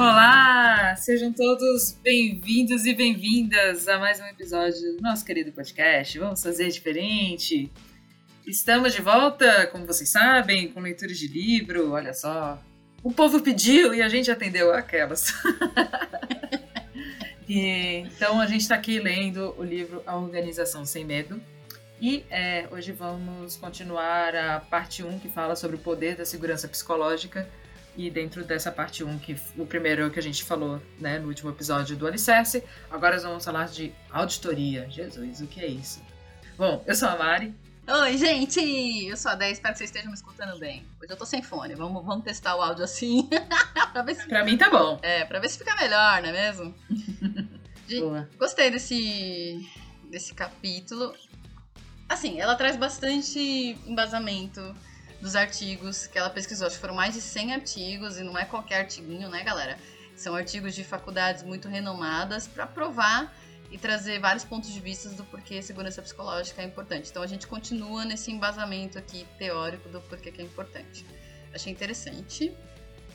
Olá! 0.00 0.96
Sejam 0.96 1.30
todos 1.30 1.92
bem-vindos 2.02 2.86
e 2.86 2.94
bem-vindas 2.94 3.86
a 3.86 3.98
mais 3.98 4.18
um 4.18 4.24
episódio 4.24 4.96
do 4.96 5.02
nosso 5.02 5.22
querido 5.26 5.52
podcast. 5.52 6.18
Vamos 6.18 6.42
fazer 6.42 6.70
diferente. 6.70 7.70
Estamos 8.46 8.94
de 8.94 9.02
volta, 9.02 9.66
como 9.66 9.84
vocês 9.84 10.08
sabem, 10.08 10.68
com 10.68 10.80
leituras 10.80 11.18
de 11.18 11.28
livro. 11.28 11.90
Olha 11.90 12.14
só. 12.14 12.58
O 13.02 13.12
povo 13.12 13.42
pediu 13.42 13.92
e 13.92 14.00
a 14.00 14.08
gente 14.08 14.30
atendeu 14.30 14.72
aquelas. 14.72 15.34
e, 17.46 17.98
então 17.98 18.40
a 18.40 18.46
gente 18.46 18.62
está 18.62 18.76
aqui 18.76 18.98
lendo 18.98 19.54
o 19.58 19.62
livro 19.62 20.02
A 20.06 20.16
Organização 20.16 20.86
Sem 20.86 21.04
Medo. 21.04 21.38
E 22.00 22.24
é, 22.30 22.66
hoje 22.70 22.90
vamos 22.90 23.56
continuar 23.56 24.34
a 24.34 24.60
parte 24.60 25.02
1 25.02 25.18
que 25.18 25.28
fala 25.28 25.54
sobre 25.54 25.76
o 25.76 25.78
poder 25.78 26.16
da 26.16 26.24
segurança 26.24 26.66
psicológica 26.66 27.46
e 27.96 28.10
dentro 28.10 28.44
dessa 28.44 28.70
parte 28.70 29.02
1, 29.04 29.18
que 29.18 29.36
o 29.56 29.66
primeiro 29.66 30.10
que 30.10 30.18
a 30.18 30.22
gente 30.22 30.44
falou 30.44 30.80
né, 30.98 31.18
no 31.18 31.28
último 31.28 31.50
episódio 31.50 31.96
do 31.96 32.06
Alicerce, 32.06 32.62
agora 32.90 33.14
nós 33.14 33.24
vamos 33.24 33.44
falar 33.44 33.68
de 33.68 33.92
auditoria. 34.10 34.88
Jesus, 34.90 35.40
o 35.40 35.46
que 35.46 35.60
é 35.60 35.66
isso? 35.66 36.00
Bom, 36.56 36.82
eu 36.86 36.94
sou 36.94 37.08
a 37.08 37.16
Mari. 37.16 37.54
Oi, 37.88 38.16
gente! 38.16 39.06
Eu 39.06 39.16
sou 39.16 39.32
a 39.32 39.34
10, 39.34 39.52
espero 39.52 39.72
que 39.72 39.78
vocês 39.78 39.90
estejam 39.90 40.10
me 40.10 40.16
escutando 40.16 40.58
bem. 40.58 40.86
Hoje 41.02 41.12
eu 41.12 41.16
tô 41.16 41.26
sem 41.26 41.42
fone, 41.42 41.74
vamos, 41.74 42.04
vamos 42.04 42.24
testar 42.24 42.54
o 42.54 42.62
áudio 42.62 42.84
assim. 42.84 43.28
pra, 43.92 44.02
ver 44.02 44.14
se... 44.14 44.28
pra 44.28 44.44
mim 44.44 44.56
tá 44.56 44.70
bom. 44.70 44.98
É, 45.02 45.24
pra 45.24 45.40
ver 45.40 45.48
se 45.48 45.58
fica 45.58 45.74
melhor, 45.74 46.22
não 46.22 46.28
é 46.28 46.32
mesmo? 46.32 46.74
Boa. 47.98 48.28
Gostei 48.38 48.70
desse, 48.70 49.68
desse 50.08 50.32
capítulo. 50.34 51.12
Assim, 52.08 52.40
ela 52.40 52.54
traz 52.54 52.76
bastante 52.76 53.76
embasamento 53.86 54.60
dos 55.20 55.36
artigos 55.36 56.06
que 56.06 56.18
ela 56.18 56.30
pesquisou. 56.30 56.66
Acho 56.66 56.76
que 56.76 56.80
foram 56.80 56.94
mais 56.94 57.14
de 57.14 57.20
100 57.20 57.54
artigos 57.54 58.18
e 58.18 58.22
não 58.22 58.38
é 58.38 58.44
qualquer 58.44 58.80
artiguinho, 58.80 59.28
né, 59.28 59.42
galera? 59.42 59.78
São 60.16 60.34
artigos 60.34 60.74
de 60.74 60.84
faculdades 60.84 61.42
muito 61.42 61.68
renomadas 61.68 62.46
para 62.46 62.66
provar 62.66 63.34
e 63.70 63.78
trazer 63.78 64.18
vários 64.18 64.44
pontos 64.44 64.72
de 64.72 64.80
vista 64.80 65.08
do 65.10 65.24
porquê 65.24 65.62
segurança 65.62 66.02
psicológica 66.02 66.60
é 66.60 66.64
importante. 66.64 67.10
Então 67.10 67.22
a 67.22 67.26
gente 67.26 67.46
continua 67.46 68.04
nesse 68.04 68.30
embasamento 68.30 68.98
aqui 68.98 69.26
teórico 69.38 69.88
do 69.88 70.00
porquê 70.02 70.30
que 70.32 70.40
é 70.40 70.44
importante. 70.44 71.06
Achei 71.54 71.72
interessante. 71.72 72.52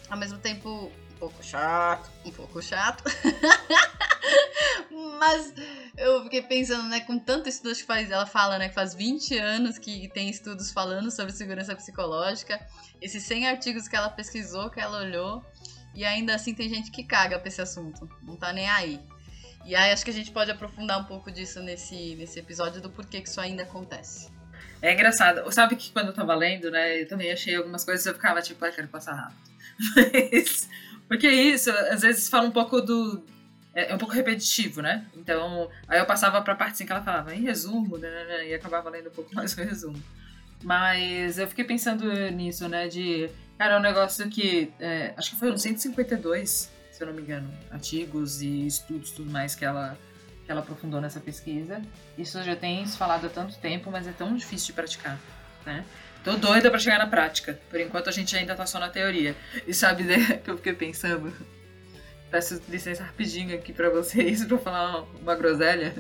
Ao 0.10 0.18
mesmo 0.18 0.38
tempo, 0.38 0.92
um 1.16 1.18
pouco 1.18 1.42
chato, 1.44 2.12
um 2.26 2.32
pouco 2.32 2.62
chato. 2.62 3.04
Mas 5.20 5.54
eu 5.98 6.24
fiquei 6.24 6.42
pensando, 6.42 6.90
né, 6.90 7.00
com 7.02 7.18
tanto 7.18 7.48
estudo 7.48 7.74
que 7.74 7.84
faz, 7.84 8.12
ela 8.12 8.26
fala, 8.26 8.60
né, 8.60 8.70
que 8.70 8.76
faz 8.76 8.94
20 8.94 9.38
anos 9.38 9.78
que 9.78 10.10
tem 10.10 10.30
estudos 10.30 10.72
falando 10.72 11.10
sobre 11.10 11.32
segurança 11.32 11.76
psicológica, 11.76 12.60
esses 13.02 13.24
100 13.24 13.48
artigos 13.48 13.88
que 13.88 13.96
ela 13.96 14.10
pesquisou, 14.10 14.70
que 14.70 14.80
ela 14.80 15.00
olhou, 15.00 15.44
e 15.94 16.04
ainda 16.04 16.36
assim 16.36 16.54
tem 16.54 16.70
gente 16.70 16.92
que 16.92 17.04
caga 17.04 17.40
pra 17.40 17.48
esse 17.48 17.62
assunto, 17.62 18.10
não 18.22 18.36
tá 18.36 18.52
nem 18.52 18.70
aí. 18.70 19.00
E 19.66 19.76
aí 19.76 19.92
acho 19.92 20.04
que 20.04 20.12
a 20.12 20.14
gente 20.14 20.32
pode 20.32 20.52
aprofundar 20.52 21.00
um 21.00 21.06
pouco 21.06 21.32
disso 21.32 21.62
nesse, 21.62 22.16
nesse 22.16 22.38
episódio 22.38 22.82
do 22.82 22.90
porquê 22.90 23.22
que 23.22 23.30
isso 23.30 23.42
ainda 23.42 23.64
acontece. 23.64 24.30
É 24.82 24.94
engraçado. 24.94 25.52
Sabe 25.52 25.76
que 25.76 25.92
quando 25.92 26.08
eu 26.08 26.14
tava 26.14 26.36
lendo, 26.36 26.70
né, 26.70 27.02
eu 27.02 27.08
também 27.08 27.32
achei 27.32 27.56
algumas 27.56 27.84
coisas 27.84 28.06
eu 28.06 28.14
ficava 28.14 28.42
tipo, 28.42 28.64
ai, 28.64 28.72
quero 28.72 28.88
passar 28.90 29.14
rápido. 29.14 29.56
Mas, 30.32 30.70
porque 31.08 31.28
é 31.28 31.34
isso, 31.34 31.70
às 31.70 32.02
vezes 32.02 32.30
fala 32.30 32.48
um 32.48 32.52
pouco 32.52 32.82
do, 32.82 33.24
é, 33.76 33.92
é, 33.92 33.96
um 33.96 33.98
pouco 33.98 34.14
repetitivo, 34.14 34.82
né? 34.82 35.06
Então, 35.16 35.70
aí 35.88 36.00
eu 36.00 36.06
passava 36.06 36.42
pra 36.42 36.56
parte 36.56 36.74
assim 36.74 36.86
que 36.86 36.92
ela 36.92 37.04
falava, 37.04 37.36
em 37.36 37.42
resumo, 37.42 37.98
né, 37.98 38.10
né, 38.10 38.26
né? 38.26 38.50
e 38.50 38.54
acabava 38.54 38.90
lendo 38.90 39.10
um 39.10 39.12
pouco 39.12 39.36
mais 39.36 39.56
o 39.56 39.62
resumo. 39.62 40.02
Mas 40.64 41.38
eu 41.38 41.48
fiquei 41.48 41.66
pensando 41.66 42.10
nisso, 42.32 42.70
né? 42.70 42.88
De, 42.88 43.30
cara, 43.58 43.76
é 43.76 43.78
um 43.78 43.82
negócio 43.82 44.28
que, 44.30 44.72
é, 44.80 45.14
acho 45.18 45.36
que 45.36 45.46
no 45.46 45.58
152, 45.58 46.72
se 46.90 47.04
eu 47.04 47.08
não 47.08 47.14
me 47.14 47.22
engano, 47.22 47.54
artigos 47.70 48.42
e 48.42 48.66
estudos 48.66 49.12
tudo 49.12 49.30
mais 49.30 49.54
que 49.54 49.66
ela, 49.66 49.98
que 50.46 50.50
ela 50.50 50.62
aprofundou 50.62 51.02
nessa 51.02 51.20
pesquisa. 51.20 51.82
Isso 52.18 52.42
já 52.44 52.56
tem 52.56 52.86
se 52.86 52.98
falado 52.98 53.28
há 53.28 53.30
tanto 53.30 53.58
tempo, 53.58 53.92
mas 53.92 54.08
é 54.08 54.14
tão 54.14 54.34
difícil 54.36 54.68
de 54.68 54.74
praticar, 54.74 55.20
né? 55.66 55.84
Tô 56.26 56.36
doida 56.36 56.70
pra 56.70 56.80
chegar 56.80 56.98
na 56.98 57.08
prática. 57.08 57.58
Por 57.70 57.80
enquanto 57.80 58.10
a 58.10 58.12
gente 58.12 58.36
ainda 58.36 58.56
tá 58.56 58.66
só 58.66 58.80
na 58.80 58.90
teoria. 58.90 59.36
E 59.66 59.74
sabe 59.74 60.04
né, 60.04 60.40
que 60.44 60.50
eu 60.50 60.58
fiquei 60.58 60.74
pensando? 60.74 61.32
peço 62.36 62.62
licença 62.68 63.02
rapidinho 63.04 63.56
aqui 63.56 63.72
para 63.72 63.90
vocês 63.90 64.44
para 64.44 64.58
falar 64.58 65.06
uma 65.22 65.36
groselha. 65.36 65.96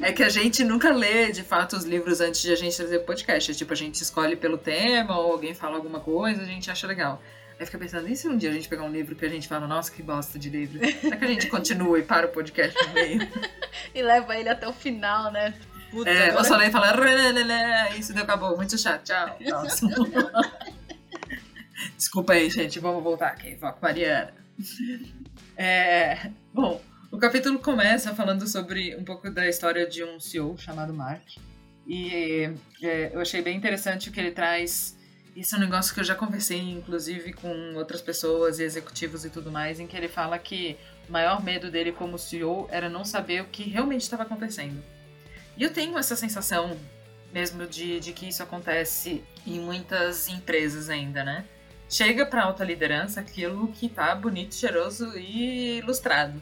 É 0.00 0.10
que 0.12 0.22
a 0.22 0.28
gente 0.28 0.64
nunca 0.64 0.90
lê, 0.92 1.30
de 1.30 1.42
fato, 1.42 1.76
os 1.76 1.84
livros 1.84 2.20
antes 2.20 2.40
de 2.40 2.50
a 2.50 2.56
gente 2.56 2.74
trazer 2.74 2.96
o 2.96 3.04
podcast. 3.04 3.52
É 3.52 3.54
tipo, 3.54 3.72
a 3.72 3.76
gente 3.76 4.02
escolhe 4.02 4.34
pelo 4.34 4.58
tema, 4.58 5.16
ou 5.16 5.32
alguém 5.32 5.54
fala 5.54 5.76
alguma 5.76 6.00
coisa, 6.00 6.42
a 6.42 6.46
gente 6.46 6.70
acha 6.70 6.86
legal. 6.86 7.22
Aí 7.58 7.66
fica 7.66 7.78
pensando, 7.78 8.08
e 8.08 8.16
se 8.16 8.26
um 8.26 8.36
dia 8.36 8.48
a 8.48 8.52
gente 8.52 8.66
pegar 8.66 8.82
um 8.82 8.90
livro 8.90 9.14
que 9.14 9.24
a 9.26 9.28
gente 9.28 9.46
fala, 9.46 9.68
nossa, 9.68 9.92
que 9.92 10.02
bosta 10.02 10.38
de 10.38 10.48
livro? 10.48 10.80
Será 11.00 11.16
que 11.18 11.24
a 11.24 11.28
gente 11.28 11.46
continua 11.48 11.98
e 11.98 12.02
para 12.02 12.26
o 12.26 12.30
podcast 12.30 12.76
no 12.86 12.94
meio? 12.94 13.28
e 13.94 14.02
leva 14.02 14.34
ele 14.36 14.48
até 14.48 14.66
o 14.66 14.72
final, 14.72 15.30
né? 15.30 15.54
Puta, 15.90 16.08
é, 16.08 16.30
agora... 16.30 16.56
lê 16.56 16.68
e 16.68 16.70
fala, 16.70 17.90
isso 17.98 18.12
deu, 18.12 18.22
acabou, 18.22 18.56
muito 18.56 18.78
chato, 18.78 19.04
tchau. 19.04 19.36
Desculpa 21.96 22.34
aí, 22.34 22.48
gente, 22.48 22.78
vamos 22.78 23.02
voltar 23.02 23.28
aqui, 23.28 23.56
foco 23.56 23.78
Mariana. 23.82 24.32
É, 25.56 26.30
bom, 26.52 26.80
o 27.10 27.18
capítulo 27.18 27.58
começa 27.58 28.14
falando 28.14 28.46
sobre 28.46 28.94
um 28.96 29.04
pouco 29.04 29.30
da 29.30 29.48
história 29.48 29.86
de 29.86 30.04
um 30.04 30.20
CEO 30.20 30.56
chamado 30.56 30.94
Mark. 30.94 31.22
E 31.86 32.52
é, 32.82 33.10
eu 33.12 33.20
achei 33.20 33.42
bem 33.42 33.56
interessante 33.56 34.08
o 34.08 34.12
que 34.12 34.20
ele 34.20 34.30
traz. 34.30 34.96
Isso 35.34 35.54
é 35.54 35.58
um 35.58 35.60
negócio 35.60 35.92
que 35.92 36.00
eu 36.00 36.04
já 36.04 36.14
conversei, 36.14 36.58
inclusive, 36.58 37.32
com 37.32 37.74
outras 37.74 38.00
pessoas 38.00 38.58
e 38.58 38.62
executivos 38.62 39.24
e 39.24 39.30
tudo 39.30 39.50
mais, 39.50 39.80
em 39.80 39.86
que 39.86 39.96
ele 39.96 40.08
fala 40.08 40.38
que 40.38 40.76
o 41.08 41.12
maior 41.12 41.42
medo 41.42 41.70
dele 41.70 41.92
como 41.92 42.18
CEO 42.18 42.68
era 42.70 42.88
não 42.88 43.04
saber 43.04 43.42
o 43.42 43.46
que 43.46 43.64
realmente 43.64 44.02
estava 44.02 44.22
acontecendo. 44.22 44.82
E 45.60 45.62
eu 45.62 45.72
tenho 45.72 45.96
essa 45.96 46.16
sensação 46.16 46.76
mesmo 47.32 47.66
de, 47.66 48.00
de 48.00 48.12
que 48.12 48.26
isso 48.26 48.42
acontece 48.42 49.22
em 49.46 49.60
muitas 49.60 50.26
empresas 50.26 50.88
ainda, 50.88 51.22
né? 51.22 51.44
chega 51.90 52.24
para 52.24 52.44
alta 52.44 52.64
liderança 52.64 53.20
aquilo 53.20 53.68
que 53.72 53.88
tá 53.88 54.14
bonito, 54.14 54.54
cheiroso 54.54 55.18
e 55.18 55.78
ilustrado. 55.78 56.40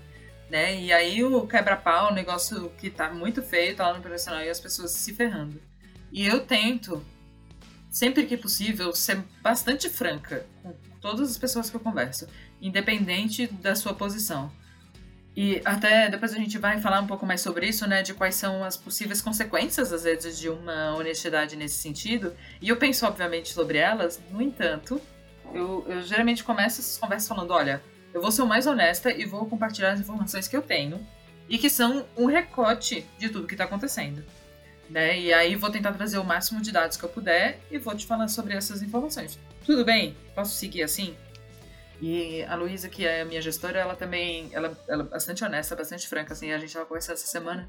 Né? 0.50 0.80
E 0.80 0.92
aí 0.92 1.24
o 1.24 1.46
quebra-pau, 1.46 2.10
o 2.10 2.14
negócio 2.14 2.70
que 2.78 2.90
tá 2.90 3.10
muito 3.10 3.42
feio, 3.42 3.74
tá 3.74 3.88
lá 3.88 3.94
no 3.94 4.02
profissional 4.02 4.42
e 4.42 4.50
as 4.50 4.60
pessoas 4.60 4.90
se 4.92 5.14
ferrando. 5.14 5.60
E 6.12 6.26
eu 6.26 6.44
tento, 6.46 7.04
sempre 7.90 8.26
que 8.26 8.36
possível, 8.36 8.94
ser 8.94 9.22
bastante 9.42 9.88
franca 9.88 10.46
com 10.62 10.74
todas 11.00 11.30
as 11.30 11.38
pessoas 11.38 11.70
que 11.70 11.76
eu 11.76 11.80
converso, 11.80 12.26
independente 12.60 13.46
da 13.46 13.74
sua 13.74 13.94
posição. 13.94 14.52
E 15.36 15.62
até 15.64 16.08
depois 16.08 16.32
a 16.32 16.36
gente 16.36 16.58
vai 16.58 16.80
falar 16.80 17.00
um 17.00 17.06
pouco 17.06 17.24
mais 17.24 17.40
sobre 17.40 17.68
isso, 17.68 17.86
né? 17.86 18.02
De 18.02 18.12
quais 18.12 18.34
são 18.34 18.64
as 18.64 18.76
possíveis 18.76 19.22
consequências, 19.22 19.92
às 19.92 20.02
vezes, 20.02 20.38
de 20.38 20.48
uma 20.48 20.96
honestidade 20.96 21.54
nesse 21.54 21.76
sentido. 21.76 22.34
E 22.60 22.68
eu 22.68 22.76
penso, 22.76 23.06
obviamente, 23.06 23.52
sobre 23.52 23.78
elas. 23.78 24.20
No 24.30 24.42
entanto, 24.42 25.00
eu, 25.54 25.84
eu 25.88 26.02
geralmente 26.02 26.42
começo 26.42 26.80
essas 26.80 26.98
conversas 26.98 27.28
falando: 27.28 27.52
olha, 27.52 27.80
eu 28.12 28.20
vou 28.20 28.32
ser 28.32 28.42
o 28.42 28.46
mais 28.46 28.66
honesta 28.66 29.12
e 29.12 29.24
vou 29.24 29.46
compartilhar 29.46 29.92
as 29.92 30.00
informações 30.00 30.48
que 30.48 30.56
eu 30.56 30.62
tenho 30.62 31.06
e 31.48 31.56
que 31.56 31.70
são 31.70 32.06
um 32.16 32.26
recorte 32.26 33.06
de 33.18 33.28
tudo 33.28 33.46
que 33.46 33.54
está 33.54 33.64
acontecendo. 33.64 34.24
Né? 34.88 35.20
E 35.20 35.32
aí 35.32 35.54
vou 35.54 35.70
tentar 35.70 35.92
trazer 35.92 36.18
o 36.18 36.24
máximo 36.24 36.60
de 36.62 36.72
dados 36.72 36.96
que 36.96 37.04
eu 37.04 37.08
puder 37.08 37.60
e 37.70 37.78
vou 37.78 37.94
te 37.94 38.06
falar 38.06 38.28
sobre 38.28 38.54
essas 38.54 38.82
informações. 38.82 39.38
Tudo 39.64 39.84
bem? 39.84 40.16
Posso 40.34 40.54
seguir 40.54 40.82
assim? 40.82 41.14
E 42.00 42.42
a 42.44 42.54
Luísa, 42.54 42.88
que 42.88 43.06
é 43.06 43.22
a 43.22 43.24
minha 43.24 43.42
gestora, 43.42 43.78
ela 43.78 43.96
também 43.96 44.48
ela, 44.52 44.76
ela 44.88 45.02
é 45.02 45.06
bastante 45.06 45.44
honesta, 45.44 45.74
bastante 45.74 46.08
franca. 46.08 46.32
Assim, 46.32 46.52
a 46.52 46.58
gente 46.58 46.68
estava 46.68 46.86
conversando 46.86 47.14
essa 47.14 47.26
semana 47.26 47.68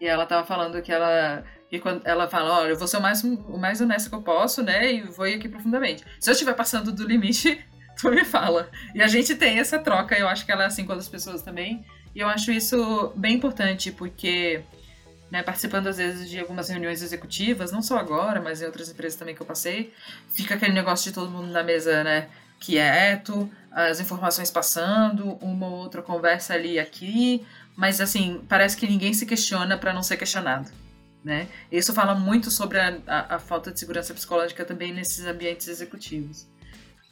e 0.00 0.06
ela 0.06 0.24
estava 0.24 0.46
falando 0.46 0.80
que 0.80 0.92
ela 0.92 1.44
e 1.70 1.78
quando 1.78 2.06
ela 2.06 2.28
fala, 2.28 2.60
olha, 2.60 2.70
eu 2.70 2.78
vou 2.78 2.86
ser 2.86 2.98
o 2.98 3.02
mais, 3.02 3.22
o 3.24 3.58
mais 3.58 3.80
honesto 3.80 4.08
que 4.08 4.14
eu 4.14 4.22
posso, 4.22 4.62
né? 4.62 4.92
E 4.92 5.02
vou 5.02 5.26
ir 5.26 5.34
aqui 5.34 5.48
profundamente. 5.48 6.04
Se 6.20 6.30
eu 6.30 6.32
estiver 6.32 6.54
passando 6.54 6.92
do 6.92 7.06
limite, 7.06 7.64
tu 8.00 8.10
me 8.10 8.24
fala. 8.24 8.70
E 8.94 9.02
a 9.02 9.06
gente 9.06 9.34
tem 9.34 9.58
essa 9.58 9.78
troca, 9.78 10.16
eu 10.16 10.28
acho 10.28 10.46
que 10.46 10.52
ela 10.52 10.64
é 10.64 10.66
assim 10.66 10.86
com 10.86 10.92
as 10.92 11.08
pessoas 11.08 11.42
também. 11.42 11.84
E 12.14 12.20
eu 12.20 12.28
acho 12.28 12.50
isso 12.50 13.12
bem 13.16 13.34
importante, 13.34 13.90
porque 13.90 14.62
né, 15.30 15.42
participando 15.42 15.88
às 15.88 15.96
vezes 15.96 16.30
de 16.30 16.38
algumas 16.38 16.68
reuniões 16.68 17.02
executivas, 17.02 17.72
não 17.72 17.82
só 17.82 17.98
agora, 17.98 18.40
mas 18.40 18.62
em 18.62 18.64
outras 18.66 18.88
empresas 18.88 19.18
também 19.18 19.34
que 19.34 19.42
eu 19.42 19.46
passei, 19.46 19.92
fica 20.30 20.54
aquele 20.54 20.72
negócio 20.72 21.10
de 21.10 21.14
todo 21.14 21.30
mundo 21.30 21.48
na 21.48 21.62
mesa, 21.62 22.04
né? 22.04 22.28
Quieto, 22.58 23.50
as 23.70 24.00
informações 24.00 24.50
passando, 24.50 25.34
uma 25.42 25.66
ou 25.66 25.74
outra 25.74 26.00
conversa 26.00 26.54
ali 26.54 26.74
e 26.74 26.78
aqui, 26.78 27.46
mas 27.76 28.00
assim, 28.00 28.42
parece 28.48 28.76
que 28.76 28.86
ninguém 28.86 29.12
se 29.12 29.26
questiona 29.26 29.76
para 29.76 29.92
não 29.92 30.02
ser 30.02 30.16
questionado. 30.16 30.70
Né? 31.22 31.48
Isso 31.70 31.92
fala 31.92 32.14
muito 32.14 32.50
sobre 32.50 32.78
a, 32.78 32.98
a, 33.06 33.34
a, 33.34 33.38
falta 33.38 33.72
de 33.72 33.80
segurança 33.80 34.14
psicológica 34.14 34.64
também 34.64 34.94
nesses 34.94 35.26
ambientes 35.26 35.66
executivos. 35.66 36.46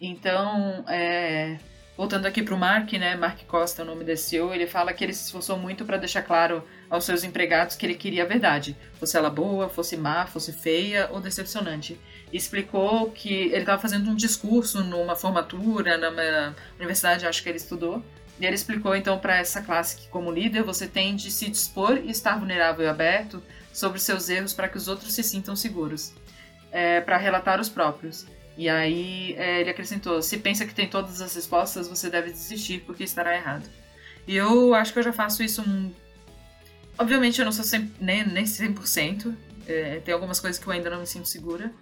Então, 0.00 0.85
é, 0.88 1.58
voltando 1.97 2.26
aqui 2.26 2.43
para 2.43 2.55
o 2.55 2.58
Mark, 2.58 2.93
né, 2.93 3.17
Mark 3.17 3.43
Costa, 3.47 3.82
o 3.82 3.85
nome 3.85 4.05
desse 4.05 4.31
CEO, 4.31 4.55
ele 4.55 4.67
fala 4.67 4.93
que 4.93 5.02
ele 5.02 5.12
se 5.12 5.25
esforçou 5.25 5.58
muito 5.58 5.85
para 5.85 5.97
deixar 5.97 6.23
claro 6.23 6.62
aos 6.88 7.05
seus 7.05 7.25
empregados 7.25 7.75
que 7.76 7.85
ele 7.85 7.97
queria 7.97 8.23
a 8.23 8.26
verdade, 8.26 8.76
fosse 9.00 9.17
ela 9.17 9.29
boa, 9.29 9.69
fosse 9.69 9.97
má, 9.97 10.26
fosse 10.26 10.52
feia 10.52 11.08
ou 11.12 11.20
decepcionante. 11.20 12.00
Explicou 12.35 13.13
que 13.13 13.33
ele 13.33 13.59
estava 13.59 13.81
fazendo 13.81 14.11
um 14.11 14.15
discurso 14.17 14.83
numa 14.83 15.15
formatura, 15.15 15.97
numa 15.97 16.53
universidade, 16.77 17.25
acho 17.25 17.41
que 17.41 17.49
ele 17.49 17.59
estudou, 17.59 18.05
E 18.41 18.45
ele 18.45 18.57
explicou 18.57 18.97
então 18.97 19.17
para 19.21 19.37
essa 19.37 19.63
classe 19.63 19.97
que, 19.97 20.09
como 20.09 20.33
líder, 20.33 20.65
você 20.65 20.89
tem 20.89 21.15
de 21.15 21.31
se 21.31 21.49
dispor 21.49 21.97
e 21.97 22.11
estar 22.11 22.37
vulnerável 22.37 22.85
e 22.85 22.89
aberto 22.89 23.41
sobre 23.73 24.01
seus 24.01 24.29
erros 24.29 24.53
para 24.53 24.69
que 24.69 24.77
os 24.77 24.89
outros 24.89 25.15
se 25.15 25.23
sintam 25.23 25.55
seguros, 25.55 26.13
é, 26.73 27.01
para 27.01 27.17
relatar 27.17 27.61
os 27.61 27.69
próprios. 27.69 28.27
E 28.59 28.69
aí 28.69 29.37
é, 29.39 29.61
ele 29.61 29.71
acrescentou: 29.71 30.21
se 30.21 30.37
pensa 30.39 30.67
que 30.67 30.75
tem 30.75 30.89
todas 30.89 31.21
as 31.21 31.37
respostas, 31.37 31.87
você 31.87 32.11
deve 32.11 32.33
desistir 32.33 32.81
porque 32.81 33.05
estará 33.05 33.37
errado. 33.37 33.71
E 34.27 34.35
eu 34.35 34.75
acho 34.75 34.93
que 34.93 34.99
eu 34.99 35.05
já 35.05 35.13
faço 35.13 35.41
isso. 35.41 35.63
Um... 35.63 35.93
Obviamente 36.99 37.39
eu 37.39 37.45
não 37.45 37.53
sou 37.53 37.65
100, 37.65 37.93
nem, 38.01 38.27
nem 38.27 38.45
100%, 38.45 39.33
é, 39.69 40.01
tem 40.05 40.13
algumas 40.13 40.41
coisas 40.41 40.61
que 40.61 40.67
eu 40.67 40.73
ainda 40.73 40.91
não 40.91 40.99
me 40.99 41.07
sinto 41.07 41.29
segura, 41.29 41.73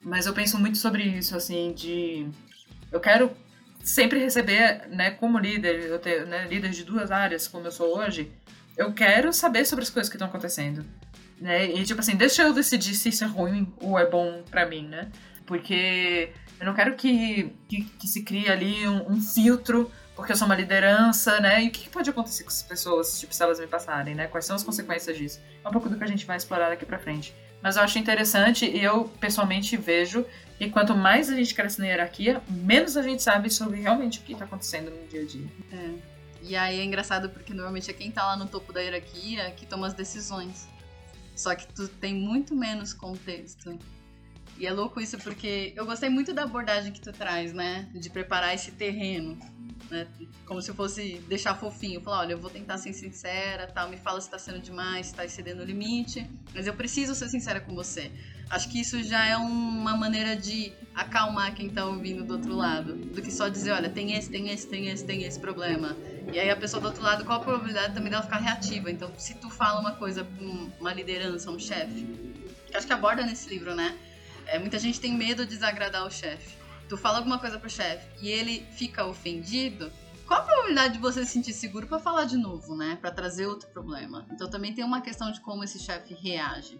mas 0.00 0.26
eu 0.26 0.32
penso 0.32 0.58
muito 0.58 0.78
sobre 0.78 1.02
isso, 1.02 1.36
assim, 1.36 1.72
de. 1.72 2.28
Eu 2.90 3.00
quero 3.00 3.30
sempre 3.82 4.18
receber, 4.18 4.86
né, 4.88 5.10
como 5.12 5.38
líder, 5.38 5.84
eu 5.84 5.98
tenho, 5.98 6.26
né, 6.26 6.46
líder 6.46 6.70
de 6.70 6.84
duas 6.84 7.10
áreas, 7.10 7.48
como 7.48 7.66
eu 7.66 7.70
sou 7.70 7.98
hoje, 7.98 8.30
eu 8.76 8.92
quero 8.92 9.32
saber 9.32 9.64
sobre 9.64 9.82
as 9.82 9.90
coisas 9.90 10.08
que 10.08 10.16
estão 10.16 10.28
acontecendo. 10.28 10.84
Né? 11.40 11.66
E 11.66 11.84
tipo 11.84 12.00
assim, 12.00 12.16
deixa 12.16 12.42
eu 12.42 12.52
decidir 12.52 12.94
se 12.94 13.08
isso 13.10 13.24
é 13.24 13.26
ruim 13.26 13.72
ou 13.80 13.98
é 13.98 14.04
bom 14.04 14.42
para 14.50 14.66
mim, 14.66 14.86
né? 14.88 15.08
Porque 15.46 16.32
eu 16.58 16.66
não 16.66 16.74
quero 16.74 16.94
que, 16.96 17.52
que, 17.68 17.84
que 17.84 18.08
se 18.08 18.22
crie 18.22 18.48
ali 18.48 18.86
um, 18.88 19.12
um, 19.12 19.20
filtro, 19.20 19.90
porque 20.16 20.32
eu 20.32 20.36
sou 20.36 20.46
uma 20.46 20.56
liderança, 20.56 21.38
né? 21.40 21.62
E 21.62 21.68
o 21.68 21.70
que, 21.70 21.88
pode 21.88 22.10
acontecer 22.10 22.42
com 22.42 22.50
as 22.50 22.62
pessoas, 22.62 23.20
tipo, 23.20 23.32
se 23.32 23.42
elas 23.42 23.60
me 23.60 23.66
passarem, 23.66 24.14
né? 24.14 24.26
Quais 24.26 24.44
são 24.44 24.56
as 24.56 24.64
consequências 24.64 25.16
disso? 25.16 25.40
É 25.64 25.68
um 25.68 25.72
pouco 25.72 25.88
do 25.88 25.96
que 25.96 26.04
a 26.04 26.08
gente 26.08 26.26
vai 26.26 26.36
explorar 26.36 26.68
daqui 26.68 26.84
pra 26.84 26.98
frente. 26.98 27.32
Mas 27.62 27.76
eu 27.76 27.82
acho 27.82 27.98
interessante 27.98 28.64
e 28.64 28.82
eu, 28.82 29.04
pessoalmente, 29.20 29.76
vejo 29.76 30.24
que 30.58 30.70
quanto 30.70 30.94
mais 30.94 31.30
a 31.30 31.36
gente 31.36 31.54
cresce 31.54 31.78
na 31.80 31.86
hierarquia, 31.86 32.42
menos 32.48 32.96
a 32.96 33.02
gente 33.02 33.22
sabe 33.22 33.50
sobre 33.50 33.80
realmente 33.80 34.18
o 34.18 34.22
que 34.22 34.32
está 34.32 34.44
acontecendo 34.44 34.90
no 34.90 35.06
dia 35.08 35.22
a 35.22 35.24
dia. 35.24 35.46
É. 35.72 36.18
E 36.42 36.56
aí 36.56 36.80
é 36.80 36.84
engraçado 36.84 37.28
porque 37.30 37.52
normalmente 37.52 37.90
é 37.90 37.94
quem 37.94 38.08
está 38.08 38.24
lá 38.24 38.36
no 38.36 38.46
topo 38.46 38.72
da 38.72 38.80
hierarquia 38.80 39.50
que 39.52 39.66
toma 39.66 39.86
as 39.86 39.94
decisões. 39.94 40.68
Só 41.34 41.54
que 41.54 41.66
tu 41.68 41.88
tem 41.88 42.14
muito 42.14 42.54
menos 42.54 42.92
contexto. 42.92 43.78
E 44.58 44.66
é 44.66 44.72
louco 44.72 45.00
isso 45.00 45.16
porque 45.18 45.72
eu 45.76 45.86
gostei 45.86 46.08
muito 46.08 46.34
da 46.34 46.42
abordagem 46.42 46.92
que 46.92 47.00
tu 47.00 47.12
traz, 47.12 47.52
né? 47.52 47.88
De 47.94 48.10
preparar 48.10 48.54
esse 48.54 48.72
terreno. 48.72 49.38
Né? 49.90 50.06
Como 50.44 50.60
se 50.60 50.72
fosse 50.72 51.18
deixar 51.28 51.54
fofinho. 51.54 52.00
Falar, 52.00 52.20
olha, 52.20 52.32
eu 52.32 52.38
vou 52.38 52.50
tentar 52.50 52.78
ser 52.78 52.92
sincera, 52.92 53.66
tal, 53.66 53.88
me 53.88 53.96
fala 53.96 54.20
se 54.20 54.30
tá 54.30 54.38
sendo 54.38 54.60
demais, 54.60 55.08
se 55.08 55.14
tá 55.14 55.24
excedendo 55.24 55.62
o 55.62 55.64
limite. 55.64 56.26
Mas 56.54 56.66
eu 56.66 56.74
preciso 56.74 57.14
ser 57.14 57.28
sincera 57.28 57.60
com 57.60 57.74
você. 57.74 58.10
Acho 58.50 58.68
que 58.70 58.80
isso 58.80 59.02
já 59.02 59.26
é 59.26 59.36
uma 59.36 59.96
maneira 59.96 60.34
de 60.34 60.72
acalmar 60.94 61.54
quem 61.54 61.68
tá 61.68 61.84
ouvindo 61.84 62.24
do 62.24 62.34
outro 62.34 62.54
lado. 62.54 62.94
Do 62.94 63.20
que 63.20 63.30
só 63.30 63.48
dizer, 63.48 63.72
olha, 63.72 63.90
tem 63.90 64.14
esse, 64.14 64.30
tem 64.30 64.50
esse, 64.50 64.66
tem 64.66 64.88
esse, 64.88 65.04
tem 65.04 65.22
esse 65.24 65.38
problema. 65.38 65.96
E 66.32 66.38
aí 66.38 66.50
a 66.50 66.56
pessoa 66.56 66.80
do 66.80 66.86
outro 66.88 67.02
lado, 67.02 67.24
qual 67.24 67.40
a 67.40 67.42
probabilidade 67.42 67.94
também 67.94 68.10
dela 68.10 68.22
ficar 68.22 68.38
reativa? 68.38 68.90
Então, 68.90 69.12
se 69.18 69.34
tu 69.34 69.50
fala 69.50 69.80
uma 69.80 69.92
coisa 69.92 70.24
com 70.24 70.70
uma 70.80 70.92
liderança, 70.92 71.50
um 71.50 71.58
chefe, 71.58 72.06
que 72.66 72.76
acho 72.76 72.86
que 72.86 72.92
aborda 72.92 73.24
nesse 73.24 73.48
livro, 73.48 73.74
né? 73.74 73.96
É, 74.46 74.58
muita 74.58 74.78
gente 74.78 74.98
tem 74.98 75.12
medo 75.14 75.44
de 75.44 75.50
desagradar 75.50 76.06
o 76.06 76.10
chefe. 76.10 76.57
Tu 76.88 76.96
fala 76.96 77.18
alguma 77.18 77.38
coisa 77.38 77.58
pro 77.58 77.68
chefe 77.68 78.08
e 78.20 78.28
ele 78.28 78.66
fica 78.72 79.04
ofendido, 79.04 79.92
qual 80.26 80.40
a 80.40 80.42
probabilidade 80.42 80.94
de 80.94 81.00
você 81.00 81.24
se 81.24 81.32
sentir 81.32 81.52
seguro 81.52 81.86
para 81.86 81.98
falar 81.98 82.24
de 82.24 82.36
novo, 82.36 82.76
né? 82.76 82.98
Para 83.00 83.10
trazer 83.10 83.46
outro 83.46 83.68
problema. 83.70 84.26
Então 84.30 84.48
também 84.48 84.74
tem 84.74 84.84
uma 84.84 85.00
questão 85.00 85.32
de 85.32 85.40
como 85.40 85.64
esse 85.64 85.78
chefe 85.78 86.14
reage. 86.14 86.78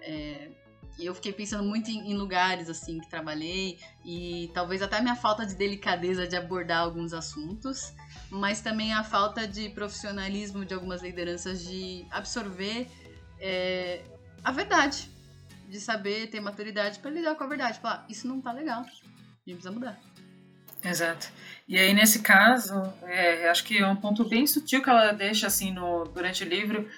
É, 0.00 0.50
eu 0.98 1.14
fiquei 1.14 1.32
pensando 1.32 1.64
muito 1.64 1.90
em, 1.90 2.10
em, 2.10 2.14
lugares 2.14 2.68
assim 2.70 3.00
que 3.00 3.08
trabalhei 3.08 3.78
e 4.04 4.50
talvez 4.54 4.80
até 4.80 4.98
a 4.98 5.02
minha 5.02 5.16
falta 5.16 5.44
de 5.44 5.54
delicadeza 5.54 6.26
de 6.26 6.36
abordar 6.36 6.80
alguns 6.80 7.12
assuntos, 7.12 7.92
mas 8.30 8.60
também 8.60 8.92
a 8.92 9.02
falta 9.02 9.46
de 9.46 9.68
profissionalismo 9.70 10.64
de 10.64 10.72
algumas 10.72 11.02
lideranças 11.02 11.64
de 11.64 12.06
absorver 12.10 12.88
é, 13.40 14.04
a 14.42 14.52
verdade, 14.52 15.10
de 15.74 15.80
saber 15.80 16.28
ter 16.28 16.40
maturidade 16.40 17.00
para 17.00 17.10
lidar 17.10 17.34
com 17.34 17.42
a 17.42 17.48
verdade, 17.48 17.80
falar 17.80 18.06
isso 18.08 18.28
não 18.28 18.40
tá 18.40 18.52
legal, 18.52 18.82
a 18.82 18.84
gente 18.84 19.02
precisa 19.44 19.72
mudar. 19.72 19.98
Exato. 20.84 21.32
E 21.66 21.76
aí 21.76 21.92
nesse 21.92 22.20
caso, 22.20 22.74
é, 23.02 23.48
acho 23.48 23.64
que 23.64 23.78
é 23.78 23.86
um 23.86 23.96
ponto 23.96 24.24
bem 24.28 24.46
sutil 24.46 24.80
que 24.80 24.88
ela 24.88 25.10
deixa 25.10 25.48
assim 25.48 25.72
no 25.72 26.04
durante 26.04 26.44
o 26.44 26.48
livro 26.48 26.88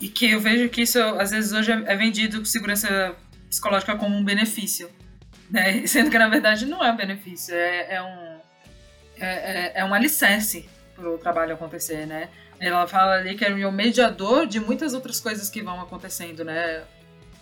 e 0.00 0.08
que 0.08 0.30
eu 0.30 0.40
vejo 0.40 0.70
que 0.70 0.82
isso 0.82 0.98
às 0.98 1.32
vezes 1.32 1.52
hoje 1.52 1.70
é 1.70 1.96
vendido 1.96 2.38
com 2.38 2.46
segurança 2.46 3.14
psicológica 3.50 3.94
como 3.96 4.16
um 4.16 4.24
benefício, 4.24 4.90
né? 5.50 5.84
Sendo 5.86 6.10
que 6.10 6.18
na 6.18 6.28
verdade 6.28 6.64
não 6.64 6.82
é 6.82 6.90
um 6.90 6.96
benefício, 6.96 7.54
é, 7.54 7.96
é 7.96 8.02
um 8.02 8.40
é, 9.18 9.26
é, 9.26 9.72
é 9.76 9.84
um 9.84 9.92
alicerce 9.92 10.66
para 10.94 11.10
o 11.10 11.18
trabalho 11.18 11.52
acontecer, 11.52 12.06
né? 12.06 12.30
Ela 12.58 12.86
fala 12.86 13.16
ali 13.16 13.34
que 13.36 13.44
é 13.44 13.66
um 13.66 13.72
mediador 13.72 14.46
de 14.46 14.60
muitas 14.60 14.94
outras 14.94 15.20
coisas 15.20 15.50
que 15.50 15.60
vão 15.60 15.78
acontecendo, 15.82 16.42
né? 16.42 16.84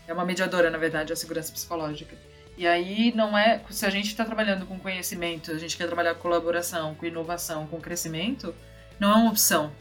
É 0.07 0.13
uma 0.13 0.25
mediadora, 0.25 0.71
na 0.71 0.79
verdade, 0.79 1.13
a 1.13 1.17
segurança 1.17 1.53
psicológica. 1.53 2.17
E 2.57 2.67
aí 2.67 3.13
não 3.15 3.37
é. 3.37 3.61
Se 3.71 3.87
a 3.87 3.91
gente 3.91 4.09
está 4.09 4.25
trabalhando 4.25 4.67
com 4.67 4.79
conhecimento, 4.79 5.51
a 5.51 5.59
gente 5.59 5.77
quer 5.77 5.87
trabalhar 5.87 6.15
com 6.15 6.21
colaboração, 6.21 6.95
com 6.95 7.07
inovação, 7.07 7.67
com 7.67 7.81
crescimento, 7.81 8.55
não 8.99 9.11
é 9.11 9.15
uma 9.15 9.31
opção 9.31 9.73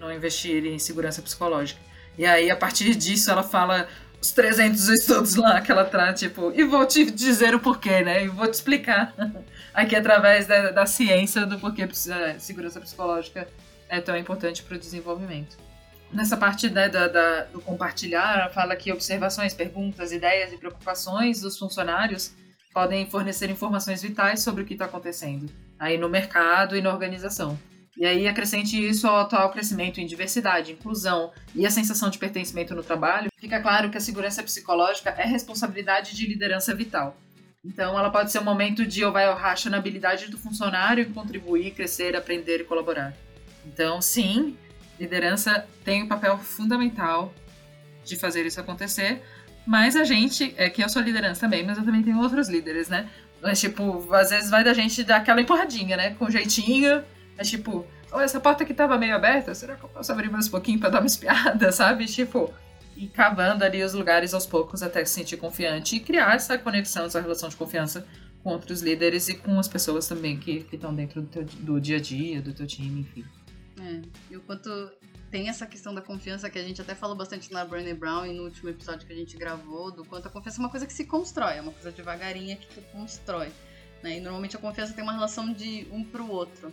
não 0.00 0.10
investir 0.10 0.64
em 0.64 0.78
segurança 0.78 1.20
psicológica. 1.20 1.80
E 2.16 2.24
aí, 2.24 2.50
a 2.50 2.56
partir 2.56 2.94
disso, 2.94 3.30
ela 3.30 3.42
fala 3.42 3.86
os 4.20 4.32
300 4.32 4.88
estudos 4.88 5.36
lá 5.36 5.60
que 5.60 5.70
ela 5.70 5.84
traz, 5.84 6.18
tipo, 6.18 6.50
e 6.54 6.64
vou 6.64 6.86
te 6.86 7.10
dizer 7.10 7.54
o 7.54 7.60
porquê, 7.60 8.00
né? 8.02 8.24
E 8.24 8.28
vou 8.28 8.46
te 8.46 8.54
explicar 8.54 9.14
aqui 9.74 9.94
através 9.94 10.46
da, 10.46 10.70
da 10.70 10.86
ciência 10.86 11.46
do 11.46 11.58
porquê 11.58 11.86
segurança 12.38 12.80
psicológica 12.80 13.46
é 13.88 14.00
tão 14.00 14.16
importante 14.16 14.62
para 14.62 14.76
o 14.76 14.78
desenvolvimento. 14.78 15.56
Nessa 16.12 16.36
parte 16.36 16.68
né, 16.68 16.88
da, 16.88 17.06
da, 17.06 17.44
do 17.44 17.60
compartilhar, 17.60 18.50
fala 18.52 18.74
que 18.74 18.92
observações, 18.92 19.54
perguntas, 19.54 20.10
ideias 20.10 20.52
e 20.52 20.56
preocupações 20.56 21.40
dos 21.40 21.56
funcionários 21.56 22.34
podem 22.72 23.08
fornecer 23.08 23.50
informações 23.50 24.02
vitais 24.02 24.42
sobre 24.42 24.62
o 24.62 24.66
que 24.66 24.74
está 24.74 24.86
acontecendo 24.86 25.50
aí 25.80 25.96
no 25.96 26.08
mercado 26.08 26.76
e 26.76 26.82
na 26.82 26.92
organização. 26.92 27.58
E 27.96 28.06
aí 28.06 28.28
acrescente 28.28 28.76
isso 28.76 29.06
ao 29.08 29.16
atual 29.16 29.50
crescimento 29.50 30.00
em 30.00 30.06
diversidade, 30.06 30.72
inclusão 30.72 31.32
e 31.54 31.66
a 31.66 31.70
sensação 31.70 32.10
de 32.10 32.18
pertencimento 32.18 32.74
no 32.74 32.82
trabalho, 32.82 33.30
fica 33.38 33.60
claro 33.60 33.90
que 33.90 33.98
a 33.98 34.00
segurança 34.00 34.42
psicológica 34.42 35.10
é 35.10 35.24
responsabilidade 35.24 36.14
de 36.14 36.26
liderança 36.26 36.74
vital. 36.74 37.16
Então, 37.64 37.98
ela 37.98 38.10
pode 38.10 38.30
ser 38.30 38.38
um 38.38 38.44
momento 38.44 38.86
de 38.86 39.04
ou 39.04 39.12
vai 39.12 39.28
ou 39.28 39.34
racha 39.34 39.68
na 39.68 39.76
habilidade 39.76 40.30
do 40.30 40.38
funcionário 40.38 41.04
em 41.04 41.12
contribuir, 41.12 41.72
crescer, 41.72 42.16
aprender 42.16 42.60
e 42.60 42.64
colaborar. 42.64 43.14
Então, 43.66 44.00
sim, 44.00 44.56
liderança 45.00 45.66
tem 45.84 46.02
um 46.02 46.06
papel 46.06 46.38
fundamental 46.38 47.32
de 48.04 48.16
fazer 48.16 48.44
isso 48.44 48.60
acontecer, 48.60 49.22
mas 49.66 49.96
a 49.96 50.04
gente, 50.04 50.54
é 50.56 50.68
que 50.68 50.82
eu 50.84 50.88
sou 50.88 51.00
liderança 51.00 51.40
também, 51.40 51.64
mas 51.64 51.78
eu 51.78 51.84
também 51.84 52.02
tenho 52.02 52.20
outros 52.20 52.48
líderes, 52.48 52.88
né? 52.88 53.08
Mas, 53.42 53.58
tipo, 53.58 54.12
às 54.14 54.30
vezes 54.30 54.50
vai 54.50 54.62
da 54.62 54.74
gente 54.74 55.02
dar 55.02 55.16
aquela 55.16 55.40
empurradinha, 55.40 55.96
né? 55.96 56.10
Com 56.18 56.30
jeitinho, 56.30 57.02
é 57.38 57.42
tipo, 57.42 57.86
oh, 58.12 58.20
essa 58.20 58.38
porta 58.38 58.64
aqui 58.64 58.74
tava 58.74 58.98
meio 58.98 59.14
aberta, 59.14 59.54
será 59.54 59.76
que 59.76 59.84
eu 59.84 59.88
posso 59.88 60.12
abrir 60.12 60.30
mais 60.30 60.48
um 60.48 60.50
pouquinho 60.50 60.78
pra 60.78 60.90
dar 60.90 61.00
uma 61.00 61.06
espiada, 61.06 61.72
sabe? 61.72 62.04
Tipo, 62.06 62.52
e 62.96 63.06
cavando 63.06 63.64
ali 63.64 63.82
os 63.82 63.94
lugares 63.94 64.34
aos 64.34 64.44
poucos 64.44 64.82
até 64.82 65.02
se 65.04 65.14
sentir 65.14 65.38
confiante 65.38 65.96
e 65.96 66.00
criar 66.00 66.34
essa 66.34 66.58
conexão, 66.58 67.06
essa 67.06 67.20
relação 67.20 67.48
de 67.48 67.56
confiança 67.56 68.06
com 68.42 68.50
outros 68.50 68.82
líderes 68.82 69.28
e 69.28 69.34
com 69.34 69.58
as 69.58 69.68
pessoas 69.68 70.06
também 70.06 70.36
que 70.36 70.66
estão 70.70 70.94
dentro 70.94 71.22
do, 71.22 71.28
teu, 71.28 71.44
do 71.44 71.80
dia 71.80 71.96
a 71.96 72.00
dia, 72.00 72.42
do 72.42 72.52
teu 72.52 72.66
time, 72.66 73.00
enfim. 73.00 73.24
É, 73.80 74.02
e 74.30 74.36
o 74.36 74.40
quanto 74.42 74.70
tem 75.30 75.48
essa 75.48 75.66
questão 75.66 75.94
da 75.94 76.02
confiança 76.02 76.50
que 76.50 76.58
a 76.58 76.62
gente 76.62 76.80
até 76.82 76.94
falou 76.94 77.16
bastante 77.16 77.52
na 77.52 77.64
Brené 77.64 77.94
Brown 77.94 78.26
e 78.26 78.32
no 78.32 78.44
último 78.44 78.68
episódio 78.68 79.06
que 79.06 79.12
a 79.12 79.16
gente 79.16 79.36
gravou, 79.36 79.90
do 79.90 80.04
quanto 80.04 80.26
a 80.26 80.30
confiança 80.30 80.58
é 80.58 80.62
uma 80.62 80.68
coisa 80.68 80.86
que 80.86 80.92
se 80.92 81.04
constrói, 81.06 81.56
é 81.56 81.60
uma 81.60 81.72
coisa 81.72 81.90
devagarinha 81.90 82.56
que 82.56 82.66
tu 82.66 82.82
constrói. 82.92 83.50
Né? 84.02 84.18
E 84.18 84.20
normalmente 84.20 84.56
a 84.56 84.58
confiança 84.58 84.92
tem 84.92 85.02
uma 85.02 85.12
relação 85.12 85.52
de 85.52 85.86
um 85.90 86.04
pro 86.04 86.28
outro 86.30 86.72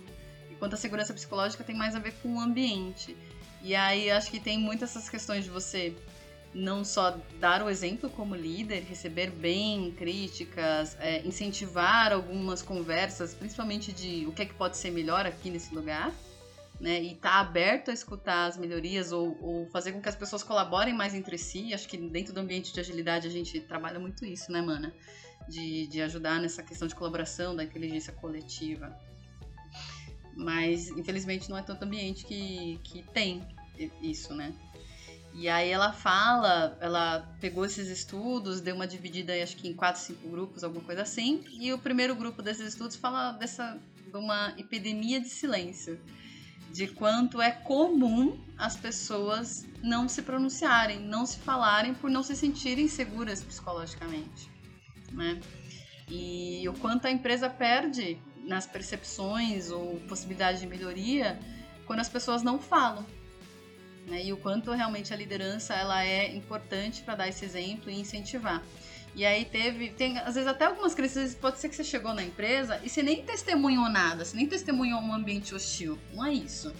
enquanto 0.57 0.73
a 0.73 0.77
segurança 0.77 1.13
psicológica 1.13 1.63
tem 1.63 1.75
mais 1.75 1.95
a 1.95 1.99
ver 1.99 2.13
com 2.21 2.35
o 2.35 2.39
ambiente. 2.39 3.15
E 3.61 3.75
aí 3.75 4.09
acho 4.09 4.29
que 4.29 4.39
tem 4.39 4.57
muitas 4.57 4.89
essas 4.89 5.07
questões 5.07 5.43
de 5.43 5.49
você 5.49 5.95
não 6.53 6.83
só 6.83 7.15
dar 7.39 7.61
o 7.61 7.69
exemplo 7.69 8.09
como 8.09 8.33
líder, 8.33 8.83
receber 8.83 9.29
bem 9.29 9.91
críticas, 9.91 10.97
é, 10.99 11.21
incentivar 11.25 12.11
algumas 12.11 12.61
conversas, 12.61 13.33
principalmente 13.33 13.91
de 13.93 14.25
o 14.25 14.31
que 14.31 14.41
é 14.41 14.45
que 14.45 14.53
pode 14.55 14.77
ser 14.77 14.91
melhor 14.91 15.25
aqui 15.25 15.49
nesse 15.51 15.73
lugar, 15.75 16.11
né? 16.79 17.01
E 17.01 17.13
estar 17.13 17.31
tá 17.31 17.39
aberto 17.39 17.89
a 17.89 17.93
escutar 17.93 18.45
as 18.45 18.57
melhorias 18.57 19.11
ou, 19.11 19.37
ou, 19.41 19.67
fazer 19.67 19.91
com 19.91 20.01
que 20.01 20.09
as 20.09 20.15
pessoas 20.15 20.43
colaborem 20.43 20.93
mais 20.93 21.13
entre 21.13 21.37
si. 21.37 21.73
Acho 21.73 21.87
que 21.87 21.97
dentro 21.97 22.33
do 22.33 22.39
ambiente 22.39 22.73
de 22.73 22.79
agilidade 22.79 23.27
a 23.27 23.31
gente 23.31 23.59
trabalha 23.61 23.99
muito 23.99 24.25
isso, 24.25 24.51
né, 24.51 24.61
mana? 24.61 24.93
De, 25.47 25.87
de 25.87 26.01
ajudar 26.01 26.39
nessa 26.39 26.61
questão 26.61 26.87
de 26.87 26.95
colaboração, 26.95 27.55
da 27.55 27.63
inteligência 27.63 28.13
coletiva. 28.13 28.95
Mas, 30.35 30.89
infelizmente, 30.89 31.49
não 31.49 31.57
é 31.57 31.63
tanto 31.63 31.83
ambiente 31.83 32.25
que, 32.25 32.79
que 32.83 33.01
tem 33.11 33.41
isso, 34.01 34.35
né? 34.35 34.53
E 35.33 35.47
aí 35.49 35.69
ela 35.69 35.93
fala, 35.93 36.77
ela 36.81 37.19
pegou 37.39 37.63
esses 37.63 37.89
estudos, 37.89 38.59
deu 38.59 38.73
uma 38.73 38.87
dividida, 38.87 39.33
acho 39.41 39.55
que 39.55 39.67
em 39.67 39.73
quatro, 39.73 40.01
cinco 40.01 40.27
grupos, 40.29 40.63
alguma 40.63 40.83
coisa 40.83 41.03
assim. 41.03 41.43
E 41.59 41.71
o 41.71 41.77
primeiro 41.77 42.15
grupo 42.15 42.41
desses 42.41 42.69
estudos 42.69 42.95
fala 42.95 43.33
dessa 43.33 43.79
de 44.07 44.17
uma 44.17 44.53
epidemia 44.57 45.19
de 45.19 45.29
silêncio, 45.29 45.99
de 46.71 46.87
quanto 46.87 47.41
é 47.41 47.51
comum 47.51 48.39
as 48.57 48.75
pessoas 48.75 49.65
não 49.83 50.07
se 50.07 50.21
pronunciarem, 50.21 50.99
não 50.99 51.25
se 51.25 51.37
falarem 51.37 51.93
por 51.93 52.09
não 52.09 52.23
se 52.23 52.35
sentirem 52.35 52.87
seguras 52.87 53.43
psicologicamente, 53.43 54.49
né? 55.11 55.39
E 56.09 56.67
o 56.67 56.73
quanto 56.73 57.05
a 57.05 57.11
empresa 57.11 57.49
perde 57.49 58.17
nas 58.45 58.65
percepções 58.65 59.71
ou 59.71 59.99
possibilidade 60.07 60.59
de 60.59 60.67
melhoria 60.67 61.39
quando 61.85 61.99
as 61.99 62.09
pessoas 62.09 62.43
não 62.43 62.59
falam 62.59 63.05
né? 64.07 64.23
E 64.23 64.33
o 64.33 64.37
quanto 64.37 64.71
realmente 64.71 65.13
a 65.13 65.17
liderança 65.17 65.75
ela 65.75 66.03
é 66.03 66.33
importante 66.35 67.03
para 67.03 67.15
dar 67.15 67.27
esse 67.27 67.45
exemplo 67.45 67.91
e 67.91 67.99
incentivar. 67.99 68.63
E 69.17 69.25
aí 69.25 69.45
teve, 69.45 69.89
tem 69.89 70.19
às 70.19 70.35
vezes 70.35 70.47
até 70.47 70.65
algumas 70.65 70.93
crises, 70.93 71.33
pode 71.33 71.57
ser 71.57 71.69
que 71.69 71.75
você 71.75 71.83
chegou 71.83 72.13
na 72.13 72.23
empresa 72.23 72.79
e 72.83 72.89
você 72.89 73.01
nem 73.01 73.23
testemunhou 73.23 73.89
nada, 73.89 74.23
você 74.23 74.37
nem 74.37 74.45
testemunhou 74.45 75.01
um 75.01 75.11
ambiente 75.11 75.55
hostil, 75.55 75.97
não 76.13 76.23
é 76.23 76.31
isso. 76.31 76.71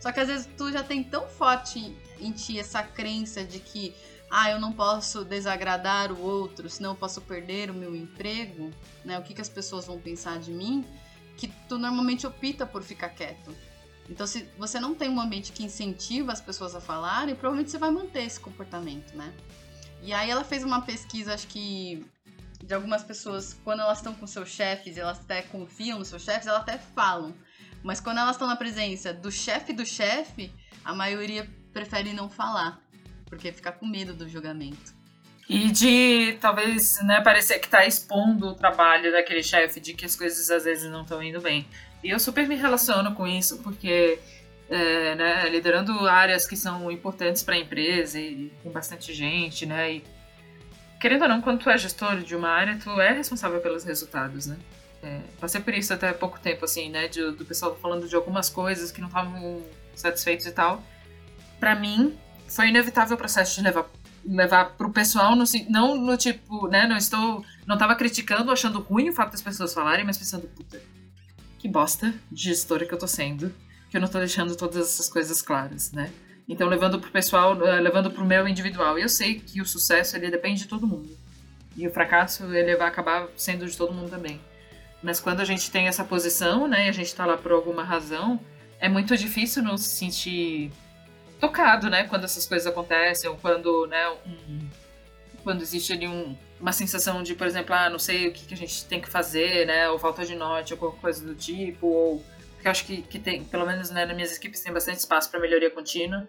Só 0.00 0.10
que 0.10 0.18
às 0.18 0.26
vezes 0.26 0.48
tu 0.56 0.72
já 0.72 0.82
tem 0.82 1.04
tão 1.04 1.28
forte 1.28 1.94
em 2.18 2.32
ti 2.32 2.58
essa 2.58 2.82
crença 2.82 3.44
de 3.44 3.60
que 3.60 3.94
ah, 4.30 4.50
eu 4.50 4.58
não 4.58 4.72
posso 4.72 5.22
desagradar 5.22 6.10
o 6.10 6.18
outro, 6.18 6.70
senão 6.70 6.92
eu 6.92 6.96
posso 6.96 7.20
perder 7.20 7.70
o 7.70 7.74
meu 7.74 7.94
emprego, 7.94 8.70
né? 9.04 9.18
O 9.18 9.22
que, 9.22 9.34
que 9.34 9.42
as 9.42 9.50
pessoas 9.50 9.84
vão 9.84 10.00
pensar 10.00 10.40
de 10.40 10.50
mim? 10.50 10.86
Que 11.36 11.46
tu 11.68 11.76
normalmente 11.76 12.26
opta 12.26 12.64
por 12.64 12.82
ficar 12.82 13.10
quieto. 13.10 13.54
Então, 14.08 14.26
se 14.26 14.48
você 14.56 14.80
não 14.80 14.94
tem 14.94 15.10
um 15.10 15.20
ambiente 15.20 15.52
que 15.52 15.62
incentiva 15.62 16.32
as 16.32 16.40
pessoas 16.40 16.74
a 16.74 16.80
falarem, 16.80 17.34
provavelmente 17.34 17.70
você 17.70 17.76
vai 17.76 17.90
manter 17.90 18.24
esse 18.24 18.40
comportamento, 18.40 19.14
né? 19.14 19.30
E 20.02 20.12
aí 20.12 20.30
ela 20.30 20.42
fez 20.42 20.64
uma 20.64 20.82
pesquisa, 20.82 21.32
acho 21.32 21.46
que 21.46 22.04
de 22.62 22.74
algumas 22.74 23.02
pessoas, 23.02 23.56
quando 23.64 23.80
elas 23.80 23.98
estão 23.98 24.14
com 24.14 24.26
seus 24.26 24.48
chefes, 24.48 24.96
elas 24.96 25.20
até 25.20 25.42
confiam 25.42 25.98
nos 25.98 26.08
seus 26.08 26.22
chefes, 26.22 26.46
elas 26.46 26.62
até 26.62 26.78
falam. 26.78 27.34
Mas 27.82 28.00
quando 28.00 28.18
elas 28.18 28.32
estão 28.32 28.46
na 28.46 28.56
presença 28.56 29.12
do 29.12 29.30
chefe 29.30 29.72
do 29.72 29.84
chefe, 29.84 30.52
a 30.84 30.94
maioria 30.94 31.48
prefere 31.72 32.12
não 32.12 32.28
falar, 32.28 32.80
porque 33.26 33.52
fica 33.52 33.72
com 33.72 33.86
medo 33.86 34.12
do 34.14 34.28
julgamento. 34.28 34.92
E 35.48 35.70
de 35.70 36.38
talvez 36.40 37.00
né, 37.02 37.20
parecer 37.20 37.58
que 37.58 37.66
está 37.66 37.84
expondo 37.84 38.48
o 38.48 38.54
trabalho 38.54 39.10
daquele 39.10 39.42
chefe, 39.42 39.80
de 39.80 39.92
que 39.94 40.04
as 40.04 40.16
coisas 40.16 40.50
às 40.50 40.64
vezes 40.64 40.90
não 40.90 41.02
estão 41.02 41.22
indo 41.22 41.40
bem. 41.40 41.66
E 42.02 42.10
eu 42.10 42.18
super 42.18 42.46
me 42.46 42.54
relaciono 42.54 43.14
com 43.14 43.26
isso, 43.26 43.58
porque 43.58 44.18
é, 44.72 45.14
né, 45.14 45.48
liderando 45.50 46.08
áreas 46.08 46.46
que 46.46 46.56
são 46.56 46.90
importantes 46.90 47.42
para 47.42 47.54
a 47.54 47.58
empresa 47.58 48.18
e 48.18 48.50
com 48.62 48.70
bastante 48.70 49.12
gente, 49.12 49.66
né? 49.66 49.96
E, 49.96 50.04
querendo 50.98 51.22
ou 51.22 51.28
não, 51.28 51.42
quando 51.42 51.60
tu 51.60 51.68
é 51.68 51.76
gestor 51.76 52.16
de 52.22 52.34
uma 52.34 52.48
área, 52.48 52.78
tu 52.82 52.98
é 52.98 53.12
responsável 53.12 53.60
pelos 53.60 53.84
resultados, 53.84 54.46
né? 54.46 54.56
É, 55.02 55.20
passei 55.38 55.60
por 55.60 55.74
isso 55.74 55.92
até 55.92 56.10
pouco 56.14 56.40
tempo, 56.40 56.64
assim, 56.64 56.88
né? 56.88 57.06
De, 57.06 57.32
do 57.32 57.44
pessoal 57.44 57.76
falando 57.76 58.08
de 58.08 58.16
algumas 58.16 58.48
coisas 58.48 58.90
que 58.90 59.02
não 59.02 59.08
estavam 59.08 59.62
satisfeitos 59.94 60.46
e 60.46 60.52
tal. 60.52 60.82
Para 61.60 61.74
mim, 61.74 62.18
foi 62.48 62.68
inevitável 62.68 63.14
o 63.14 63.18
processo 63.18 63.56
de 63.56 63.62
levar 63.62 63.90
levar 64.24 64.76
pro 64.76 64.88
pessoal 64.90 65.34
no, 65.34 65.42
não 65.68 65.96
no 65.96 66.16
tipo, 66.16 66.68
né, 66.68 66.86
não 66.86 66.96
estou 66.96 67.44
não 67.66 67.76
tava 67.76 67.96
criticando, 67.96 68.52
achando 68.52 68.78
ruim 68.78 69.08
o 69.08 69.12
fato 69.12 69.32
das 69.32 69.42
pessoas 69.42 69.74
falarem, 69.74 70.04
mas 70.04 70.16
pensando, 70.16 70.46
puta, 70.46 70.80
que 71.58 71.66
bosta 71.68 72.14
de 72.30 72.44
gestora 72.44 72.86
que 72.86 72.94
eu 72.94 72.98
tô 72.98 73.08
sendo, 73.08 73.52
que 73.92 73.98
eu 73.98 74.00
não 74.00 74.08
tô 74.08 74.18
deixando 74.18 74.56
todas 74.56 74.78
essas 74.78 75.06
coisas 75.06 75.42
claras, 75.42 75.92
né? 75.92 76.10
Então, 76.48 76.66
levando 76.66 76.98
pro 76.98 77.10
pessoal, 77.10 77.54
uh, 77.54 77.78
levando 77.78 78.10
pro 78.10 78.24
meu 78.24 78.48
individual. 78.48 78.98
Eu 78.98 79.06
sei 79.06 79.38
que 79.38 79.60
o 79.60 79.66
sucesso, 79.66 80.16
ele 80.16 80.30
depende 80.30 80.62
de 80.62 80.66
todo 80.66 80.86
mundo. 80.86 81.14
E 81.76 81.86
o 81.86 81.92
fracasso, 81.92 82.44
ele 82.54 82.74
vai 82.74 82.88
acabar 82.88 83.28
sendo 83.36 83.66
de 83.66 83.76
todo 83.76 83.92
mundo 83.92 84.08
também. 84.08 84.40
Mas 85.02 85.20
quando 85.20 85.40
a 85.40 85.44
gente 85.44 85.70
tem 85.70 85.88
essa 85.88 86.02
posição, 86.04 86.66
né, 86.66 86.86
e 86.86 86.88
a 86.88 86.92
gente 86.92 87.14
tá 87.14 87.26
lá 87.26 87.36
por 87.36 87.52
alguma 87.52 87.84
razão, 87.84 88.40
é 88.80 88.88
muito 88.88 89.14
difícil 89.14 89.62
não 89.62 89.76
se 89.76 89.94
sentir 89.94 90.72
tocado, 91.38 91.90
né, 91.90 92.04
quando 92.04 92.24
essas 92.24 92.46
coisas 92.46 92.66
acontecem, 92.66 93.28
ou 93.28 93.36
quando, 93.36 93.86
né, 93.88 94.08
um, 94.26 94.68
quando 95.44 95.60
existe 95.60 95.92
ali 95.92 96.08
um, 96.08 96.34
uma 96.58 96.72
sensação 96.72 97.22
de, 97.22 97.34
por 97.34 97.46
exemplo, 97.46 97.74
ah, 97.74 97.90
não 97.90 97.98
sei 97.98 98.28
o 98.28 98.32
que, 98.32 98.46
que 98.46 98.54
a 98.54 98.56
gente 98.56 98.86
tem 98.86 99.02
que 99.02 99.10
fazer, 99.10 99.66
né? 99.66 99.90
Ou 99.90 99.98
falta 99.98 100.24
de 100.24 100.34
norte, 100.34 100.72
ou 100.72 100.78
qualquer 100.78 101.00
coisa 101.00 101.26
do 101.26 101.34
tipo, 101.34 101.86
ou. 101.86 102.24
Porque 102.62 102.68
eu 102.68 102.70
acho 102.70 102.84
que, 102.84 103.02
que 103.02 103.18
tem, 103.18 103.42
pelo 103.42 103.66
menos 103.66 103.90
né, 103.90 104.06
nas 104.06 104.14
minhas 104.14 104.36
equipes, 104.36 104.60
tem 104.60 104.72
bastante 104.72 105.00
espaço 105.00 105.28
para 105.28 105.40
melhoria 105.40 105.68
contínua 105.68 106.28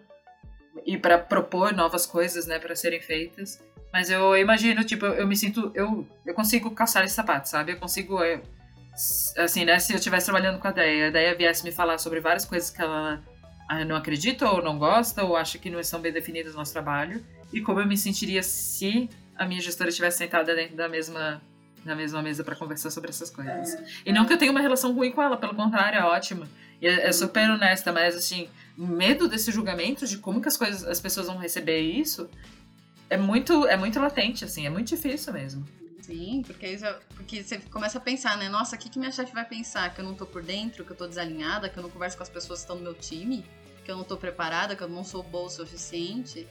e 0.84 0.98
para 0.98 1.16
propor 1.16 1.72
novas 1.72 2.06
coisas, 2.06 2.44
né, 2.44 2.58
para 2.58 2.74
serem 2.74 3.00
feitas. 3.00 3.62
Mas 3.92 4.10
eu 4.10 4.36
imagino, 4.36 4.82
tipo, 4.82 5.06
eu, 5.06 5.28
me 5.28 5.36
sinto. 5.36 5.70
Eu, 5.76 6.04
eu 6.26 6.34
consigo 6.34 6.72
calçar 6.72 7.04
esse 7.04 7.14
sapato, 7.14 7.48
sabe? 7.48 7.70
Eu 7.70 7.76
consigo. 7.76 8.20
Eu, 8.20 8.42
assim, 9.38 9.64
né? 9.64 9.78
Se 9.78 9.92
eu 9.92 9.96
estivesse 9.96 10.26
trabalhando 10.26 10.58
com 10.58 10.66
a 10.66 10.72
Deia, 10.72 11.06
a 11.06 11.10
Deia 11.10 11.36
viesse 11.36 11.62
me 11.62 11.70
falar 11.70 11.98
sobre 11.98 12.18
várias 12.18 12.44
coisas 12.44 12.68
que 12.68 12.82
ela 12.82 13.22
ah, 13.68 13.84
não 13.84 13.94
acredita, 13.94 14.50
ou 14.50 14.60
não 14.60 14.76
gosta, 14.76 15.22
ou 15.22 15.36
acha 15.36 15.56
que 15.56 15.70
não 15.70 15.78
estão 15.78 16.00
bem 16.00 16.12
definidas 16.12 16.54
no 16.54 16.58
nosso 16.58 16.72
trabalho, 16.72 17.24
e 17.52 17.60
como 17.60 17.78
eu 17.78 17.86
me 17.86 17.96
sentiria 17.96 18.42
se 18.42 19.08
a 19.36 19.46
minha 19.46 19.60
gestora 19.60 19.88
estivesse 19.88 20.18
sentada 20.18 20.52
dentro 20.52 20.74
da 20.74 20.88
mesma 20.88 21.40
na 21.84 21.94
mesma 21.94 22.22
mesa 22.22 22.42
para 22.42 22.56
conversar 22.56 22.90
sobre 22.90 23.10
essas 23.10 23.30
coisas. 23.30 23.74
É. 23.74 23.84
E 24.06 24.12
não 24.12 24.24
que 24.24 24.32
eu 24.32 24.38
tenha 24.38 24.50
uma 24.50 24.60
relação 24.60 24.92
ruim 24.92 25.12
com 25.12 25.22
ela, 25.22 25.36
pelo 25.36 25.54
contrário, 25.54 25.98
é 25.98 26.04
ótima. 26.04 26.48
E 26.80 26.86
é, 26.86 27.08
é, 27.08 27.12
super 27.12 27.48
honesta, 27.50 27.92
mas 27.92 28.16
assim, 28.16 28.48
medo 28.76 29.28
desse 29.28 29.50
julgamento 29.52 30.06
de 30.06 30.18
como 30.18 30.40
que 30.40 30.48
as 30.48 30.56
coisas, 30.56 30.84
as 30.84 31.00
pessoas 31.00 31.26
vão 31.26 31.38
receber 31.38 31.80
isso, 31.80 32.28
é 33.08 33.16
muito, 33.16 33.66
é 33.66 33.76
muito 33.76 34.00
latente, 34.00 34.44
assim, 34.44 34.66
é 34.66 34.70
muito 34.70 34.88
difícil 34.88 35.32
mesmo. 35.32 35.64
Sim, 36.00 36.42
porque, 36.46 36.66
isso, 36.66 36.84
porque 37.14 37.42
você 37.42 37.58
começa 37.58 37.96
a 37.96 38.00
pensar, 38.00 38.36
né? 38.36 38.48
Nossa, 38.48 38.76
o 38.76 38.78
que, 38.78 38.90
que 38.90 38.98
minha 38.98 39.10
chefe 39.10 39.32
vai 39.32 39.44
pensar? 39.44 39.94
Que 39.94 40.02
eu 40.02 40.04
não 40.04 40.14
tô 40.14 40.26
por 40.26 40.42
dentro, 40.42 40.84
que 40.84 40.92
eu 40.92 40.96
tô 40.96 41.06
desalinhada, 41.06 41.68
que 41.70 41.78
eu 41.78 41.82
não 41.82 41.88
converso 41.88 42.16
com 42.18 42.22
as 42.22 42.28
pessoas 42.28 42.58
que 42.58 42.64
estão 42.64 42.76
no 42.76 42.82
meu 42.82 42.92
time, 42.92 43.42
que 43.82 43.90
eu 43.90 43.96
não 43.96 44.04
tô 44.04 44.16
preparada, 44.16 44.76
que 44.76 44.82
eu 44.82 44.88
não 44.88 45.02
sou 45.02 45.22
boa 45.22 45.46
o 45.46 45.50
suficiente. 45.50 46.46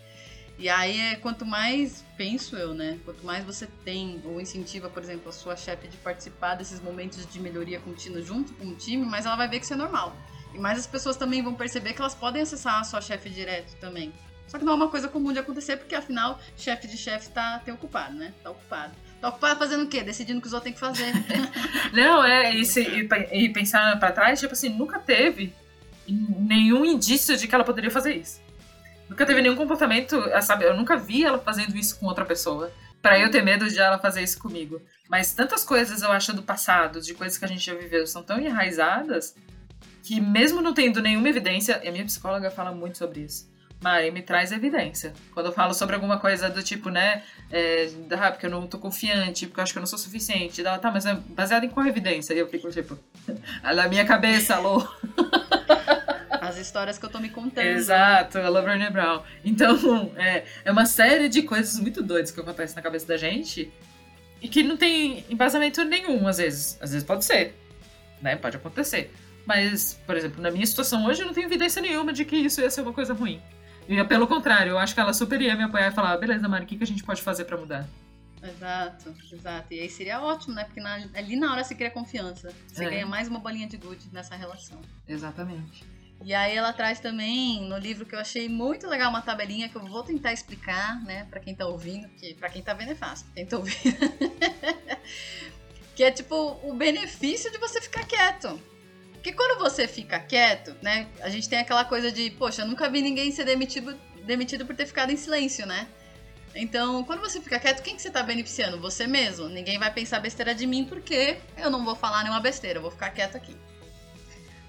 E 0.57 0.69
aí 0.69 0.97
é 0.99 1.15
quanto 1.15 1.45
mais, 1.45 2.03
penso 2.15 2.55
eu, 2.55 2.73
né? 2.73 2.99
Quanto 3.03 3.25
mais 3.25 3.43
você 3.43 3.67
tem 3.83 4.21
ou 4.23 4.39
incentiva, 4.39 4.89
por 4.89 5.01
exemplo, 5.01 5.29
a 5.29 5.31
sua 5.31 5.55
chefe 5.55 5.87
de 5.87 5.97
participar 5.97 6.55
desses 6.55 6.79
momentos 6.79 7.25
de 7.25 7.39
melhoria 7.39 7.79
contínua 7.79 8.21
junto 8.21 8.53
com 8.53 8.67
o 8.67 8.75
time, 8.75 9.05
mais 9.05 9.25
ela 9.25 9.35
vai 9.35 9.47
ver 9.47 9.59
que 9.59 9.65
isso 9.65 9.73
é 9.73 9.77
normal. 9.77 10.15
E 10.53 10.59
mais 10.59 10.77
as 10.77 10.87
pessoas 10.87 11.17
também 11.17 11.41
vão 11.41 11.55
perceber 11.55 11.93
que 11.93 12.01
elas 12.01 12.13
podem 12.13 12.41
acessar 12.41 12.79
a 12.79 12.83
sua 12.83 13.01
chefe 13.01 13.29
direto 13.29 13.75
também. 13.79 14.13
Só 14.47 14.59
que 14.59 14.65
não 14.65 14.73
é 14.73 14.75
uma 14.75 14.89
coisa 14.89 15.07
comum 15.07 15.33
de 15.33 15.39
acontecer, 15.39 15.77
porque 15.77 15.95
afinal, 15.95 16.39
chefe 16.55 16.87
de 16.87 16.97
chefe 16.97 17.29
tá, 17.29 17.59
tá 17.59 17.73
ocupado, 17.73 18.15
né? 18.15 18.31
Tá 18.43 18.51
ocupado. 18.51 18.93
Tá 19.19 19.29
ocupado 19.29 19.57
fazendo 19.57 19.85
o 19.85 19.87
quê? 19.87 20.03
Decidindo 20.03 20.37
o 20.37 20.41
que 20.41 20.47
os 20.47 20.53
outros 20.53 20.65
têm 20.65 20.73
que 20.73 20.79
fazer. 20.79 21.11
não, 21.91 22.23
é, 22.23 22.53
isso, 22.53 22.79
e, 22.79 23.07
e 23.31 23.49
pensar 23.49 23.97
pra 23.97 24.11
trás, 24.11 24.39
tipo 24.39 24.53
assim, 24.53 24.69
nunca 24.69 24.99
teve 24.99 25.53
nenhum 26.07 26.85
indício 26.85 27.35
de 27.35 27.47
que 27.47 27.55
ela 27.55 27.63
poderia 27.63 27.89
fazer 27.89 28.15
isso. 28.15 28.41
Nunca 29.09 29.25
teve 29.25 29.41
nenhum 29.41 29.55
comportamento, 29.55 30.15
eh, 30.29 30.41
sabe? 30.41 30.65
Eu 30.65 30.75
nunca 30.75 30.97
vi 30.97 31.23
ela 31.23 31.39
fazendo 31.39 31.75
isso 31.75 31.99
com 31.99 32.05
outra 32.05 32.25
pessoa. 32.25 32.71
para 33.01 33.19
eu 33.19 33.29
ter 33.29 33.43
medo 33.43 33.67
de 33.67 33.77
ela 33.77 33.99
fazer 33.99 34.23
isso 34.23 34.39
comigo. 34.39 34.81
Mas 35.09 35.33
tantas 35.33 35.65
coisas 35.65 36.01
eu 36.01 36.09
acho 36.09 36.31
do 36.31 36.41
passado, 36.41 37.01
de 37.01 37.13
coisas 37.13 37.37
que 37.37 37.43
a 37.43 37.47
gente 37.49 37.59
já 37.59 37.73
viveu, 37.73 38.07
são 38.07 38.23
tão 38.23 38.39
enraizadas 38.39 39.35
que 40.03 40.21
mesmo 40.21 40.61
não 40.61 40.73
tendo 40.73 41.01
nenhuma 41.01 41.27
evidência, 41.27 41.81
e 41.83 41.87
a 41.89 41.91
minha 41.91 42.05
psicóloga 42.05 42.49
fala 42.49 42.71
muito 42.71 42.97
sobre 42.97 43.19
isso. 43.19 43.51
Mari, 43.81 44.11
me 44.11 44.21
traz 44.21 44.53
evidência. 44.53 45.13
Quando 45.33 45.47
eu 45.47 45.51
falo 45.51 45.73
sobre 45.73 45.95
alguma 45.95 46.17
coisa 46.17 46.49
do 46.49 46.63
tipo, 46.63 46.89
né, 46.89 47.21
é, 47.51 47.89
ah, 48.11 48.31
porque 48.31 48.45
eu 48.45 48.49
não 48.49 48.65
tô 48.65 48.79
confiante, 48.79 49.45
porque 49.45 49.59
eu 49.59 49.63
acho 49.63 49.73
que 49.73 49.79
eu 49.79 49.81
não 49.81 49.87
sou 49.87 49.99
suficiente. 49.99 50.61
Ela, 50.61 50.79
tá, 50.79 50.89
mas 50.89 51.05
é 51.05 51.13
baseado 51.13 51.65
em 51.65 51.69
qual 51.69 51.85
evidência? 51.85 52.33
E 52.33 52.39
eu 52.39 52.47
fico 52.47 52.69
tipo, 52.69 52.97
na 53.61 53.87
minha 53.89 54.05
cabeça, 54.05 54.55
alô. 54.55 54.87
As 56.53 56.59
histórias 56.59 56.97
que 56.97 57.05
eu 57.05 57.09
tô 57.09 57.19
me 57.19 57.29
contando. 57.29 57.65
Exato, 57.65 58.37
ela 58.37 58.61
Brené 58.61 58.89
Brown. 58.89 59.23
Então, 59.43 60.11
é, 60.15 60.45
é 60.63 60.71
uma 60.71 60.85
série 60.85 61.27
de 61.27 61.41
coisas 61.41 61.79
muito 61.79 62.03
doidas 62.03 62.31
que 62.31 62.39
acontecem 62.39 62.75
na 62.75 62.81
cabeça 62.81 63.07
da 63.07 63.17
gente 63.17 63.71
e 64.41 64.47
que 64.47 64.61
não 64.61 64.77
tem 64.77 65.25
embasamento 65.29 65.83
nenhum, 65.83 66.27
às 66.27 66.37
vezes. 66.37 66.77
Às 66.79 66.91
vezes 66.91 67.05
pode 67.05 67.25
ser, 67.25 67.55
né? 68.21 68.35
Pode 68.35 68.57
acontecer. 68.57 69.11
Mas, 69.45 69.99
por 70.05 70.15
exemplo, 70.15 70.41
na 70.41 70.51
minha 70.51 70.65
situação 70.65 71.05
hoje, 71.05 71.21
eu 71.21 71.25
não 71.25 71.33
tenho 71.33 71.47
evidência 71.47 71.81
nenhuma 71.81 72.13
de 72.13 72.23
que 72.23 72.35
isso 72.35 72.61
ia 72.61 72.69
ser 72.69 72.81
uma 72.81 72.93
coisa 72.93 73.13
ruim. 73.13 73.41
E 73.87 74.01
pelo 74.05 74.27
contrário, 74.27 74.71
eu 74.71 74.77
acho 74.77 74.93
que 74.93 75.01
ela 75.01 75.13
super 75.13 75.41
ia 75.41 75.55
me 75.55 75.63
apoiar 75.63 75.89
e 75.89 75.91
falar: 75.91 76.15
beleza, 76.17 76.47
Mari, 76.47 76.63
o 76.63 76.67
que, 76.67 76.77
que 76.77 76.83
a 76.83 76.87
gente 76.87 77.03
pode 77.03 77.21
fazer 77.21 77.45
para 77.45 77.57
mudar? 77.57 77.87
Exato, 78.41 79.15
exato. 79.31 79.73
E 79.73 79.79
aí 79.79 79.89
seria 79.89 80.21
ótimo, 80.21 80.53
né? 80.53 80.65
Porque 80.65 80.81
na, 80.81 80.95
ali 81.13 81.35
na 81.35 81.51
hora 81.51 81.63
você 81.63 81.73
cria 81.73 81.89
confiança. 81.89 82.53
Você 82.67 82.83
é. 82.83 82.89
ganha 82.89 83.05
mais 83.05 83.27
uma 83.27 83.39
bolinha 83.39 83.67
de 83.67 83.77
gude 83.77 84.09
nessa 84.11 84.35
relação. 84.35 84.81
Exatamente. 85.07 85.85
E 86.23 86.33
aí 86.33 86.55
ela 86.55 86.71
traz 86.71 87.01
também 87.01 87.61
no 87.67 87.77
livro 87.77 88.05
que 88.05 88.15
eu 88.15 88.19
achei 88.19 88.47
muito 88.47 88.87
legal 88.87 89.09
uma 89.09 89.21
tabelinha 89.21 89.67
que 89.67 89.75
eu 89.75 89.85
vou 89.85 90.03
tentar 90.03 90.31
explicar, 90.31 91.03
né, 91.03 91.27
para 91.29 91.41
quem 91.41 91.53
tá 91.53 91.67
ouvindo, 91.67 92.07
porque 92.07 92.33
para 92.39 92.49
quem 92.49 92.61
tá 92.61 92.73
vendo 92.73 92.91
é 92.91 92.95
fácil, 92.95 93.27
quem 93.35 93.45
tá 93.45 93.57
ouvindo. 93.57 93.97
que 95.93 96.03
é 96.03 96.11
tipo 96.11 96.59
o 96.63 96.73
benefício 96.73 97.51
de 97.51 97.57
você 97.57 97.81
ficar 97.81 98.05
quieto. 98.05 98.59
Porque 99.13 99.33
quando 99.33 99.59
você 99.59 99.85
fica 99.87 100.17
quieto, 100.19 100.75
né, 100.81 101.07
a 101.21 101.29
gente 101.29 101.49
tem 101.49 101.59
aquela 101.59 101.83
coisa 101.83 102.09
de, 102.09 102.31
poxa, 102.31 102.63
nunca 102.63 102.89
vi 102.89 103.01
ninguém 103.01 103.31
ser 103.31 103.43
demitido 103.43 103.97
demitido 104.25 104.65
por 104.65 104.73
ter 104.73 104.85
ficado 104.85 105.11
em 105.11 105.17
silêncio, 105.17 105.65
né? 105.65 105.85
Então, 106.55 107.03
quando 107.03 107.19
você 107.19 107.41
fica 107.41 107.59
quieto, 107.59 107.81
quem 107.81 107.95
que 107.95 108.01
você 108.01 108.11
tá 108.11 108.23
beneficiando? 108.23 108.79
Você 108.79 109.07
mesmo. 109.07 109.49
Ninguém 109.49 109.79
vai 109.79 109.91
pensar 109.91 110.19
besteira 110.19 110.53
de 110.53 110.65
mim 110.65 110.85
porque 110.85 111.37
eu 111.57 111.69
não 111.69 111.83
vou 111.83 111.95
falar 111.95 112.23
nenhuma 112.23 112.39
besteira, 112.39 112.77
eu 112.77 112.81
vou 112.81 112.91
ficar 112.91 113.09
quieto 113.09 113.35
aqui. 113.35 113.55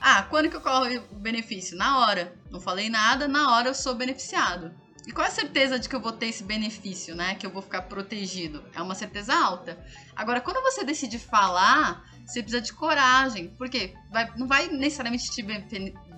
Ah, 0.06 0.22
quando 0.24 0.50
que 0.50 0.56
ocorre 0.58 0.98
o 0.98 1.14
benefício? 1.14 1.78
Na 1.78 2.00
hora. 2.00 2.36
Não 2.50 2.60
falei 2.60 2.90
nada, 2.90 3.26
na 3.26 3.56
hora 3.56 3.70
eu 3.70 3.74
sou 3.74 3.94
beneficiado. 3.94 4.70
E 5.06 5.10
qual 5.10 5.24
é 5.24 5.30
a 5.30 5.32
certeza 5.32 5.78
de 5.78 5.88
que 5.88 5.96
eu 5.96 6.00
vou 6.00 6.12
ter 6.12 6.26
esse 6.26 6.44
benefício, 6.44 7.14
né? 7.14 7.36
Que 7.36 7.46
eu 7.46 7.50
vou 7.50 7.62
ficar 7.62 7.80
protegido? 7.82 8.62
É 8.74 8.82
uma 8.82 8.94
certeza 8.94 9.34
alta. 9.34 9.82
Agora, 10.14 10.42
quando 10.42 10.62
você 10.62 10.84
decide 10.84 11.18
falar, 11.18 12.04
você 12.26 12.42
precisa 12.42 12.60
de 12.60 12.74
coragem. 12.74 13.48
Porque 13.56 13.94
vai, 14.10 14.30
não 14.36 14.46
vai 14.46 14.68
necessariamente 14.68 15.30
te 15.30 15.42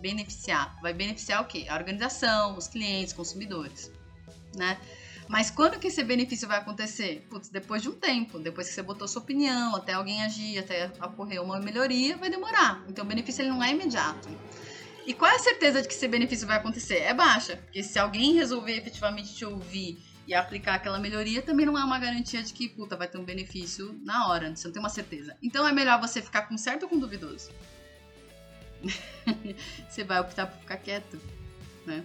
beneficiar. 0.01 0.77
Vai 0.83 0.93
beneficiar 0.93 1.43
o 1.43 1.47
quê? 1.47 1.67
A 1.69 1.77
organização, 1.77 2.59
os 2.59 2.67
clientes, 2.67 3.13
consumidores, 3.13 3.93
né? 4.57 4.81
Mas 5.29 5.51
quando 5.51 5.79
que 5.79 5.89
esse 5.89 6.03
benefício 6.05 6.47
vai 6.47 6.59
acontecer? 6.59 7.27
Putz, 7.29 7.49
depois 7.49 7.83
de 7.83 7.89
um 7.89 7.93
tempo, 7.93 8.39
depois 8.39 8.69
que 8.69 8.75
você 8.75 8.83
botou 8.83 9.09
sua 9.09 9.23
opinião, 9.23 9.75
até 9.75 9.93
alguém 9.93 10.23
agir, 10.23 10.59
até 10.59 10.87
ocorrer 11.03 11.43
uma 11.43 11.59
melhoria, 11.59 12.17
vai 12.17 12.31
demorar. 12.31 12.85
Então 12.89 13.05
o 13.05 13.09
benefício 13.09 13.43
ele 13.43 13.51
não 13.51 13.63
é 13.63 13.73
imediato. 13.73 14.29
E 15.07 15.15
qual 15.15 15.31
é 15.31 15.37
a 15.37 15.41
certeza 15.41 15.83
de 15.83 15.89
que 15.89 15.95
esse 15.95 16.09
benefício 16.09 16.47
vai 16.47 16.57
acontecer? 16.57 16.99
É 16.99 17.15
baixa, 17.15 17.57
porque 17.57 17.83
se 17.83 17.99
alguém 17.99 18.35
resolver 18.35 18.77
efetivamente 18.77 19.35
te 19.35 19.45
ouvir 19.45 20.03
e 20.27 20.35
aplicar 20.35 20.75
aquela 20.75 20.99
melhoria, 20.99 21.41
também 21.43 21.65
não 21.65 21.79
é 21.79 21.85
uma 21.85 21.99
garantia 21.99 22.43
de 22.43 22.53
que, 22.53 22.69
puta, 22.69 22.97
vai 22.97 23.07
ter 23.07 23.19
um 23.19 23.25
benefício 23.25 23.99
na 24.03 24.29
hora, 24.29 24.55
você 24.55 24.67
não 24.67 24.73
tem 24.73 24.83
uma 24.83 24.89
certeza. 24.89 25.37
Então 25.41 25.67
é 25.67 25.73
melhor 25.73 26.01
você 26.01 26.21
ficar 26.21 26.43
com 26.43 26.59
certo 26.59 26.85
ou 26.85 26.89
com 26.89 26.99
duvidoso? 26.99 27.51
você 29.89 30.03
vai 30.03 30.21
optar 30.21 30.47
por 30.47 30.59
ficar 30.61 30.77
quieto, 30.79 31.21
né? 31.85 32.05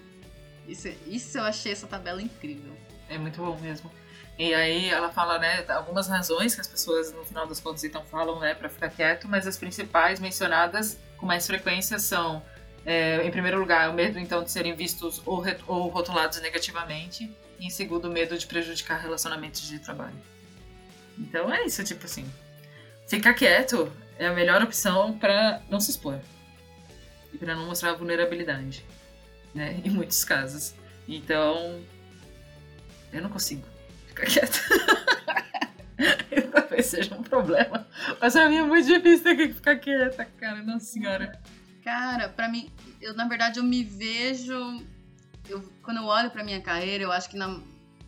Isso, 0.67 0.87
isso 1.07 1.37
eu 1.39 1.43
achei 1.43 1.71
essa 1.71 1.87
tabela 1.87 2.21
incrível. 2.21 2.77
É 3.11 3.17
muito 3.17 3.41
bom 3.41 3.57
mesmo. 3.59 3.91
E 4.39 4.53
aí 4.53 4.89
ela 4.89 5.09
fala, 5.09 5.37
né, 5.37 5.63
algumas 5.67 6.07
razões 6.07 6.55
que 6.55 6.61
as 6.61 6.67
pessoas 6.67 7.13
no 7.13 7.23
final 7.25 7.45
das 7.45 7.59
contas 7.59 7.83
então 7.83 8.03
falam, 8.05 8.39
né, 8.39 8.55
para 8.55 8.69
ficar 8.69 8.89
quieto, 8.89 9.27
mas 9.27 9.45
as 9.45 9.57
principais 9.57 10.19
mencionadas 10.19 10.97
com 11.17 11.25
mais 11.25 11.45
frequência 11.45 11.99
são, 11.99 12.41
é, 12.85 13.21
em 13.23 13.29
primeiro 13.29 13.59
lugar, 13.59 13.89
o 13.89 13.93
medo 13.93 14.17
então 14.17 14.43
de 14.43 14.49
serem 14.49 14.73
vistos 14.73 15.21
ou, 15.25 15.43
ou 15.67 15.89
rotulados 15.89 16.41
negativamente, 16.41 17.29
e 17.59 17.67
em 17.67 17.69
segundo, 17.69 18.05
o 18.05 18.11
medo 18.11 18.35
de 18.37 18.47
prejudicar 18.47 18.99
relacionamentos 18.99 19.61
de 19.67 19.77
trabalho. 19.77 20.15
Então 21.19 21.53
é 21.53 21.65
isso, 21.65 21.83
tipo 21.83 22.05
assim, 22.05 22.25
ficar 23.07 23.33
quieto 23.33 23.91
é 24.17 24.27
a 24.27 24.33
melhor 24.33 24.63
opção 24.63 25.17
para 25.17 25.61
não 25.69 25.79
se 25.79 25.91
expor 25.91 26.19
e 27.33 27.37
para 27.37 27.53
não 27.53 27.65
mostrar 27.67 27.93
vulnerabilidade, 27.93 28.83
né, 29.53 29.79
em 29.83 29.89
muitos 29.89 30.23
casos. 30.23 30.73
Então, 31.07 31.79
eu 33.11 33.21
não 33.21 33.29
consigo 33.29 33.63
ficar 34.07 34.25
quieta. 34.25 34.59
Talvez 36.51 36.85
seja 36.85 37.15
um 37.15 37.23
problema. 37.23 37.87
Mas 38.19 38.33
pra 38.33 38.49
mim 38.49 38.57
é 38.57 38.63
muito 38.63 38.87
difícil 38.87 39.23
ter 39.23 39.35
que 39.35 39.53
ficar 39.53 39.77
quieta, 39.77 40.25
cara. 40.25 40.61
Nossa 40.63 40.85
senhora. 40.85 41.39
Cara, 41.83 42.29
pra 42.29 42.47
mim, 42.47 42.71
eu 43.01 43.13
na 43.13 43.27
verdade 43.27 43.59
eu 43.59 43.63
me 43.63 43.83
vejo. 43.83 44.83
Eu, 45.49 45.61
quando 45.81 45.97
eu 45.97 46.05
olho 46.05 46.31
pra 46.31 46.43
minha 46.43 46.61
carreira, 46.61 47.03
eu 47.03 47.11
acho 47.11 47.29
que 47.29 47.37
na, 47.37 47.59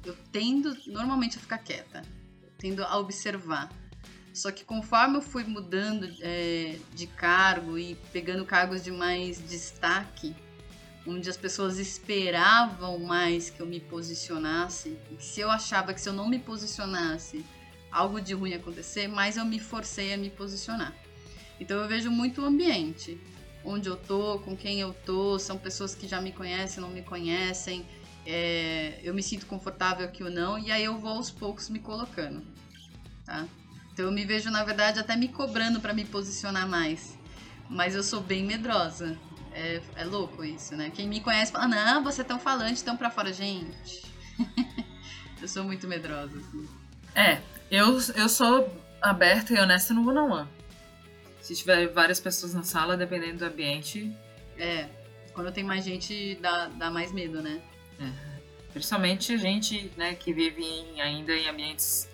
eu 0.06 0.16
tendo 0.32 0.76
normalmente 0.88 1.38
a 1.38 1.42
ficar 1.42 1.58
quieta. 1.58 2.02
Tendo 2.58 2.84
a 2.84 2.98
observar. 2.98 3.70
Só 4.34 4.52
que 4.52 4.66
conforme 4.66 5.18
eu 5.18 5.22
fui 5.22 5.44
mudando 5.44 6.10
é, 6.22 6.78
de 6.96 7.06
cargo 7.06 7.78
e 7.78 7.96
pegando 8.12 8.46
cargos 8.46 8.84
de 8.84 8.92
mais 8.92 9.38
destaque, 9.48 10.36
onde 11.06 11.30
as 11.30 11.38
pessoas 11.38 11.78
esperavam 11.78 13.00
mais 13.00 13.50
que 13.50 13.62
eu 13.62 13.66
me 13.66 13.80
posicionasse. 13.80 14.98
Se 15.20 15.42
eu 15.42 15.50
achava 15.50 15.94
que 15.94 16.02
se 16.02 16.08
eu 16.08 16.14
não 16.14 16.30
me 16.30 16.40
posicionasse, 16.40 17.46
algo 17.92 18.22
de 18.22 18.34
ruim 18.34 18.52
ia 18.52 18.58
acontecer, 18.58 19.08
mais 19.08 19.38
eu 19.38 19.46
me 19.46 19.60
forcei 19.60 20.14
a 20.14 20.18
me 20.18 20.30
posicionar. 20.30 20.94
Então 21.60 21.78
eu 21.78 21.88
vejo 21.88 22.10
muito 22.10 22.42
o 22.42 22.46
ambiente, 22.46 23.20
onde 23.64 23.88
eu 23.88 23.96
tô, 23.96 24.40
com 24.40 24.56
quem 24.56 24.80
eu 24.80 24.94
tô, 25.06 25.38
são 25.38 25.58
pessoas 25.58 25.94
que 25.94 26.08
já 26.08 26.20
me 26.20 26.32
conhecem, 26.32 26.82
não 26.82 26.90
me 26.90 27.02
conhecem, 27.02 27.86
é, 28.26 29.00
eu 29.04 29.14
me 29.14 29.22
sinto 29.22 29.46
confortável 29.46 30.06
aqui 30.06 30.24
ou 30.24 30.32
não, 30.32 30.58
e 30.58 30.72
aí 30.72 30.84
eu 30.84 30.98
vou 30.98 31.12
aos 31.12 31.30
poucos 31.30 31.70
me 31.70 31.80
colocando, 31.80 32.42
tá? 33.26 33.46
Então 33.94 34.06
eu 34.06 34.12
me 34.12 34.26
vejo, 34.26 34.50
na 34.50 34.64
verdade, 34.64 35.00
até 35.00 35.16
me 35.16 35.28
cobrando 35.28 35.80
para 35.80 35.94
me 35.94 36.04
posicionar 36.04 36.68
mais. 36.68 37.18
Mas 37.70 37.96
eu 37.96 38.04
sou 38.04 38.22
bem 38.22 38.44
medrosa. 38.44 39.18
É, 39.54 39.82
é 39.96 40.06
louco 40.06 40.44
isso, 40.44 40.76
né? 40.76 40.92
Quem 40.94 41.08
me 41.08 41.22
conhece 41.22 41.52
fala, 41.52 41.68
não, 41.68 42.04
você 42.04 42.22
é 42.22 42.24
tão 42.24 42.40
falante, 42.40 42.84
tão 42.84 42.98
pra 42.98 43.10
fora. 43.10 43.32
Gente, 43.32 44.04
eu 45.42 45.48
sou 45.48 45.64
muito 45.64 45.88
medrosa, 45.88 46.38
assim. 46.38 46.68
É, 47.16 47.40
eu, 47.70 48.00
eu 48.16 48.30
sou 48.30 48.76
aberta 49.02 49.54
e 49.54 49.60
honesta 49.60 49.94
no 49.94 50.08
one-on-one. 50.08 50.48
Se 51.42 51.56
tiver 51.56 51.88
várias 51.88 52.20
pessoas 52.20 52.54
na 52.54 52.64
sala, 52.64 52.98
dependendo 52.98 53.40
do 53.40 53.46
ambiente... 53.46 54.12
É, 54.58 54.88
quando 55.34 55.52
tem 55.52 55.64
mais 55.64 55.84
gente, 55.84 56.36
dá, 56.36 56.68
dá 56.68 56.90
mais 56.90 57.12
medo, 57.12 57.42
né? 57.42 57.62
É. 58.00 58.34
Principalmente 58.72 59.38
gente 59.38 59.92
né, 59.98 60.16
que 60.16 60.34
vive 60.34 60.64
em, 60.64 61.02
ainda 61.02 61.34
em 61.34 61.48
ambientes 61.48 62.08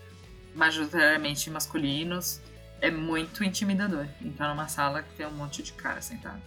majoritariamente 0.54 1.49
masculinos. 1.49 2.41
É 2.82 2.89
muito 2.89 3.43
intimidador 3.43 4.08
entrar 4.21 4.49
numa 4.49 4.67
sala 4.67 5.04
que 5.04 5.13
tem 5.13 5.25
um 5.25 5.32
monte 5.32 5.62
de 5.62 5.73
cara 5.73 6.02
sentado. 6.02 6.41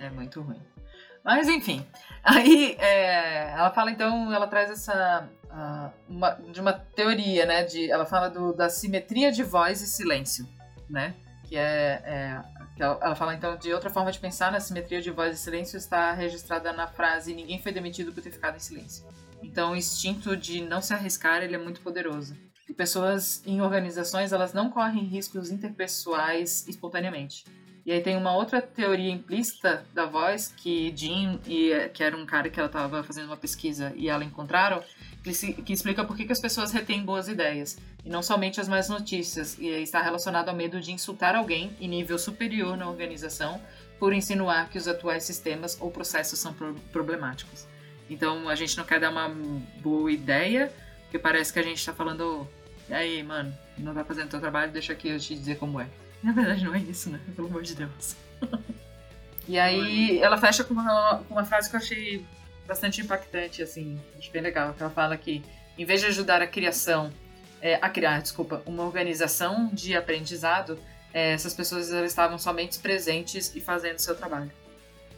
É 0.00 0.08
muito 0.08 0.40
ruim. 0.40 0.60
Mas 1.22 1.48
enfim, 1.48 1.86
aí 2.24 2.74
é, 2.78 3.50
ela 3.50 3.70
fala 3.70 3.90
então, 3.90 4.32
ela 4.32 4.46
traz 4.46 4.70
essa 4.70 5.28
uh, 5.44 5.92
uma, 6.08 6.30
de 6.30 6.60
uma 6.60 6.72
teoria, 6.72 7.44
né? 7.44 7.62
De, 7.62 7.90
ela 7.90 8.06
fala 8.06 8.28
do, 8.28 8.54
da 8.54 8.70
simetria 8.70 9.30
de 9.30 9.42
voz 9.42 9.82
e 9.82 9.86
silêncio, 9.86 10.48
né? 10.88 11.14
Que 11.44 11.56
é, 11.56 12.02
é 12.04 12.42
que 12.74 12.82
ela, 12.82 12.98
ela, 13.02 13.14
fala 13.14 13.34
então 13.34 13.56
de 13.58 13.72
outra 13.74 13.90
forma 13.90 14.10
de 14.10 14.18
pensar 14.18 14.50
na 14.50 14.58
simetria 14.58 15.02
de 15.02 15.10
voz 15.10 15.38
e 15.38 15.38
silêncio 15.38 15.76
está 15.76 16.12
registrada 16.12 16.72
na 16.72 16.86
frase 16.86 17.34
ninguém 17.34 17.60
foi 17.60 17.72
demitido 17.72 18.10
por 18.12 18.22
ter 18.22 18.30
ficado 18.30 18.56
em 18.56 18.60
silêncio. 18.60 19.06
Então 19.42 19.72
o 19.72 19.76
instinto 19.76 20.34
de 20.34 20.62
não 20.62 20.80
se 20.80 20.94
arriscar 20.94 21.42
ele 21.42 21.54
é 21.54 21.58
muito 21.58 21.82
poderoso. 21.82 22.34
E 22.66 22.72
pessoas 22.72 23.42
em 23.44 23.60
organizações 23.60 24.32
elas 24.32 24.54
não 24.54 24.70
correm 24.70 25.04
riscos 25.04 25.50
interpessoais 25.50 26.66
espontaneamente. 26.66 27.44
E 27.84 27.92
aí 27.92 28.00
tem 28.02 28.16
uma 28.16 28.34
outra 28.36 28.60
teoria 28.60 29.10
implícita 29.10 29.84
da 29.94 30.04
voz 30.04 30.52
que 30.54 30.92
Jean, 30.94 31.38
e, 31.46 31.88
que 31.94 32.02
era 32.02 32.16
um 32.16 32.26
cara 32.26 32.50
que 32.50 32.58
ela 32.58 32.66
estava 32.66 33.02
fazendo 33.02 33.26
uma 33.26 33.36
pesquisa 33.36 33.92
e 33.96 34.08
ela 34.08 34.24
encontraram, 34.24 34.82
que, 35.22 35.32
se, 35.32 35.52
que 35.52 35.72
explica 35.72 36.04
por 36.04 36.16
que, 36.16 36.24
que 36.24 36.32
as 36.32 36.40
pessoas 36.40 36.72
retêm 36.72 37.02
boas 37.02 37.28
ideias, 37.28 37.78
e 38.04 38.08
não 38.08 38.22
somente 38.22 38.60
as 38.60 38.68
más 38.68 38.88
notícias, 38.88 39.58
e 39.58 39.68
está 39.68 40.00
relacionado 40.02 40.48
ao 40.48 40.54
medo 40.54 40.80
de 40.80 40.92
insultar 40.92 41.34
alguém 41.34 41.70
em 41.80 41.88
nível 41.88 42.18
superior 42.18 42.76
na 42.76 42.88
organização 42.88 43.60
por 43.98 44.12
insinuar 44.12 44.68
que 44.70 44.78
os 44.78 44.88
atuais 44.88 45.24
sistemas 45.24 45.76
ou 45.80 45.90
processos 45.90 46.38
são 46.38 46.54
pro 46.54 46.74
problemáticos. 46.92 47.66
Então 48.08 48.48
a 48.48 48.54
gente 48.54 48.76
não 48.76 48.84
quer 48.84 48.98
dar 48.98 49.10
uma 49.10 49.28
boa 49.80 50.10
ideia, 50.10 50.72
porque 51.02 51.18
parece 51.18 51.52
que 51.52 51.58
a 51.58 51.62
gente 51.62 51.78
está 51.78 51.92
falando, 51.92 52.48
e 52.88 52.94
aí, 52.94 53.22
mano, 53.22 53.56
não 53.78 53.94
tá 53.94 54.04
fazendo 54.04 54.30
teu 54.30 54.40
trabalho, 54.40 54.72
deixa 54.72 54.92
aqui 54.92 55.08
eu 55.08 55.18
te 55.18 55.34
dizer 55.34 55.58
como 55.58 55.80
é. 55.80 55.86
Na 56.22 56.32
verdade, 56.32 56.64
não 56.64 56.74
é 56.74 56.78
isso, 56.78 57.10
né? 57.10 57.20
Pelo 57.34 57.48
amor 57.48 57.62
de 57.62 57.74
Deus. 57.74 58.16
e 59.48 59.58
aí, 59.58 60.18
ela 60.18 60.36
fecha 60.36 60.62
com 60.62 60.74
uma, 60.74 61.24
com 61.26 61.34
uma 61.34 61.44
frase 61.44 61.70
que 61.70 61.76
eu 61.76 61.80
achei 61.80 62.26
bastante 62.66 63.00
impactante, 63.00 63.62
assim. 63.62 64.00
Acho 64.18 64.30
bem 64.30 64.42
legal. 64.42 64.74
Que 64.74 64.82
ela 64.82 64.92
fala 64.92 65.16
que, 65.16 65.42
em 65.78 65.84
vez 65.84 66.00
de 66.00 66.06
ajudar 66.06 66.42
a 66.42 66.46
criação, 66.46 67.12
é, 67.60 67.78
a 67.80 67.88
criar, 67.88 68.20
desculpa, 68.20 68.62
uma 68.66 68.84
organização 68.84 69.70
de 69.72 69.96
aprendizado, 69.96 70.78
é, 71.12 71.32
essas 71.32 71.54
pessoas 71.54 71.88
estavam 71.88 72.38
somente 72.38 72.78
presentes 72.78 73.54
e 73.54 73.60
fazendo 73.60 73.98
seu 73.98 74.14
trabalho. 74.14 74.50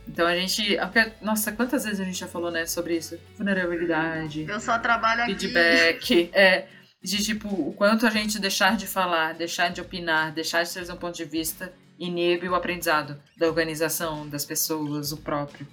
Então 0.06 0.26
a 0.26 0.34
gente. 0.34 0.76
Nossa, 1.20 1.52
quantas 1.52 1.84
vezes 1.84 2.00
a 2.00 2.04
gente 2.04 2.18
já 2.18 2.26
falou, 2.26 2.50
né, 2.50 2.66
sobre 2.66 2.96
isso? 2.96 3.18
Vulnerabilidade. 3.36 4.46
Eu 4.48 4.60
só 4.60 4.78
trabalho 4.78 5.24
feedback, 5.26 5.96
aqui. 5.96 6.06
Feedback. 6.06 6.36
É, 6.36 6.66
de 7.02 7.22
tipo 7.22 7.48
o 7.48 7.72
quanto 7.72 8.06
a 8.06 8.10
gente 8.10 8.38
deixar 8.38 8.76
de 8.76 8.86
falar, 8.86 9.34
deixar 9.34 9.68
de 9.68 9.80
opinar, 9.80 10.32
deixar 10.32 10.62
de 10.62 10.72
trazer 10.72 10.92
um 10.92 10.96
ponto 10.96 11.16
de 11.16 11.24
vista 11.24 11.72
inibe 11.98 12.48
o 12.48 12.54
aprendizado 12.54 13.20
da 13.36 13.46
organização, 13.46 14.28
das 14.28 14.44
pessoas, 14.44 15.12
o 15.12 15.16
próprio. 15.18 15.66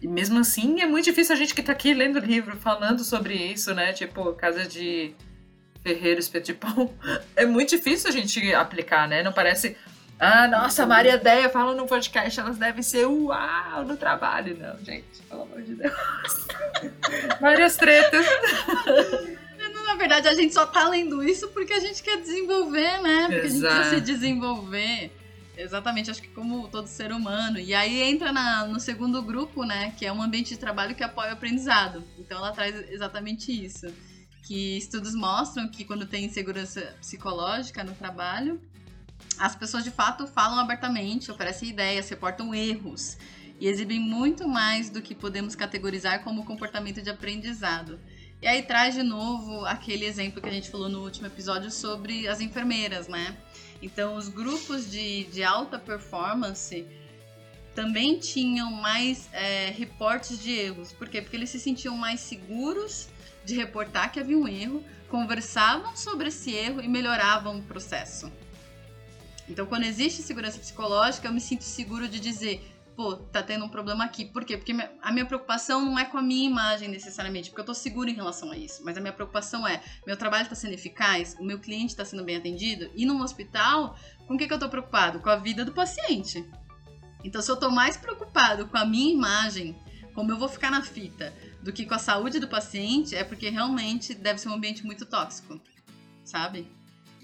E 0.00 0.06
mesmo 0.06 0.38
assim 0.38 0.80
é 0.80 0.86
muito 0.86 1.06
difícil 1.06 1.34
a 1.34 1.38
gente 1.38 1.54
que 1.54 1.62
tá 1.62 1.72
aqui 1.72 1.94
lendo 1.94 2.18
livro, 2.18 2.56
falando 2.56 3.02
sobre 3.02 3.34
isso, 3.34 3.74
né? 3.74 3.92
Tipo, 3.92 4.32
casa 4.34 4.64
de 4.66 5.14
ferreiro, 5.82 6.20
espeto 6.20 6.46
de 6.46 6.54
pão. 6.54 6.92
É 7.34 7.44
muito 7.44 7.70
difícil 7.70 8.08
a 8.08 8.12
gente 8.12 8.54
aplicar, 8.54 9.08
né? 9.08 9.22
Não 9.22 9.32
parece. 9.32 9.76
Ah, 10.18 10.46
nossa, 10.46 10.86
Maria 10.86 11.18
Deia 11.18 11.48
fala 11.50 11.74
no 11.74 11.86
podcast, 11.86 12.38
elas 12.38 12.56
devem 12.56 12.82
ser 12.82 13.06
uau 13.06 13.84
no 13.84 13.96
trabalho. 13.96 14.56
Não, 14.56 14.78
gente, 14.84 15.22
pelo 15.28 15.42
amor 15.42 15.62
de 15.62 15.74
Deus. 15.74 15.92
Várias 17.40 17.76
tretas 17.76 18.24
na 19.84 19.94
verdade, 19.96 20.28
a 20.28 20.34
gente 20.34 20.52
só 20.52 20.66
tá 20.66 20.88
lendo 20.88 21.22
isso 21.22 21.48
porque 21.48 21.72
a 21.72 21.80
gente 21.80 22.02
quer 22.02 22.20
desenvolver, 22.20 23.00
né? 23.02 23.28
Porque 23.28 23.46
Exato. 23.46 23.66
a 23.66 23.68
gente 23.68 23.80
precisa 23.80 23.94
se 23.94 24.00
desenvolver. 24.00 25.12
Exatamente, 25.56 26.10
acho 26.10 26.20
que 26.20 26.28
como 26.28 26.68
todo 26.68 26.88
ser 26.88 27.12
humano. 27.12 27.58
E 27.58 27.74
aí 27.74 28.02
entra 28.02 28.32
na, 28.32 28.66
no 28.66 28.80
segundo 28.80 29.22
grupo, 29.22 29.64
né? 29.64 29.92
Que 29.96 30.04
é 30.04 30.12
um 30.12 30.22
ambiente 30.22 30.50
de 30.50 30.58
trabalho 30.58 30.94
que 30.94 31.04
apoia 31.04 31.30
o 31.30 31.32
aprendizado. 31.34 32.02
Então 32.18 32.38
ela 32.38 32.52
traz 32.52 32.74
exatamente 32.90 33.52
isso. 33.52 33.86
Que 34.42 34.76
estudos 34.76 35.14
mostram 35.14 35.68
que 35.68 35.84
quando 35.84 36.06
tem 36.06 36.24
insegurança 36.24 36.94
psicológica 37.00 37.84
no 37.84 37.94
trabalho, 37.94 38.60
as 39.38 39.54
pessoas 39.54 39.84
de 39.84 39.90
fato 39.90 40.26
falam 40.26 40.58
abertamente, 40.58 41.30
oferecem 41.30 41.70
ideias, 41.70 42.08
reportam 42.08 42.54
erros 42.54 43.16
e 43.60 43.68
exibem 43.68 44.00
muito 44.00 44.48
mais 44.48 44.90
do 44.90 45.00
que 45.00 45.14
podemos 45.14 45.54
categorizar 45.54 46.22
como 46.22 46.44
comportamento 46.44 47.00
de 47.00 47.10
aprendizado. 47.10 47.98
E 48.42 48.46
aí 48.46 48.62
traz 48.62 48.94
de 48.94 49.02
novo 49.02 49.64
aquele 49.64 50.04
exemplo 50.04 50.40
que 50.40 50.48
a 50.48 50.52
gente 50.52 50.70
falou 50.70 50.88
no 50.88 51.02
último 51.02 51.26
episódio 51.26 51.70
sobre 51.70 52.28
as 52.28 52.40
enfermeiras, 52.40 53.08
né? 53.08 53.36
Então, 53.80 54.16
os 54.16 54.28
grupos 54.28 54.90
de, 54.90 55.24
de 55.24 55.42
alta 55.42 55.78
performance 55.78 56.86
também 57.74 58.18
tinham 58.18 58.70
mais 58.70 59.28
é, 59.32 59.70
reportes 59.70 60.38
de 60.38 60.52
erros. 60.52 60.92
Por 60.92 61.08
quê? 61.08 61.20
Porque 61.20 61.36
eles 61.36 61.50
se 61.50 61.58
sentiam 61.58 61.96
mais 61.96 62.20
seguros 62.20 63.08
de 63.44 63.54
reportar 63.54 64.12
que 64.12 64.20
havia 64.20 64.38
um 64.38 64.46
erro, 64.46 64.84
conversavam 65.08 65.96
sobre 65.96 66.28
esse 66.28 66.52
erro 66.52 66.80
e 66.80 66.88
melhoravam 66.88 67.58
o 67.58 67.62
processo. 67.62 68.30
Então, 69.48 69.66
quando 69.66 69.84
existe 69.84 70.22
segurança 70.22 70.58
psicológica, 70.58 71.28
eu 71.28 71.32
me 71.32 71.40
sinto 71.40 71.64
seguro 71.64 72.08
de 72.08 72.18
dizer: 72.18 72.73
pô, 72.96 73.16
tá 73.16 73.42
tendo 73.42 73.64
um 73.64 73.68
problema 73.68 74.04
aqui. 74.04 74.24
Por 74.24 74.44
quê? 74.44 74.56
Porque 74.56 74.72
a 75.02 75.12
minha 75.12 75.26
preocupação 75.26 75.84
não 75.84 75.98
é 75.98 76.04
com 76.04 76.18
a 76.18 76.22
minha 76.22 76.48
imagem 76.48 76.88
necessariamente, 76.88 77.50
porque 77.50 77.60
eu 77.60 77.66
tô 77.66 77.74
seguro 77.74 78.08
em 78.08 78.14
relação 78.14 78.50
a 78.50 78.56
isso. 78.56 78.82
Mas 78.84 78.96
a 78.96 79.00
minha 79.00 79.12
preocupação 79.12 79.66
é, 79.66 79.82
meu 80.06 80.16
trabalho 80.16 80.44
está 80.44 80.54
sendo 80.54 80.74
eficaz, 80.74 81.36
o 81.38 81.44
meu 81.44 81.58
cliente 81.58 81.92
está 81.92 82.04
sendo 82.04 82.24
bem 82.24 82.36
atendido, 82.36 82.90
e 82.94 83.04
num 83.04 83.20
hospital, 83.22 83.96
com 84.26 84.34
o 84.34 84.38
que, 84.38 84.46
que 84.46 84.54
eu 84.54 84.58
tô 84.58 84.68
preocupado? 84.68 85.20
Com 85.20 85.28
a 85.28 85.36
vida 85.36 85.64
do 85.64 85.72
paciente. 85.72 86.44
Então, 87.22 87.40
se 87.40 87.50
eu 87.50 87.56
tô 87.56 87.70
mais 87.70 87.96
preocupado 87.96 88.66
com 88.66 88.76
a 88.76 88.84
minha 88.84 89.12
imagem, 89.12 89.76
como 90.14 90.30
eu 90.30 90.38
vou 90.38 90.48
ficar 90.48 90.70
na 90.70 90.82
fita, 90.82 91.32
do 91.62 91.72
que 91.72 91.86
com 91.86 91.94
a 91.94 91.98
saúde 91.98 92.38
do 92.38 92.46
paciente, 92.46 93.16
é 93.16 93.24
porque 93.24 93.48
realmente 93.48 94.14
deve 94.14 94.38
ser 94.38 94.48
um 94.48 94.54
ambiente 94.54 94.84
muito 94.84 95.06
tóxico, 95.06 95.60
sabe? 96.22 96.68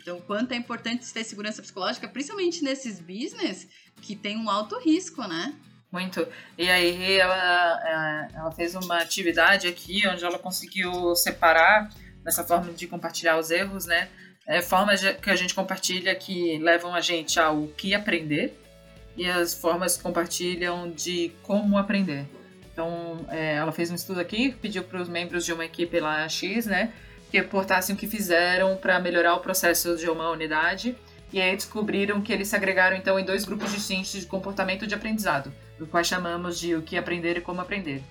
Então, 0.00 0.18
quanto 0.20 0.52
é 0.52 0.56
importante 0.56 1.12
ter 1.12 1.24
segurança 1.24 1.60
psicológica, 1.60 2.08
principalmente 2.08 2.64
nesses 2.64 2.98
business 2.98 3.68
que 4.00 4.16
tem 4.16 4.36
um 4.38 4.48
alto 4.48 4.78
risco, 4.78 5.22
né? 5.28 5.54
Muito. 5.92 6.26
E 6.56 6.70
aí 6.70 7.18
ela, 7.18 8.28
é, 8.32 8.36
ela 8.36 8.50
fez 8.52 8.74
uma 8.74 8.98
atividade 8.98 9.66
aqui 9.68 10.06
onde 10.08 10.24
ela 10.24 10.38
conseguiu 10.38 11.14
separar 11.14 11.90
nessa 12.24 12.44
forma 12.44 12.72
de 12.72 12.86
compartilhar 12.86 13.38
os 13.38 13.50
erros, 13.50 13.86
né? 13.86 14.08
É, 14.46 14.62
formas 14.62 15.00
que 15.00 15.30
a 15.30 15.36
gente 15.36 15.54
compartilha 15.54 16.14
que 16.14 16.58
levam 16.58 16.94
a 16.94 17.00
gente 17.00 17.38
ao 17.38 17.66
que 17.68 17.94
aprender 17.94 18.58
e 19.16 19.28
as 19.28 19.52
formas 19.52 19.96
que 19.96 20.02
compartilham 20.02 20.90
de 20.90 21.30
como 21.42 21.76
aprender. 21.76 22.26
Então, 22.72 23.26
é, 23.28 23.56
ela 23.56 23.70
fez 23.70 23.90
um 23.90 23.94
estudo 23.94 24.20
aqui, 24.20 24.52
pediu 24.52 24.82
para 24.82 25.02
os 25.02 25.08
membros 25.08 25.44
de 25.44 25.52
uma 25.52 25.64
equipe 25.64 26.00
lá 26.00 26.26
X, 26.28 26.66
né, 26.66 26.92
que 27.30 27.38
reportassem 27.38 27.94
o 27.94 27.98
que 27.98 28.06
fizeram 28.06 28.76
para 28.76 28.98
melhorar 28.98 29.34
o 29.34 29.40
processo 29.40 29.96
de 29.96 30.10
uma 30.10 30.30
unidade 30.30 30.96
e 31.32 31.40
aí 31.40 31.54
descobriram 31.54 32.20
que 32.20 32.32
eles 32.32 32.48
se 32.48 32.56
agregaram 32.56 32.96
então 32.96 33.18
em 33.18 33.24
dois 33.24 33.44
grupos 33.44 33.70
distintos 33.70 34.10
de 34.10 34.26
comportamento 34.26 34.86
de 34.86 34.94
aprendizado, 34.94 35.52
o 35.78 35.86
qual 35.86 36.02
chamamos 36.02 36.58
de 36.58 36.74
o 36.74 36.82
que 36.82 36.96
aprender 36.96 37.38
e 37.38 37.40
como 37.40 37.60
aprender. 37.60 38.02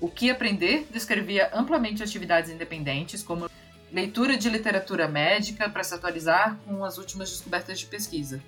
O 0.00 0.08
que 0.08 0.28
aprender 0.28 0.86
descrevia 0.90 1.50
amplamente 1.54 2.02
atividades 2.02 2.50
independentes, 2.50 3.22
como 3.22 3.48
leitura 3.92 4.36
de 4.36 4.50
literatura 4.50 5.06
médica 5.06 5.70
para 5.70 5.84
se 5.84 5.94
atualizar 5.94 6.58
com 6.64 6.84
as 6.84 6.98
últimas 6.98 7.30
descobertas 7.30 7.78
de 7.78 7.86
pesquisa. 7.86 8.42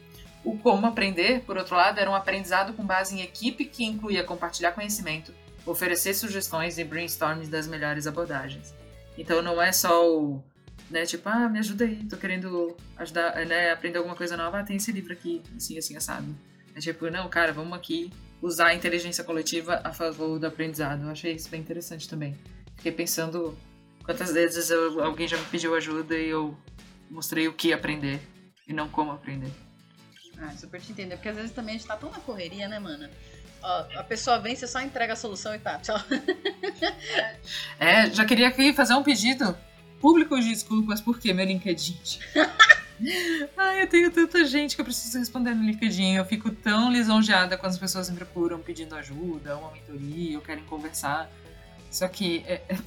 O 0.44 0.58
como 0.58 0.86
aprender, 0.86 1.42
por 1.42 1.56
outro 1.56 1.76
lado, 1.76 2.00
era 2.00 2.10
um 2.10 2.14
aprendizado 2.14 2.72
com 2.72 2.84
base 2.84 3.16
em 3.16 3.22
equipe 3.22 3.64
que 3.64 3.84
incluía 3.84 4.24
compartilhar 4.24 4.72
conhecimento, 4.72 5.32
oferecer 5.64 6.14
sugestões 6.14 6.78
e 6.78 6.84
brainstorms 6.84 7.48
das 7.48 7.66
melhores 7.68 8.08
abordagens. 8.08 8.74
Então 9.16 9.42
não 9.42 9.60
é 9.60 9.72
só 9.72 10.08
o 10.08 10.42
né? 10.90 11.04
Tipo, 11.04 11.28
ah, 11.28 11.48
me 11.48 11.58
ajuda 11.58 11.84
aí, 11.84 12.04
tô 12.08 12.16
querendo 12.16 12.76
ajudar, 12.96 13.34
né? 13.46 13.72
Aprender 13.72 13.98
alguma 13.98 14.16
coisa 14.16 14.36
nova. 14.36 14.60
Ah, 14.60 14.64
tem 14.64 14.76
esse 14.76 14.92
livro 14.92 15.12
aqui, 15.12 15.42
assim, 15.56 15.76
assim, 15.78 15.96
assado. 15.96 16.26
É 16.74 16.80
tipo, 16.80 17.10
não, 17.10 17.28
cara, 17.28 17.52
vamos 17.52 17.76
aqui 17.76 18.12
usar 18.40 18.68
a 18.68 18.74
inteligência 18.74 19.24
coletiva 19.24 19.80
a 19.82 19.92
favor 19.92 20.38
do 20.38 20.46
aprendizado. 20.46 21.02
Eu 21.02 21.10
achei 21.10 21.32
isso 21.32 21.48
bem 21.48 21.60
interessante 21.60 22.08
também. 22.08 22.36
Fiquei 22.76 22.92
pensando 22.92 23.56
quantas 24.04 24.32
vezes 24.32 24.70
eu, 24.70 25.02
alguém 25.02 25.26
já 25.26 25.36
me 25.36 25.46
pediu 25.46 25.74
ajuda 25.74 26.16
e 26.16 26.28
eu 26.28 26.56
mostrei 27.10 27.48
o 27.48 27.52
que 27.52 27.72
aprender 27.72 28.20
e 28.68 28.72
não 28.72 28.88
como 28.88 29.10
aprender. 29.12 29.50
Ah, 30.38 30.50
super 30.50 30.80
te 30.80 30.92
entender, 30.92 31.16
porque 31.16 31.30
às 31.30 31.36
vezes 31.36 31.52
também 31.52 31.76
a 31.76 31.78
gente 31.78 31.88
tá 31.88 31.96
tão 31.96 32.10
na 32.10 32.20
correria, 32.20 32.68
né, 32.68 32.78
mana? 32.78 33.10
A 33.96 34.04
pessoa 34.04 34.38
vem, 34.38 34.54
você 34.54 34.66
só 34.66 34.80
entrega 34.80 35.14
a 35.14 35.16
solução 35.16 35.52
e 35.52 35.58
tá, 35.58 35.78
tchau. 35.78 36.00
é, 37.80 38.08
já 38.10 38.24
queria 38.24 38.46
aqui 38.46 38.72
fazer 38.72 38.94
um 38.94 39.02
pedido 39.02 39.56
público 40.00 40.38
de 40.40 40.50
desculpas 40.50 41.00
porque 41.00 41.32
meu 41.32 41.44
LinkedIn. 41.44 41.98
Ai, 43.56 43.82
eu 43.82 43.88
tenho 43.88 44.10
tanta 44.10 44.44
gente 44.44 44.76
que 44.76 44.80
eu 44.80 44.84
preciso 44.84 45.18
responder 45.18 45.52
no 45.54 45.64
LinkedIn. 45.64 46.14
Eu 46.14 46.24
fico 46.24 46.50
tão 46.50 46.92
lisonjeada 46.92 47.58
quando 47.58 47.72
as 47.72 47.78
pessoas 47.78 48.08
me 48.08 48.16
procuram 48.16 48.60
pedindo 48.60 48.94
ajuda, 48.94 49.56
uma 49.56 49.72
mentoria, 49.72 50.38
ou 50.38 50.44
querem 50.44 50.64
conversar. 50.64 51.28
Só 51.90 52.06
que 52.06 52.44
é, 52.46 52.62
é, 52.68 52.78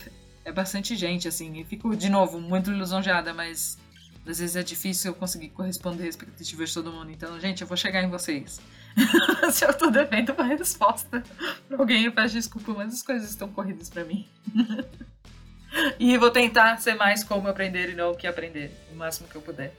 é 0.46 0.52
bastante 0.52 0.96
gente, 0.96 1.28
assim. 1.28 1.60
E 1.60 1.66
fico, 1.66 1.96
de 1.96 2.10
novo, 2.10 2.40
muito 2.40 2.72
lisonjeada, 2.72 3.34
mas 3.34 3.78
às 4.26 4.40
vezes 4.40 4.56
é 4.56 4.64
difícil 4.64 5.12
eu 5.12 5.16
conseguir 5.16 5.50
corresponder 5.50 6.04
às 6.04 6.10
expectativas 6.10 6.70
de 6.70 6.76
todo 6.76 6.92
mundo. 6.92 7.12
Então, 7.12 7.40
gente, 7.40 7.62
eu 7.62 7.68
vou 7.68 7.78
chegar 7.78 8.02
em 8.02 8.10
vocês. 8.10 8.60
Se 9.52 9.66
eu 9.66 9.74
tô 9.74 9.90
devendo 9.90 10.34
uma 10.34 10.44
resposta 10.44 11.24
pra 11.68 11.78
alguém, 11.78 12.06
eu 12.06 12.12
peço 12.12 12.36
desculpa, 12.36 12.74
mas 12.74 12.94
as 12.94 13.02
coisas 13.02 13.30
estão 13.30 13.50
corridas 13.50 13.90
para 13.90 14.04
mim. 14.04 14.28
e 16.00 16.18
vou 16.18 16.32
tentar 16.32 16.78
ser 16.78 16.96
mais 16.96 17.24
como 17.24 17.48
aprender 17.48 17.90
e 17.90 17.96
não 17.96 18.12
o 18.12 18.16
que 18.16 18.28
aprender, 18.28 18.72
o 18.92 18.96
máximo 18.96 19.28
que 19.28 19.36
eu 19.36 19.42
puder. 19.42 19.74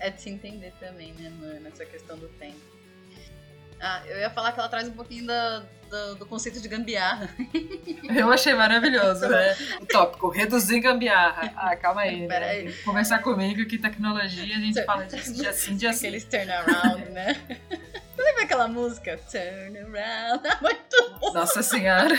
É 0.00 0.10
de 0.10 0.20
se 0.20 0.30
entender 0.30 0.72
também, 0.80 1.12
né, 1.12 1.30
mano, 1.40 1.68
essa 1.68 1.84
questão 1.84 2.18
do 2.18 2.28
tempo. 2.28 2.74
Ah, 3.80 4.02
eu 4.06 4.18
ia 4.18 4.30
falar 4.30 4.52
que 4.52 4.58
ela 4.58 4.68
traz 4.68 4.88
um 4.88 4.92
pouquinho 4.92 5.26
do, 5.26 5.66
do, 5.90 6.14
do 6.16 6.26
conceito 6.26 6.58
de 6.58 6.68
gambiarra. 6.68 7.28
Eu 8.16 8.32
achei 8.32 8.54
maravilhoso, 8.54 9.28
né? 9.28 9.54
O 9.80 9.84
tópico, 9.84 10.30
reduzir 10.30 10.80
gambiarra. 10.80 11.52
Ah, 11.54 11.76
calma 11.76 12.02
aí. 12.02 12.26
Né? 12.26 12.36
aí. 12.36 12.72
Conversar 12.82 13.18
comigo 13.18 13.66
que 13.66 13.76
tecnologia 13.76 14.56
a 14.56 14.60
gente 14.60 14.82
fala 14.84 15.04
disso 15.04 15.34
de 15.34 15.46
assim, 15.46 15.76
de 15.76 15.86
assim. 15.86 16.06
Aqueles 16.06 16.24
turnaround, 16.24 17.10
né? 17.10 17.36
Você 18.34 18.40
lembra 18.40 18.42
aquela 18.42 18.68
música? 18.68 19.20
Turn 19.30 19.78
around. 19.78 20.42
Muito 20.60 21.18
bom. 21.20 21.32
Nossa 21.32 21.62
Senhora. 21.62 22.14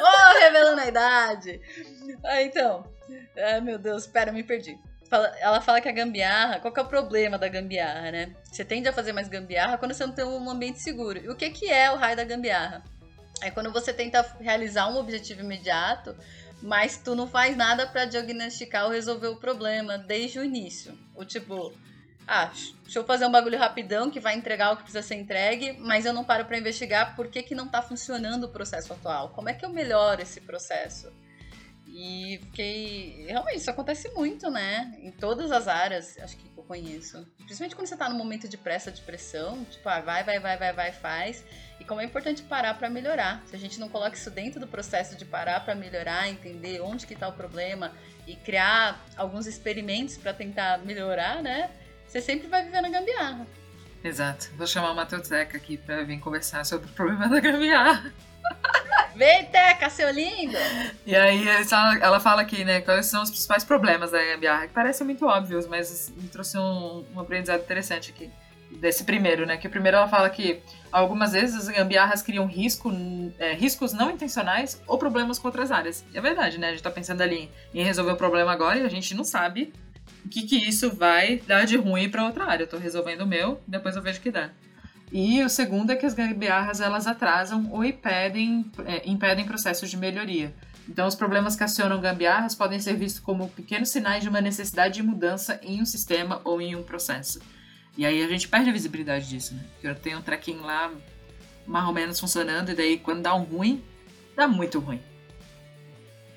oh, 0.00 0.38
revelando 0.40 0.80
a 0.80 0.86
idade. 0.86 1.60
Ah, 2.24 2.42
então. 2.42 2.90
Ai, 3.36 3.60
meu 3.60 3.78
Deus, 3.78 4.04
espera, 4.04 4.32
me 4.32 4.42
perdi. 4.42 4.78
Ela 5.40 5.60
fala 5.60 5.80
que 5.80 5.88
a 5.88 5.92
gambiarra, 5.92 6.58
qual 6.58 6.72
que 6.72 6.80
é 6.80 6.82
o 6.82 6.88
problema 6.88 7.36
da 7.36 7.48
gambiarra, 7.48 8.10
né? 8.10 8.34
Você 8.44 8.64
tende 8.64 8.88
a 8.88 8.94
fazer 8.94 9.12
mais 9.12 9.28
gambiarra 9.28 9.76
quando 9.76 9.92
você 9.92 10.06
não 10.06 10.14
tem 10.14 10.24
um 10.24 10.48
ambiente 10.48 10.80
seguro. 10.80 11.18
E 11.18 11.28
o 11.28 11.36
que, 11.36 11.50
que 11.50 11.70
é 11.70 11.90
o 11.92 11.96
raio 11.96 12.16
da 12.16 12.24
gambiarra? 12.24 12.82
É 13.42 13.50
quando 13.50 13.70
você 13.70 13.92
tenta 13.92 14.22
realizar 14.40 14.88
um 14.88 14.96
objetivo 14.96 15.42
imediato, 15.42 16.16
mas 16.62 16.96
tu 16.96 17.14
não 17.14 17.28
faz 17.28 17.54
nada 17.54 17.86
para 17.86 18.06
diagnosticar 18.06 18.86
ou 18.86 18.90
resolver 18.90 19.28
o 19.28 19.36
problema 19.36 19.98
desde 19.98 20.38
o 20.38 20.44
início. 20.44 20.98
O 21.14 21.26
tipo, 21.26 21.74
ah, 22.26 22.50
deixa 22.82 22.98
eu 22.98 23.04
fazer 23.04 23.24
um 23.24 23.30
bagulho 23.30 23.58
rapidão 23.58 24.10
que 24.10 24.18
vai 24.18 24.34
entregar 24.34 24.72
o 24.72 24.76
que 24.76 24.82
precisa 24.82 25.02
ser 25.02 25.14
entregue, 25.14 25.76
mas 25.78 26.04
eu 26.04 26.12
não 26.12 26.24
paro 26.24 26.44
para 26.44 26.58
investigar 26.58 27.14
por 27.14 27.28
que, 27.28 27.42
que 27.42 27.54
não 27.54 27.66
está 27.66 27.80
funcionando 27.80 28.44
o 28.44 28.48
processo 28.48 28.92
atual. 28.92 29.30
Como 29.30 29.48
é 29.48 29.54
que 29.54 29.64
eu 29.64 29.70
melhoro 29.70 30.20
esse 30.20 30.40
processo? 30.40 31.12
E 31.86 32.40
fiquei. 32.42 33.26
Realmente, 33.28 33.58
isso 33.58 33.70
acontece 33.70 34.10
muito, 34.10 34.50
né? 34.50 34.94
Em 34.98 35.12
todas 35.12 35.52
as 35.52 35.68
áreas, 35.68 36.18
acho 36.18 36.36
que 36.36 36.50
eu 36.56 36.64
conheço. 36.64 37.24
Principalmente 37.38 37.76
quando 37.76 37.86
você 37.86 37.96
tá 37.96 38.08
no 38.08 38.16
momento 38.16 38.48
de 38.48 38.56
pressa, 38.58 38.90
de 38.90 39.00
pressão, 39.02 39.64
tipo, 39.64 39.88
ah, 39.88 40.00
vai, 40.00 40.24
vai, 40.24 40.40
vai, 40.40 40.58
vai, 40.58 40.72
vai, 40.72 40.92
faz. 40.92 41.44
E 41.78 41.84
como 41.84 42.00
é 42.00 42.04
importante 42.04 42.42
parar 42.42 42.74
para 42.74 42.90
melhorar. 42.90 43.40
Se 43.46 43.54
a 43.54 43.58
gente 43.58 43.78
não 43.78 43.88
coloca 43.88 44.16
isso 44.16 44.30
dentro 44.30 44.58
do 44.58 44.66
processo 44.66 45.16
de 45.16 45.24
parar 45.24 45.64
para 45.64 45.74
melhorar, 45.74 46.28
entender 46.28 46.80
onde 46.80 47.06
que 47.06 47.14
tá 47.14 47.28
o 47.28 47.32
problema 47.32 47.92
e 48.26 48.34
criar 48.34 49.00
alguns 49.16 49.46
experimentos 49.46 50.16
para 50.16 50.34
tentar 50.34 50.78
melhorar, 50.84 51.40
né? 51.40 51.70
Você 52.06 52.20
sempre 52.20 52.48
vai 52.48 52.64
viver 52.64 52.80
na 52.80 52.88
gambiarra. 52.88 53.46
Exato. 54.02 54.50
Vou 54.56 54.66
chamar 54.66 54.92
o 54.92 54.94
Matheus 54.94 55.26
Zeca 55.26 55.56
aqui 55.56 55.76
para 55.76 56.04
vir 56.04 56.20
conversar 56.20 56.64
sobre 56.64 56.86
o 56.86 56.92
problema 56.92 57.28
da 57.28 57.40
gambiarra. 57.40 58.12
Vem, 59.16 59.46
Teca, 59.46 59.88
seu 59.88 60.10
lindo! 60.10 60.56
E 61.06 61.16
aí 61.16 61.44
ela 62.00 62.20
fala 62.20 62.42
aqui, 62.42 62.64
né, 62.64 62.82
quais 62.82 63.06
são 63.06 63.22
os 63.22 63.30
principais 63.30 63.64
problemas 63.64 64.10
da 64.10 64.22
gambiarra, 64.22 64.66
que 64.66 64.74
parecem 64.74 65.06
muito 65.06 65.26
óbvios, 65.26 65.66
mas 65.66 66.12
me 66.14 66.28
trouxe 66.28 66.58
um, 66.58 67.04
um 67.14 67.20
aprendizado 67.20 67.62
interessante 67.62 68.10
aqui. 68.10 68.30
Desse 68.70 69.04
primeiro, 69.04 69.46
né? 69.46 69.56
Que 69.56 69.68
o 69.68 69.70
primeiro 69.70 69.96
ela 69.96 70.08
fala 70.08 70.28
que 70.28 70.60
algumas 70.92 71.32
vezes 71.32 71.56
as 71.56 71.68
gambiarras 71.68 72.20
criam 72.20 72.46
risco, 72.46 72.92
é, 73.38 73.54
riscos 73.54 73.92
não 73.92 74.10
intencionais 74.10 74.82
ou 74.86 74.98
problemas 74.98 75.38
com 75.38 75.48
outras 75.48 75.70
áreas. 75.70 76.04
E 76.12 76.18
é 76.18 76.20
verdade, 76.20 76.58
né? 76.58 76.68
A 76.68 76.70
gente 76.72 76.82
tá 76.82 76.90
pensando 76.90 77.22
ali 77.22 77.50
em 77.72 77.82
resolver 77.82 78.12
o 78.12 78.16
problema 78.16 78.52
agora 78.52 78.78
e 78.78 78.82
a 78.84 78.88
gente 78.88 79.14
não 79.14 79.24
sabe 79.24 79.72
o 80.24 80.28
que, 80.28 80.42
que 80.42 80.56
isso 80.56 80.90
vai 80.94 81.38
dar 81.46 81.64
de 81.64 81.76
ruim 81.76 82.08
para 82.08 82.24
outra 82.24 82.44
área. 82.44 82.64
Eu 82.64 82.68
tô 82.68 82.78
resolvendo 82.78 83.22
o 83.22 83.26
meu, 83.26 83.60
depois 83.66 83.96
eu 83.96 84.02
vejo 84.02 84.18
o 84.18 84.22
que 84.22 84.30
dá. 84.30 84.50
E 85.12 85.42
o 85.44 85.48
segundo 85.48 85.90
é 85.90 85.96
que 85.96 86.04
as 86.04 86.14
gambiarras 86.14 86.80
elas 86.80 87.06
atrasam 87.06 87.70
ou 87.70 87.84
impedem, 87.84 88.70
é, 88.84 89.08
impedem 89.08 89.44
processos 89.44 89.88
de 89.88 89.96
melhoria. 89.96 90.52
Então, 90.88 91.06
os 91.06 91.14
problemas 91.14 91.56
que 91.56 91.64
acionam 91.64 92.00
gambiarras 92.00 92.54
podem 92.54 92.78
ser 92.78 92.96
vistos 92.96 93.20
como 93.20 93.48
pequenos 93.48 93.88
sinais 93.88 94.22
de 94.22 94.28
uma 94.28 94.40
necessidade 94.40 94.94
de 94.94 95.02
mudança 95.02 95.60
em 95.62 95.80
um 95.80 95.84
sistema 95.84 96.40
ou 96.44 96.60
em 96.60 96.76
um 96.76 96.82
processo. 96.82 97.40
E 97.96 98.04
aí 98.04 98.22
a 98.22 98.28
gente 98.28 98.46
perde 98.46 98.70
a 98.70 98.72
visibilidade 98.72 99.28
disso, 99.28 99.54
né? 99.54 99.64
Porque 99.72 99.88
eu 99.88 99.94
tenho 99.94 100.18
um 100.18 100.22
tracking 100.22 100.58
lá 100.58 100.92
mais 101.66 101.86
ou 101.86 101.92
menos 101.92 102.20
funcionando, 102.20 102.70
e 102.70 102.74
daí 102.74 102.98
quando 102.98 103.22
dá 103.22 103.34
um 103.34 103.42
ruim, 103.42 103.82
dá 104.36 104.46
muito 104.46 104.78
ruim. 104.78 105.00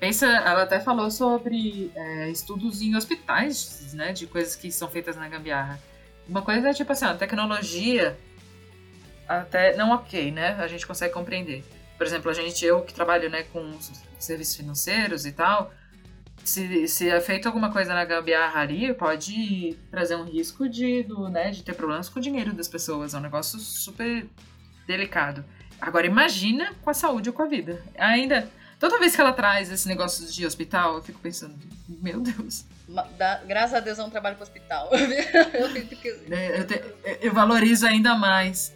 Pensa, 0.00 0.26
ela 0.26 0.62
até 0.62 0.80
falou 0.80 1.10
sobre 1.10 1.92
é, 1.94 2.30
estudos 2.30 2.80
em 2.80 2.96
hospitais, 2.96 3.92
né? 3.92 4.12
De 4.12 4.26
coisas 4.26 4.56
que 4.56 4.72
são 4.72 4.88
feitas 4.88 5.14
na 5.14 5.28
gambiarra. 5.28 5.78
Uma 6.26 6.40
coisa 6.40 6.70
é 6.70 6.72
tipo 6.72 6.90
assim, 6.90 7.04
a 7.04 7.14
tecnologia 7.14 8.18
até 9.28 9.76
não 9.76 9.90
ok, 9.90 10.32
né? 10.32 10.56
A 10.58 10.66
gente 10.66 10.86
consegue 10.86 11.12
compreender. 11.12 11.62
Por 11.98 12.06
exemplo, 12.06 12.30
a 12.30 12.34
gente, 12.34 12.64
eu 12.64 12.80
que 12.80 12.94
trabalho 12.94 13.28
né, 13.28 13.42
com 13.52 13.78
serviços 14.18 14.56
financeiros 14.56 15.26
e 15.26 15.32
tal, 15.32 15.70
se, 16.42 16.88
se 16.88 17.08
é 17.10 17.20
feito 17.20 17.46
alguma 17.46 17.70
coisa 17.70 17.92
na 17.92 18.04
gambiarra 18.04 18.60
ali, 18.62 18.94
pode 18.94 19.76
trazer 19.90 20.16
um 20.16 20.24
risco 20.24 20.66
de, 20.66 21.02
do, 21.02 21.28
né, 21.28 21.50
de 21.50 21.62
ter 21.62 21.74
problemas 21.74 22.08
com 22.08 22.18
o 22.18 22.22
dinheiro 22.22 22.54
das 22.54 22.68
pessoas. 22.68 23.12
É 23.12 23.18
um 23.18 23.20
negócio 23.20 23.58
super 23.58 24.26
delicado. 24.86 25.44
Agora, 25.78 26.06
imagina 26.06 26.72
com 26.82 26.90
a 26.90 26.94
saúde 26.94 27.28
ou 27.28 27.34
com 27.34 27.42
a 27.42 27.46
vida. 27.46 27.82
Ainda, 27.98 28.48
toda 28.80 28.98
vez 28.98 29.14
que 29.14 29.20
ela 29.20 29.32
traz 29.32 29.70
esse 29.70 29.86
negócio 29.86 30.26
de 30.26 30.44
hospital, 30.44 30.96
eu 30.96 31.02
fico 31.02 31.20
pensando, 31.20 31.54
meu 31.88 32.20
Deus. 32.20 32.64
Da, 33.16 33.36
graças 33.46 33.74
a 33.74 33.80
Deus 33.80 33.98
é 33.98 34.02
um 34.02 34.10
trabalho 34.10 34.36
com 34.36 34.42
hospital. 34.42 34.88
eu. 36.08 36.36
É, 36.36 36.60
eu, 36.60 36.66
te, 36.66 36.82
eu 37.20 37.32
valorizo 37.32 37.86
ainda 37.86 38.16
mais. 38.16 38.74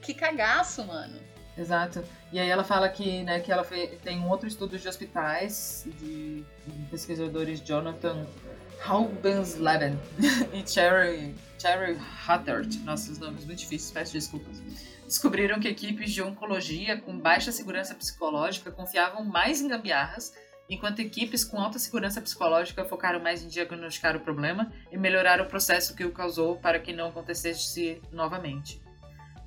Que 0.00 0.14
cagaço, 0.14 0.84
mano. 0.84 1.20
Exato. 1.56 2.02
E 2.32 2.40
aí 2.40 2.48
ela 2.48 2.64
fala 2.64 2.88
que, 2.88 3.22
né, 3.22 3.38
que 3.38 3.52
ela 3.52 3.62
fez, 3.62 4.00
tem 4.00 4.18
um 4.18 4.28
outro 4.28 4.48
estudo 4.48 4.78
de 4.78 4.88
hospitais 4.88 5.86
de, 6.00 6.42
de 6.66 6.86
pesquisadores 6.90 7.60
Jonathan 7.60 8.26
Haubensleben 8.84 9.98
e 10.52 10.68
Cherry, 10.68 11.34
Cherry 11.58 11.98
Hattert. 12.26 12.78
Nossos 12.84 13.18
nomes 13.18 13.44
muito 13.44 13.58
difíceis, 13.58 13.90
peço 13.90 14.12
desculpas. 14.12 14.60
Descobriram 15.06 15.60
que 15.60 15.68
equipes 15.68 16.10
de 16.12 16.22
oncologia 16.22 17.00
com 17.00 17.18
baixa 17.18 17.52
segurança 17.52 17.94
psicológica 17.94 18.70
confiavam 18.70 19.24
mais 19.24 19.60
em 19.60 19.68
gambiarras, 19.68 20.32
enquanto 20.68 21.00
equipes 21.00 21.44
com 21.44 21.58
alta 21.58 21.78
segurança 21.78 22.20
psicológica 22.20 22.84
focaram 22.84 23.20
mais 23.20 23.42
em 23.42 23.48
diagnosticar 23.48 24.16
o 24.16 24.20
problema 24.20 24.72
e 24.90 24.96
melhorar 24.96 25.40
o 25.40 25.46
processo 25.46 25.94
que 25.94 26.04
o 26.04 26.12
causou 26.12 26.56
para 26.56 26.78
que 26.78 26.92
não 26.92 27.08
acontecesse 27.08 28.00
novamente. 28.10 28.80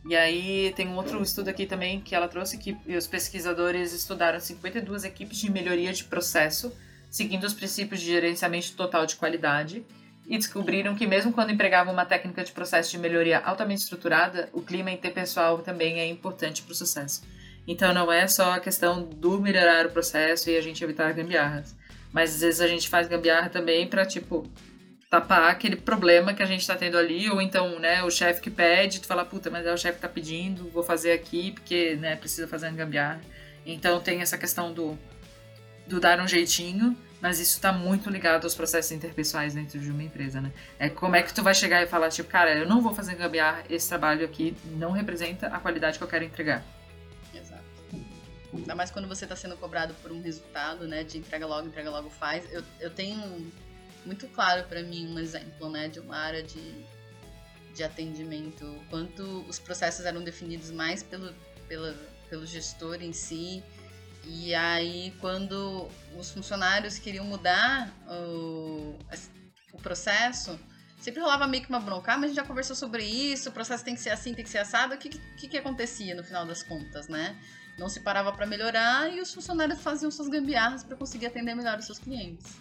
E 0.08 0.16
aí 0.16 0.72
tem 0.76 0.88
um 0.88 0.96
outro 0.98 1.22
estudo 1.22 1.50
aqui 1.50 1.66
também 1.66 2.00
que 2.00 2.14
ela 2.14 2.28
trouxe 2.28 2.60
que 2.60 2.78
os 2.96 3.08
pesquisadores 3.08 3.92
estudaram 3.92 4.40
52 4.40 5.04
equipes 5.04 5.40
de 5.40 5.52
melhoria 5.52 5.92
de 5.92 6.04
processo, 6.04 6.72
seguindo 7.16 7.46
os 7.46 7.54
princípios 7.54 8.02
de 8.02 8.08
gerenciamento 8.08 8.74
total 8.74 9.06
de 9.06 9.16
qualidade, 9.16 9.86
e 10.28 10.38
descobriram 10.38 10.94
que 10.96 11.08
mesmo 11.08 11.32
quando 11.32 11.50
empregavam 11.50 11.94
uma 11.94 12.04
técnica 12.04 12.44
de 12.44 12.52
processo 12.52 12.92
de 12.92 12.98
melhoria 12.98 13.40
altamente 13.40 13.84
estruturada, 13.84 14.50
o 14.52 14.62
clima 14.62 14.92
interpessoal 14.92 15.60
também 15.60 15.98
é 15.98 16.06
importante 16.06 16.62
para 16.62 16.74
o 16.74 16.76
sucesso. 16.76 17.24
Então 17.66 17.94
não 17.94 18.12
é 18.12 18.28
só 18.28 18.52
a 18.52 18.60
questão 18.60 19.02
do 19.02 19.40
melhorar 19.40 19.86
o 19.86 19.92
processo 19.92 20.50
e 20.50 20.58
a 20.58 20.62
gente 20.62 20.84
evitar 20.84 21.14
gambiarras, 21.14 21.74
mas 22.12 22.36
às 22.36 22.42
vezes 22.42 22.60
a 22.60 22.68
gente 22.68 22.90
faz 22.90 23.08
gambiarra 23.08 23.48
também 23.48 23.88
para 23.88 24.06
tipo 24.06 24.46
tapar 25.10 25.50
aquele 25.50 25.78
problema 25.78 26.34
que 26.34 26.44
a 26.44 26.46
gente 26.46 26.62
está 26.62 26.76
tendo 26.76 26.98
ali, 26.98 27.30
ou 27.30 27.42
então, 27.42 27.80
né, 27.80 28.04
o 28.04 28.12
chefe 28.12 28.42
que 28.42 28.50
pede, 28.50 29.00
tu 29.00 29.08
fala, 29.08 29.24
puta, 29.24 29.50
mas 29.50 29.66
é 29.66 29.72
o 29.72 29.78
chefe 29.78 29.96
que 29.96 30.02
tá 30.02 30.10
pedindo, 30.10 30.70
vou 30.70 30.84
fazer 30.84 31.14
aqui 31.14 31.54
porque, 31.54 31.96
né, 31.96 32.18
precisa 32.18 32.46
fazer 32.46 32.70
gambiarra. 32.74 33.22
Então 33.66 34.02
tem 34.02 34.20
essa 34.20 34.38
questão 34.38 34.74
do, 34.74 35.00
do 35.88 35.98
dar 35.98 36.20
um 36.20 36.28
jeitinho, 36.28 36.98
mas 37.26 37.40
isso 37.40 37.54
está 37.54 37.74
muito 37.74 38.08
ligado 38.08 38.44
aos 38.44 38.54
processos 38.54 38.92
interpessoais 38.92 39.56
dentro 39.56 39.80
de 39.80 39.90
uma 39.90 40.04
empresa, 40.04 40.40
né? 40.40 40.52
É 40.78 40.90
como 40.90 41.16
é 41.16 41.24
que 41.24 41.34
tu 41.34 41.42
vai 41.42 41.56
chegar 41.56 41.82
e 41.82 41.88
falar, 41.88 42.10
tipo, 42.10 42.30
cara, 42.30 42.56
eu 42.56 42.70
não 42.70 42.84
vou 42.84 42.94
fazer 42.94 43.16
gambiarra, 43.16 43.64
esse 43.68 43.90
trabalho 43.90 44.24
aqui 44.24 44.56
não 44.78 44.92
representa 44.92 45.48
a 45.48 45.60
qualidade 45.60 45.98
que 45.98 46.04
eu 46.04 46.08
quero 46.08 46.24
entregar. 46.24 46.64
Exato. 47.34 47.64
Ainda 48.54 48.76
mais 48.76 48.92
quando 48.92 49.08
você 49.08 49.26
está 49.26 49.36
sendo 49.36 49.58
cobrado 49.58 49.96
por 50.04 50.12
um 50.12 50.22
resultado, 50.22 50.88
né, 50.88 51.04
de 51.04 51.18
entrega 51.18 51.48
logo, 51.48 51.68
entrega 51.68 51.90
logo 51.90 52.12
faz. 52.12 52.48
Eu, 52.54 52.64
eu 52.80 52.92
tenho 52.92 53.52
muito 54.06 54.28
claro 54.28 54.64
para 54.66 54.84
mim 54.84 55.12
um 55.12 55.18
exemplo, 55.18 55.68
né, 55.68 55.88
de 55.88 56.00
uma 56.00 56.18
área 56.18 56.44
de, 56.44 56.86
de 57.74 57.84
atendimento, 57.84 58.80
quanto 58.88 59.24
os 59.50 59.58
processos 59.58 60.06
eram 60.06 60.24
definidos 60.24 60.70
mais 60.70 61.02
pelo, 61.02 61.34
pelo, 61.68 61.92
pelo 62.30 62.46
gestor 62.46 63.02
em 63.02 63.14
si, 63.14 63.64
e 64.28 64.54
aí 64.54 65.14
quando 65.20 65.88
os 66.18 66.32
funcionários 66.32 66.98
queriam 66.98 67.26
mudar 67.26 67.90
o, 68.08 68.98
o 69.74 69.78
processo, 69.82 70.60
sempre 71.00 71.22
rolava 71.22 71.48
meio 71.48 71.64
que 71.64 71.70
uma 71.70 71.80
bronca, 71.80 72.14
ah, 72.14 72.18
mas 72.18 72.26
a 72.26 72.28
gente 72.28 72.36
já 72.36 72.44
conversou 72.44 72.76
sobre 72.76 73.04
isso, 73.04 73.50
o 73.50 73.52
processo 73.52 73.84
tem 73.84 73.94
que 73.94 74.02
ser 74.02 74.10
assim, 74.10 74.34
tem 74.34 74.44
que 74.44 74.50
ser 74.50 74.60
assado, 74.60 74.96
o 74.96 74.98
que, 74.98 75.10
que, 75.10 75.48
que 75.48 75.58
acontecia 75.58 76.16
no 76.16 76.24
final 76.24 76.46
das 76.46 76.64
contas, 76.64 77.08
né? 77.08 77.36
Não 77.78 77.90
se 77.90 78.00
parava 78.00 78.32
para 78.32 78.46
melhorar 78.46 79.14
e 79.14 79.20
os 79.20 79.34
funcionários 79.34 79.82
faziam 79.82 80.10
suas 80.10 80.30
gambiarras 80.30 80.84
para 80.84 80.96
conseguir 80.96 81.28
atender 81.28 81.54
melhor 81.54 81.78
os 81.78 81.86
seus 81.86 82.00
clientes. 82.00 82.56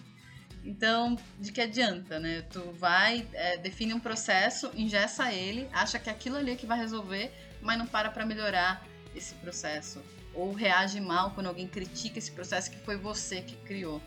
Então, 0.65 1.17
de 1.39 1.53
que 1.53 1.61
adianta, 1.61 2.19
né? 2.19 2.43
Tu 2.51 2.61
vai, 2.73 3.27
é, 3.33 3.59
define 3.59 3.95
um 3.95 4.01
processo, 4.01 4.71
ingessa 4.75 5.33
ele, 5.33 5.69
acha 5.73 5.99
que 5.99 6.11
aquilo 6.11 6.37
ali 6.37 6.53
é 6.53 6.57
que 6.57 6.67
vai 6.67 6.79
resolver, 6.79 7.33
mas 7.61 7.79
não 7.79 7.87
para 7.87 8.11
para 8.11 8.27
melhorar 8.27 8.83
esse 9.15 9.35
processo. 9.35 10.03
Ou 10.35 10.53
reage 10.53 11.01
mal 11.01 11.31
quando 11.31 11.47
alguém 11.47 11.69
critica 11.69 12.19
esse 12.19 12.33
processo 12.33 12.71
que 12.71 12.79
foi 12.79 12.97
você 12.97 13.41
que 13.43 13.57
criou. 13.57 14.03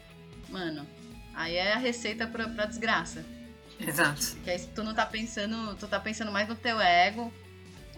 Mano, 0.50 0.88
aí 1.34 1.56
é 1.56 1.74
a 1.74 1.78
receita 1.78 2.28
pra, 2.28 2.48
pra 2.48 2.66
desgraça. 2.66 3.26
Exato. 3.80 4.36
Porque 4.36 4.50
aí 4.50 4.60
tu 4.74 4.84
não 4.84 4.94
tá 4.94 5.06
pensando, 5.06 5.76
tu 5.76 5.88
tá 5.88 6.00
pensando 6.00 6.32
mais 6.32 6.48
no 6.48 6.56
teu 6.56 6.80
ego 6.80 7.32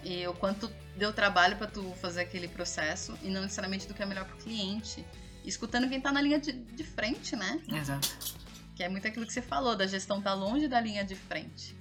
e 0.04 0.26
o 0.26 0.34
quanto 0.34 0.70
deu 0.96 1.12
trabalho 1.12 1.56
para 1.56 1.66
tu 1.66 1.92
fazer 2.00 2.22
aquele 2.22 2.48
processo 2.48 3.18
e 3.22 3.28
não 3.28 3.42
necessariamente 3.42 3.86
do 3.88 3.94
que 3.94 4.02
é 4.02 4.06
melhor 4.06 4.26
pro 4.26 4.36
cliente. 4.36 5.04
escutando 5.44 5.88
quem 5.88 6.00
tá 6.00 6.12
na 6.12 6.20
linha 6.20 6.38
de, 6.38 6.52
de 6.52 6.84
frente, 6.84 7.34
né? 7.34 7.60
Exato. 7.68 8.36
Que 8.74 8.82
é 8.82 8.88
muito 8.88 9.06
aquilo 9.06 9.26
que 9.26 9.32
você 9.32 9.42
falou, 9.42 9.76
da 9.76 9.86
gestão 9.86 10.20
tá 10.20 10.34
longe 10.34 10.68
da 10.68 10.80
linha 10.80 11.04
de 11.04 11.14
frente. 11.14 11.79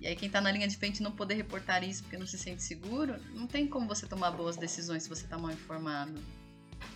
E 0.00 0.06
aí 0.06 0.16
quem 0.16 0.30
tá 0.30 0.40
na 0.40 0.50
linha 0.50 0.66
de 0.66 0.76
frente 0.76 1.02
não 1.02 1.12
poder 1.12 1.34
reportar 1.34 1.84
isso 1.84 2.02
porque 2.02 2.16
não 2.16 2.26
se 2.26 2.38
sente 2.38 2.62
seguro, 2.62 3.16
não 3.34 3.46
tem 3.46 3.66
como 3.66 3.86
você 3.86 4.06
tomar 4.06 4.30
boas 4.30 4.56
decisões 4.56 5.02
se 5.02 5.08
você 5.08 5.26
tá 5.26 5.36
mal 5.36 5.50
informado. 5.50 6.14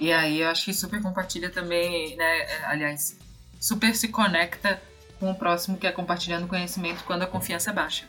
E 0.01 0.11
aí 0.11 0.41
eu 0.41 0.49
acho 0.49 0.65
que 0.65 0.73
super 0.73 1.03
compartilha 1.03 1.51
também, 1.51 2.17
né, 2.17 2.65
aliás, 2.65 3.19
super 3.61 3.95
se 3.95 4.09
conecta 4.09 4.83
com 5.21 5.31
o 5.31 5.35
próximo 5.35 5.77
que 5.77 5.87
é 5.87 5.93
compartilhando 5.93 6.49
conhecimento 6.49 7.05
quando 7.05 7.23
a 7.23 7.27
confiança 7.27 7.71
é 7.71 7.73
baixa, 7.75 8.09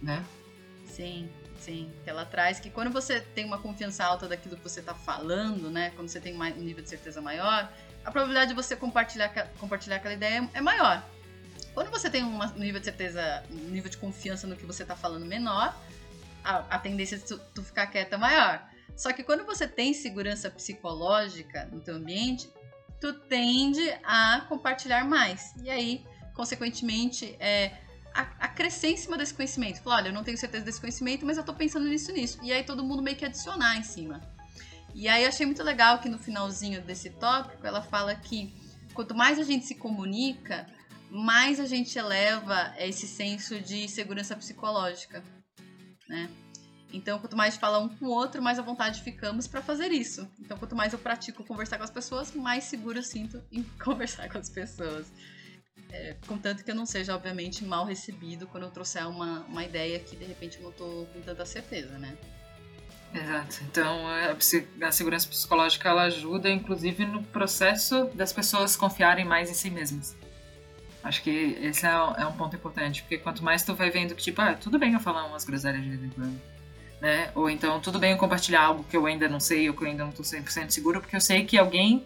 né? 0.00 0.24
Sim, 0.86 1.28
sim. 1.60 1.92
Ela 2.06 2.24
traz 2.24 2.60
que 2.60 2.70
quando 2.70 2.92
você 2.92 3.20
tem 3.20 3.44
uma 3.44 3.58
confiança 3.58 4.04
alta 4.04 4.28
daquilo 4.28 4.56
que 4.56 4.62
você 4.62 4.80
está 4.80 4.94
falando, 4.94 5.68
né? 5.68 5.90
Quando 5.96 6.08
você 6.08 6.20
tem 6.20 6.34
um 6.34 6.44
nível 6.62 6.82
de 6.82 6.88
certeza 6.88 7.20
maior, 7.20 7.70
a 8.04 8.10
probabilidade 8.10 8.50
de 8.50 8.54
você 8.54 8.76
compartilhar, 8.76 9.28
compartilhar 9.58 9.96
aquela 9.96 10.14
ideia 10.14 10.48
é 10.54 10.60
maior. 10.60 11.04
Quando 11.76 11.90
você 11.90 12.08
tem 12.08 12.24
um 12.24 12.38
nível 12.54 12.80
de 12.80 12.86
certeza, 12.86 13.44
um 13.50 13.68
nível 13.68 13.90
de 13.90 13.98
confiança 13.98 14.46
no 14.46 14.56
que 14.56 14.64
você 14.64 14.82
está 14.82 14.96
falando 14.96 15.26
menor, 15.26 15.78
a, 16.42 16.56
a 16.70 16.78
tendência 16.78 17.18
de 17.18 17.24
tu, 17.24 17.38
tu, 17.54 17.62
ficar 17.62 17.86
quieta 17.88 18.14
é 18.14 18.18
maior. 18.18 18.66
Só 18.96 19.12
que 19.12 19.22
quando 19.22 19.44
você 19.44 19.68
tem 19.68 19.92
segurança 19.92 20.48
psicológica 20.48 21.68
no 21.70 21.82
teu 21.82 21.96
ambiente, 21.96 22.50
tu 22.98 23.12
tende 23.12 23.86
a 24.04 24.46
compartilhar 24.48 25.04
mais. 25.04 25.52
E 25.62 25.68
aí, 25.68 26.02
consequentemente, 26.32 27.36
é, 27.38 27.72
a, 28.14 28.22
a 28.40 28.48
crescer 28.48 28.92
em 28.92 28.96
cima 28.96 29.18
desse 29.18 29.34
conhecimento. 29.34 29.82
Falar, 29.82 29.96
olha, 29.96 30.08
eu 30.08 30.14
não 30.14 30.24
tenho 30.24 30.38
certeza 30.38 30.64
desse 30.64 30.80
conhecimento, 30.80 31.26
mas 31.26 31.36
eu 31.36 31.42
estou 31.42 31.54
pensando 31.54 31.86
nisso, 31.86 32.10
nisso. 32.10 32.38
E 32.42 32.54
aí 32.54 32.64
todo 32.64 32.82
mundo 32.82 33.02
meio 33.02 33.18
que 33.18 33.24
adicionar 33.26 33.76
em 33.76 33.82
cima. 33.82 34.22
E 34.94 35.08
aí 35.08 35.24
eu 35.24 35.28
achei 35.28 35.44
muito 35.44 35.62
legal 35.62 35.98
que 35.98 36.08
no 36.08 36.18
finalzinho 36.18 36.80
desse 36.80 37.10
tópico 37.10 37.66
ela 37.66 37.82
fala 37.82 38.14
que 38.14 38.54
quanto 38.94 39.14
mais 39.14 39.38
a 39.38 39.42
gente 39.42 39.66
se 39.66 39.74
comunica, 39.74 40.66
mais 41.10 41.60
a 41.60 41.66
gente 41.66 41.98
eleva 41.98 42.74
esse 42.78 43.06
senso 43.06 43.60
de 43.60 43.88
segurança 43.88 44.34
psicológica, 44.36 45.22
né? 46.08 46.30
Então, 46.92 47.18
quanto 47.18 47.36
mais 47.36 47.56
fala 47.56 47.78
um 47.78 47.88
com 47.88 48.06
o 48.06 48.10
outro, 48.10 48.40
mais 48.40 48.58
à 48.58 48.62
vontade 48.62 49.02
ficamos 49.02 49.46
para 49.46 49.60
fazer 49.60 49.90
isso. 49.90 50.28
Então, 50.38 50.56
quanto 50.56 50.76
mais 50.76 50.92
eu 50.92 50.98
pratico 50.98 51.44
conversar 51.44 51.78
com 51.78 51.84
as 51.84 51.90
pessoas, 51.90 52.32
mais 52.32 52.64
seguro 52.64 52.98
eu 52.98 53.02
sinto 53.02 53.42
em 53.50 53.62
conversar 53.82 54.28
com 54.30 54.38
as 54.38 54.48
pessoas. 54.48 55.06
É, 55.90 56.16
contanto 56.26 56.64
que 56.64 56.70
eu 56.70 56.74
não 56.74 56.86
seja, 56.86 57.14
obviamente, 57.14 57.64
mal 57.64 57.84
recebido 57.84 58.46
quando 58.46 58.64
eu 58.64 58.70
trouxer 58.70 59.06
uma, 59.08 59.40
uma 59.42 59.64
ideia 59.64 59.98
que 59.98 60.16
de 60.16 60.24
repente 60.24 60.56
eu 60.56 60.62
não 60.62 60.70
estou 60.70 61.06
com 61.06 61.20
tanta 61.20 61.44
certeza, 61.44 61.98
né? 61.98 62.16
Exato. 63.14 63.58
Então, 63.70 64.06
a, 64.06 64.86
a, 64.86 64.92
segurança 64.92 65.28
psicológica 65.28 65.88
ela 65.88 66.02
ajuda, 66.04 66.50
inclusive, 66.50 67.04
no 67.06 67.22
processo 67.22 68.06
das 68.14 68.32
pessoas 68.32 68.76
confiarem 68.76 69.24
mais 69.24 69.50
em 69.50 69.54
si 69.54 69.70
mesmas. 69.70 70.16
Acho 71.06 71.22
que 71.22 71.56
esse 71.62 71.86
é, 71.86 71.90
é, 71.90 72.26
um 72.26 72.32
ponto 72.32 72.56
importante, 72.56 73.02
porque 73.02 73.16
quanto 73.16 73.44
mais 73.44 73.62
tu 73.62 73.76
vai 73.76 73.90
vendo 73.90 74.12
que, 74.12 74.24
tipo, 74.24 74.42
ah, 74.42 74.54
tudo 74.54 74.76
bem 74.76 74.92
eu 74.92 74.98
falar 74.98 75.24
umas 75.24 75.44
groselhas 75.44 75.80
de 75.80 75.88
vez 75.88 76.02
em 76.02 76.08
quando, 76.08 76.40
né? 77.00 77.30
Ou 77.32 77.48
então, 77.48 77.80
tudo 77.80 78.00
bem 78.00 78.10
eu 78.10 78.18
compartilhar 78.18 78.62
algo 78.62 78.82
que 78.82 78.96
eu 78.96 79.06
ainda 79.06 79.28
não 79.28 79.38
sei 79.38 79.68
ou 79.68 79.76
que 79.76 79.84
eu 79.84 79.88
ainda 79.88 80.04
não 80.04 80.10
tô 80.10 80.24
100% 80.24 80.70
seguro, 80.70 81.00
porque 81.00 81.14
eu 81.14 81.20
sei 81.20 81.44
que 81.44 81.56
alguém 81.56 82.04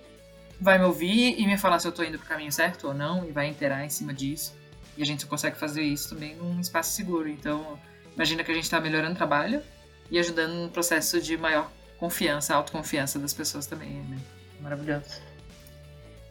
vai 0.61 0.79
me 0.79 0.85
ouvir 0.85 1.41
e 1.41 1.47
me 1.47 1.57
falar 1.57 1.79
se 1.79 1.89
eu 1.89 1.93
tô 1.93 2.03
indo 2.03 2.19
pro 2.19 2.29
caminho 2.29 2.53
certo 2.53 2.89
ou 2.89 2.95
não, 2.95 3.27
e 3.27 3.33
vai 3.33 3.47
interar 3.47 3.83
em 3.83 3.89
cima 3.89 4.13
disso. 4.13 4.55
E 4.99 5.03
a 5.03 5.07
gente 5.07 5.23
só 5.23 5.29
consegue 5.29 5.57
fazer 5.57 5.83
isso 5.83 6.11
também 6.11 6.37
num 6.37 6.61
espaço 6.61 6.93
seguro. 6.93 7.27
Então, 7.27 7.79
imagina 8.15 8.45
que 8.45 8.53
a 8.53 8.55
gente 8.55 8.69
tá 8.69 8.79
melhorando 8.83 9.15
o 9.15 9.17
trabalho 9.17 9.63
e 10.11 10.19
ajudando 10.19 10.53
no 10.53 10.69
processo 10.69 11.23
de 11.23 11.39
maior 11.39 11.73
confiança, 11.97 12.55
autoconfiança 12.55 13.19
das 13.19 13.33
pessoas 13.33 13.67
também, 13.67 13.89
né? 13.89 14.19
Maravilhoso. 14.61 15.23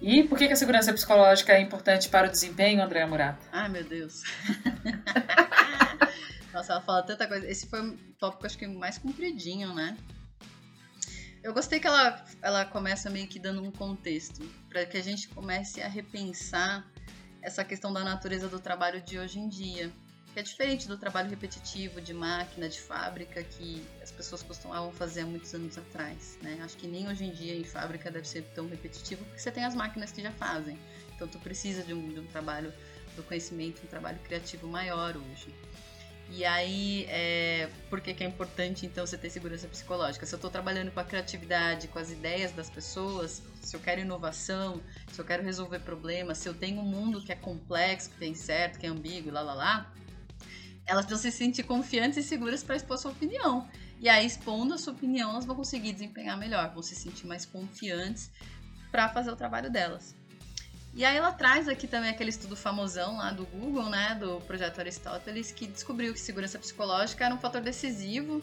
E 0.01 0.23
por 0.23 0.38
que, 0.38 0.45
a 0.45 0.55
segurança 0.55 0.93
psicológica 0.93 1.53
é 1.53 1.62
importante 1.62 2.07
para 2.07 2.27
o 2.27 2.31
desempenho, 2.31 2.81
Andréa 2.81 3.05
Murata? 3.05 3.45
Ai, 3.51 3.67
meu 3.69 3.83
Deus. 3.83 4.23
Nossa, 6.53 6.73
ela 6.73 6.81
fala 6.81 7.03
tanta 7.03 7.27
coisa. 7.27 7.49
Esse 7.49 7.67
foi 7.67 7.81
um 7.81 7.97
tópico, 8.17 8.45
acho 8.45 8.57
que 8.57 8.65
mais 8.65 8.97
compridinho, 8.97 9.73
né? 9.73 9.97
Eu 11.43 11.53
gostei 11.53 11.79
que 11.79 11.88
ela, 11.88 12.23
ela 12.41 12.65
começa 12.65 13.09
meio 13.09 13.27
que 13.27 13.39
dando 13.39 13.62
um 13.62 13.71
contexto, 13.71 14.41
para 14.69 14.85
que 14.85 14.97
a 14.97 15.03
gente 15.03 15.27
comece 15.29 15.81
a 15.81 15.88
repensar 15.88 16.85
essa 17.41 17.63
questão 17.63 17.91
da 17.93 18.03
natureza 18.03 18.47
do 18.47 18.59
trabalho 18.59 19.01
de 19.01 19.17
hoje 19.17 19.39
em 19.39 19.47
dia 19.47 19.91
que 20.33 20.39
é 20.39 20.43
diferente 20.43 20.87
do 20.87 20.97
trabalho 20.97 21.29
repetitivo 21.29 21.99
de 21.99 22.13
máquina, 22.13 22.69
de 22.69 22.79
fábrica, 22.79 23.43
que 23.43 23.85
as 24.01 24.11
pessoas 24.11 24.43
costumavam 24.43 24.91
fazer 24.91 25.21
há 25.21 25.25
muitos 25.25 25.53
anos 25.53 25.77
atrás. 25.77 26.37
Né? 26.41 26.59
Acho 26.63 26.77
que 26.77 26.87
nem 26.87 27.07
hoje 27.07 27.25
em 27.25 27.31
dia 27.31 27.55
em 27.55 27.63
fábrica 27.63 28.11
deve 28.11 28.27
ser 28.27 28.43
tão 28.55 28.67
repetitivo, 28.67 29.23
porque 29.25 29.39
você 29.39 29.51
tem 29.51 29.65
as 29.65 29.75
máquinas 29.75 30.11
que 30.11 30.21
já 30.21 30.31
fazem. 30.31 30.79
Então 31.15 31.27
tu 31.27 31.39
precisa 31.39 31.83
de 31.83 31.93
um, 31.93 32.13
de 32.13 32.19
um 32.19 32.27
trabalho 32.27 32.73
do 33.15 33.23
conhecimento, 33.23 33.81
um 33.83 33.87
trabalho 33.87 34.19
criativo 34.19 34.67
maior 34.67 35.17
hoje. 35.17 35.53
E 36.31 36.45
aí, 36.45 37.07
é, 37.09 37.69
por 37.89 37.99
que, 37.99 38.13
que 38.13 38.23
é 38.23 38.27
importante 38.27 38.85
então 38.85 39.05
você 39.05 39.17
ter 39.17 39.31
segurança 39.31 39.67
psicológica? 39.67 40.27
Se 40.27 40.35
eu 40.35 40.37
estou 40.37 40.51
trabalhando 40.51 40.91
com 40.91 40.99
a 40.99 41.03
criatividade, 41.03 41.87
com 41.87 41.97
as 41.97 42.11
ideias 42.11 42.51
das 42.51 42.69
pessoas, 42.69 43.41
se 43.63 43.75
eu 43.75 43.79
quero 43.79 44.01
inovação, 44.01 44.79
se 45.11 45.19
eu 45.19 45.25
quero 45.25 45.41
resolver 45.41 45.79
problemas, 45.79 46.37
se 46.37 46.47
eu 46.47 46.53
tenho 46.53 46.81
um 46.81 46.85
mundo 46.85 47.19
que 47.19 47.31
é 47.31 47.35
complexo, 47.35 48.11
que 48.11 48.17
tem 48.17 48.35
certo, 48.35 48.77
que 48.77 48.85
é 48.85 48.89
ambíguo, 48.89 49.31
lá 49.31 49.41
lá 49.41 49.53
lá, 49.55 49.93
elas 50.89 51.06
precisam 51.06 51.32
se 51.32 51.38
sentir 51.38 51.63
confiantes 51.63 52.17
e 52.17 52.23
seguras 52.23 52.63
para 52.63 52.75
expor 52.75 52.97
sua 52.97 53.12
opinião. 53.12 53.69
E 53.99 54.10
aí, 54.10 54.25
expondo 54.25 54.73
a 54.73 54.78
sua 54.78 54.93
opinião, 54.93 55.30
elas 55.30 55.45
vão 55.45 55.56
conseguir 55.56 55.93
desempenhar 55.93 56.38
melhor, 56.38 56.73
vão 56.73 56.82
se 56.82 56.95
sentir 56.95 57.28
mais 57.28 57.45
confiantes 57.45 58.32
para 58.91 59.08
fazer 59.10 59.30
o 59.30 59.36
trabalho 59.36 59.69
delas. 59.69 60.15
E 60.93 61.06
aí 61.06 61.15
ela 61.15 61.32
traz 61.32 61.69
aqui 61.69 61.88
também 61.88 62.10
aquele 62.10 62.32
estudo 62.32 62.56
famosão 62.56 63.17
lá 63.17 63.32
do 63.32 63.45
Google, 63.45 63.89
né, 63.89 64.15
do 64.15 64.41
projeto 64.41 64.80
Aristóteles, 64.80 65.52
que 65.52 65.67
descobriu 65.67 66.12
que 66.12 66.19
segurança 66.19 66.58
psicológica 66.58 67.25
era 67.25 67.36
um 67.36 67.38
fator 67.38 67.62
decisivo 67.62 68.41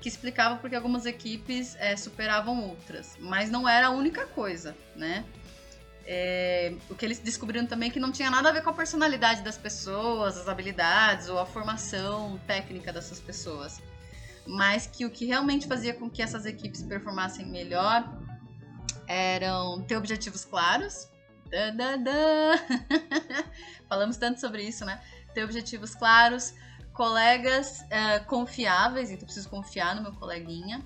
que 0.00 0.08
explicava 0.08 0.56
porque 0.56 0.74
algumas 0.74 1.06
equipes 1.06 1.76
é, 1.76 1.96
superavam 1.96 2.68
outras, 2.68 3.16
mas 3.20 3.48
não 3.48 3.68
era 3.68 3.86
a 3.86 3.90
única 3.90 4.26
coisa, 4.26 4.76
né? 4.96 5.24
É, 6.06 6.74
o 6.90 6.94
que 6.94 7.04
eles 7.04 7.18
descobriram 7.18 7.66
também 7.66 7.88
é 7.88 7.92
que 7.92 7.98
não 7.98 8.12
tinha 8.12 8.30
nada 8.30 8.50
a 8.50 8.52
ver 8.52 8.62
com 8.62 8.70
a 8.70 8.74
personalidade 8.74 9.42
das 9.42 9.56
pessoas, 9.56 10.36
as 10.36 10.48
habilidades 10.48 11.28
ou 11.28 11.38
a 11.38 11.46
formação 11.46 12.38
técnica 12.46 12.92
dessas 12.92 13.20
pessoas. 13.20 13.80
Mas 14.46 14.86
que 14.86 15.06
o 15.06 15.10
que 15.10 15.24
realmente 15.24 15.66
fazia 15.66 15.94
com 15.94 16.10
que 16.10 16.20
essas 16.20 16.44
equipes 16.44 16.82
performassem 16.82 17.46
melhor 17.46 18.06
eram 19.06 19.82
ter 19.82 19.96
objetivos 19.96 20.44
claros. 20.44 21.08
Da, 21.50 21.70
da, 21.70 21.96
da. 21.96 22.12
Falamos 23.88 24.16
tanto 24.16 24.40
sobre 24.40 24.62
isso, 24.62 24.84
né? 24.84 25.00
Ter 25.32 25.44
objetivos 25.44 25.94
claros, 25.94 26.54
colegas 26.92 27.82
é, 27.90 28.18
confiáveis, 28.20 29.10
então 29.10 29.24
preciso 29.24 29.48
confiar 29.48 29.94
no 29.96 30.02
meu 30.02 30.12
coleguinha 30.12 30.84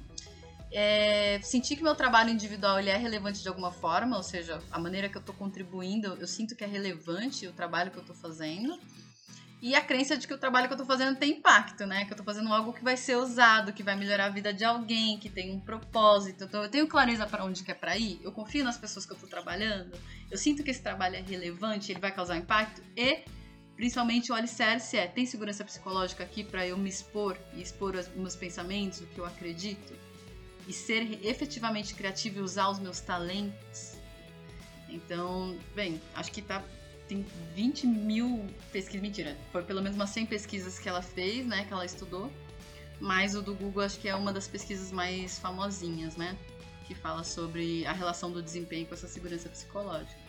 é, 0.70 1.40
sentir 1.42 1.76
que 1.76 1.83
meu 1.83 1.94
trabalho 1.94 2.31
individual 2.31 2.78
ele 2.78 2.90
é 2.90 2.96
relevante 2.96 3.42
de 3.42 3.48
alguma 3.48 3.70
forma, 3.70 4.16
ou 4.16 4.22
seja, 4.22 4.62
a 4.70 4.78
maneira 4.78 5.09
que 5.09 5.16
eu 5.16 5.20
estou 5.20 5.35
contribuindo, 5.35 6.16
eu 6.20 6.26
sinto 6.26 6.54
que 6.54 6.64
é 6.64 6.66
relevante 6.66 7.46
o 7.46 7.52
trabalho 7.52 7.90
que 7.90 7.96
eu 7.96 8.02
estou 8.02 8.16
fazendo. 8.16 8.78
E 9.61 9.74
a 9.74 9.81
crença 9.81 10.16
de 10.16 10.28
que 10.28 10.33
o 10.33 10.38
trabalho 10.38 10.68
que 10.68 10.72
eu 10.72 10.76
estou 10.76 10.87
fazendo 10.87 11.18
tem 11.18 11.33
impacto, 11.33 11.85
né? 11.85 12.04
Que 12.04 12.12
eu 12.12 12.14
estou 12.14 12.24
fazendo 12.24 12.52
algo 12.52 12.72
que 12.72 12.85
vai 12.85 12.96
ser 12.96 13.16
usado, 13.16 13.72
que 13.72 13.83
vai 13.83 13.96
melhorar 13.96 14.26
a 14.26 14.28
vida 14.28 14.52
de 14.52 14.64
alguém, 14.64 15.18
que 15.18 15.28
tem 15.28 15.50
um 15.50 15.59
propósito. 15.59 16.44
Então, 16.44 16.62
eu 16.62 16.68
tenho 16.68 16.87
clareza 16.87 17.26
para 17.26 17.44
onde 17.44 17.64
quer 17.64 17.74
para 17.74 17.96
ir, 17.96 18.20
eu 18.22 18.31
confio 18.31 18.62
nas 18.62 18.78
pessoas 18.78 19.04
que 19.04 19.11
eu 19.11 19.16
estou 19.16 19.28
trabalhando, 19.28 19.98
eu 20.31 20.38
sinto 20.38 20.62
que 20.62 20.70
esse 20.70 20.81
trabalho 20.81 21.16
é 21.16 21.20
relevante, 21.20 21.90
ele 21.90 22.00
vai 22.00 22.12
causar 22.12 22.37
impacto 22.37 22.81
e 22.96 23.24
principalmente 23.74 24.31
o 24.31 24.35
alicerce 24.35 24.96
é 24.96 25.07
tem 25.09 25.26
segurança 25.26 25.64
psicológica 25.64 26.22
aqui 26.22 26.44
para 26.44 26.66
eu 26.66 26.76
me 26.76 26.88
expor 26.88 27.37
e 27.54 27.61
expor 27.61 27.96
os 27.96 28.09
meus 28.09 28.37
pensamentos, 28.37 29.00
o 29.00 29.07
que 29.07 29.18
eu 29.18 29.26
acredito 29.26 30.08
e 30.68 30.72
ser 30.72 31.26
efetivamente 31.26 31.94
criativo 31.94 32.38
e 32.38 32.42
usar 32.42 32.68
os 32.68 32.78
meus 32.78 33.00
talentos. 33.00 33.94
Então, 34.88 35.59
bem, 35.74 36.00
acho 36.14 36.31
que 36.31 36.42
tá 36.42 36.62
tem 37.09 37.24
20 37.54 37.87
mil 37.87 38.46
pesquisas, 38.70 39.00
mentira, 39.00 39.35
foi 39.50 39.62
pelo 39.62 39.81
menos 39.81 39.96
umas 39.96 40.11
100 40.11 40.26
pesquisas 40.26 40.78
que 40.78 40.87
ela 40.87 41.00
fez, 41.00 41.46
né, 41.46 41.64
que 41.64 41.72
ela 41.72 41.87
estudou, 41.87 42.31
mas 43.00 43.35
o 43.35 43.40
do 43.40 43.54
Google 43.54 43.83
acho 43.83 43.98
que 43.98 44.07
é 44.07 44.14
uma 44.14 44.31
das 44.31 44.46
pesquisas 44.46 44.92
mais 44.92 45.38
famosinhas, 45.38 46.16
né, 46.16 46.37
que 46.87 46.94
fala 46.94 47.24
sobre 47.24 47.87
a 47.87 47.92
relação 47.92 48.31
do 48.31 48.42
desempenho 48.42 48.87
com 48.87 48.92
essa 48.92 49.09
segurança 49.09 49.48
psicológica. 49.48 50.20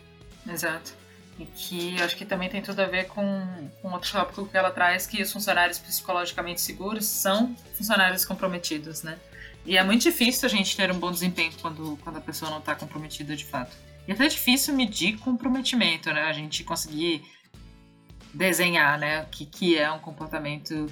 Exato. 0.48 0.94
E 1.38 1.44
que 1.44 2.00
acho 2.00 2.16
que 2.16 2.24
também 2.24 2.48
tem 2.48 2.62
tudo 2.62 2.80
a 2.80 2.86
ver 2.86 3.08
com, 3.08 3.70
com 3.82 3.92
outro 3.92 4.10
tópico 4.10 4.46
que 4.46 4.56
ela 4.56 4.70
traz, 4.70 5.06
que 5.06 5.22
os 5.22 5.30
funcionários 5.30 5.78
psicologicamente 5.78 6.62
seguros 6.62 7.04
são 7.04 7.54
funcionários 7.74 8.24
comprometidos, 8.24 9.02
né? 9.02 9.18
E 9.64 9.76
é 9.76 9.84
muito 9.84 10.02
difícil 10.02 10.46
a 10.46 10.50
gente 10.50 10.76
ter 10.76 10.90
um 10.90 10.98
bom 10.98 11.10
desempenho 11.10 11.52
quando, 11.60 11.98
quando 12.02 12.16
a 12.16 12.20
pessoa 12.20 12.50
não 12.50 12.58
está 12.58 12.74
comprometida 12.74 13.36
de 13.36 13.44
fato. 13.44 13.76
E 14.08 14.12
até 14.12 14.24
é 14.24 14.28
difícil 14.28 14.74
medir 14.74 15.18
comprometimento, 15.18 16.12
né? 16.12 16.22
A 16.22 16.32
gente 16.32 16.64
conseguir 16.64 17.22
desenhar, 18.32 18.98
né? 18.98 19.22
O 19.22 19.26
que, 19.26 19.44
que 19.44 19.78
é 19.78 19.90
um 19.90 19.98
comportamento 19.98 20.86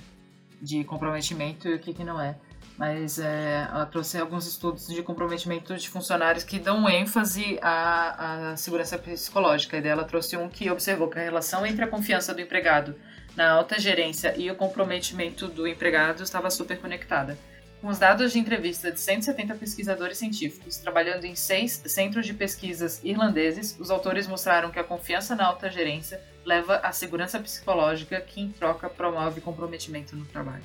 de 0.61 0.85
comprometimento 0.85 1.69
e 1.69 1.75
o 1.75 1.79
que, 1.79 1.95
que 1.95 2.05
não 2.05 2.21
é. 2.21 2.37
Mas 2.77 3.19
é, 3.19 3.67
ela 3.69 3.87
trouxe 3.87 4.19
alguns 4.19 4.47
estudos 4.47 4.87
de 4.87 5.03
comprometimento 5.03 5.77
de 5.77 5.89
funcionários 5.89 6.45
que 6.45 6.61
dão 6.61 6.89
ênfase 6.89 7.59
à, 7.61 8.53
à 8.53 8.57
segurança 8.57 8.97
psicológica. 8.97 9.77
E 9.77 9.81
dela 9.81 10.05
trouxe 10.05 10.37
um 10.37 10.49
que 10.49 10.71
observou 10.71 11.09
que 11.09 11.19
a 11.19 11.23
relação 11.23 11.67
entre 11.67 11.85
a 11.85 11.89
confiança 11.89 12.33
do 12.33 12.41
empregado 12.41 12.95
na 13.35 13.51
alta 13.51 13.81
gerência 13.81 14.35
e 14.37 14.51
o 14.51 14.55
comprometimento 14.55 15.49
do 15.49 15.67
empregado 15.67 16.23
estava 16.23 16.51
super 16.51 16.79
conectada. 16.79 17.37
Com 17.81 17.89
os 17.89 17.99
dados 17.99 18.33
de 18.33 18.41
entrevista 18.41 18.91
de 18.91 18.99
170 18.99 19.55
pesquisadores 19.55 20.19
científicos 20.19 20.79
trabalhando 20.79 21.25
em 21.25 21.37
seis 21.37 21.81
centros 21.87 22.27
de 22.27 22.35
pesquisas 22.35 23.01
irlandeses, 23.05 23.77
os 23.79 23.89
autores 23.89 24.27
mostraram 24.27 24.71
que 24.71 24.81
a 24.81 24.85
confiança 24.85 25.37
na 25.37 25.47
alta 25.47 25.71
gerência 25.71 26.21
leva 26.45 26.79
à 26.79 26.91
segurança 26.91 27.39
psicológica 27.39 28.21
que, 28.21 28.41
em 28.41 28.51
troca, 28.51 28.91
promove 28.91 29.41
comprometimento 29.41 30.17
no 30.17 30.25
trabalho. 30.25 30.65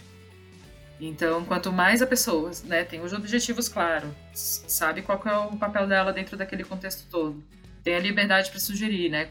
Então, 1.00 1.46
quanto 1.46 1.72
mais 1.72 2.02
a 2.02 2.08
pessoa 2.08 2.50
né, 2.64 2.84
tem 2.84 3.02
os 3.02 3.14
objetivos 3.14 3.70
claros, 3.70 4.10
sabe 4.34 5.04
qual 5.04 5.22
é 5.26 5.38
o 5.38 5.58
papel 5.58 5.86
dela 5.86 6.14
dentro 6.14 6.36
daquele 6.36 6.64
contexto 6.64 7.08
todo, 7.12 7.44
tem 7.84 7.96
a 7.96 8.00
liberdade 8.00 8.50
para 8.50 8.60
sugerir, 8.60 9.10
né, 9.10 9.28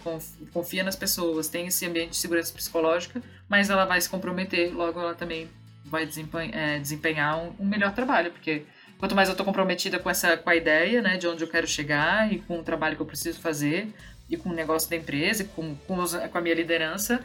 confia 0.52 0.84
nas 0.84 0.94
pessoas, 0.94 1.48
tem 1.48 1.66
esse 1.66 1.86
ambiente 1.86 2.10
de 2.10 2.16
segurança 2.16 2.52
psicológica, 2.52 3.22
mas 3.48 3.70
ela 3.70 3.86
vai 3.86 4.00
se 4.00 4.08
comprometer, 4.08 4.72
logo 4.72 5.00
ela 5.00 5.14
também 5.14 5.48
vai 5.84 6.06
desempenhar, 6.06 6.54
é, 6.54 6.78
desempenhar 6.78 7.38
um, 7.38 7.54
um, 7.60 7.66
melhor 7.66 7.92
trabalho, 7.92 8.30
porque 8.30 8.64
quanto 8.98 9.14
mais 9.14 9.28
eu 9.28 9.32
estou 9.32 9.44
comprometida 9.44 9.98
com 9.98 10.08
essa 10.08 10.36
com 10.36 10.48
a 10.48 10.56
ideia, 10.56 11.02
né, 11.02 11.16
de 11.16 11.26
onde 11.26 11.42
eu 11.42 11.48
quero 11.48 11.66
chegar 11.66 12.32
e 12.32 12.38
com 12.40 12.60
o 12.60 12.62
trabalho 12.62 12.96
que 12.96 13.02
eu 13.02 13.06
preciso 13.06 13.40
fazer 13.40 13.92
e 14.30 14.36
com 14.36 14.50
o 14.50 14.54
negócio 14.54 14.88
da 14.88 14.96
empresa, 14.96 15.42
e 15.42 15.46
com, 15.46 15.74
com, 15.74 15.98
os, 15.98 16.14
com 16.14 16.38
a 16.38 16.40
minha 16.40 16.54
liderança, 16.54 17.20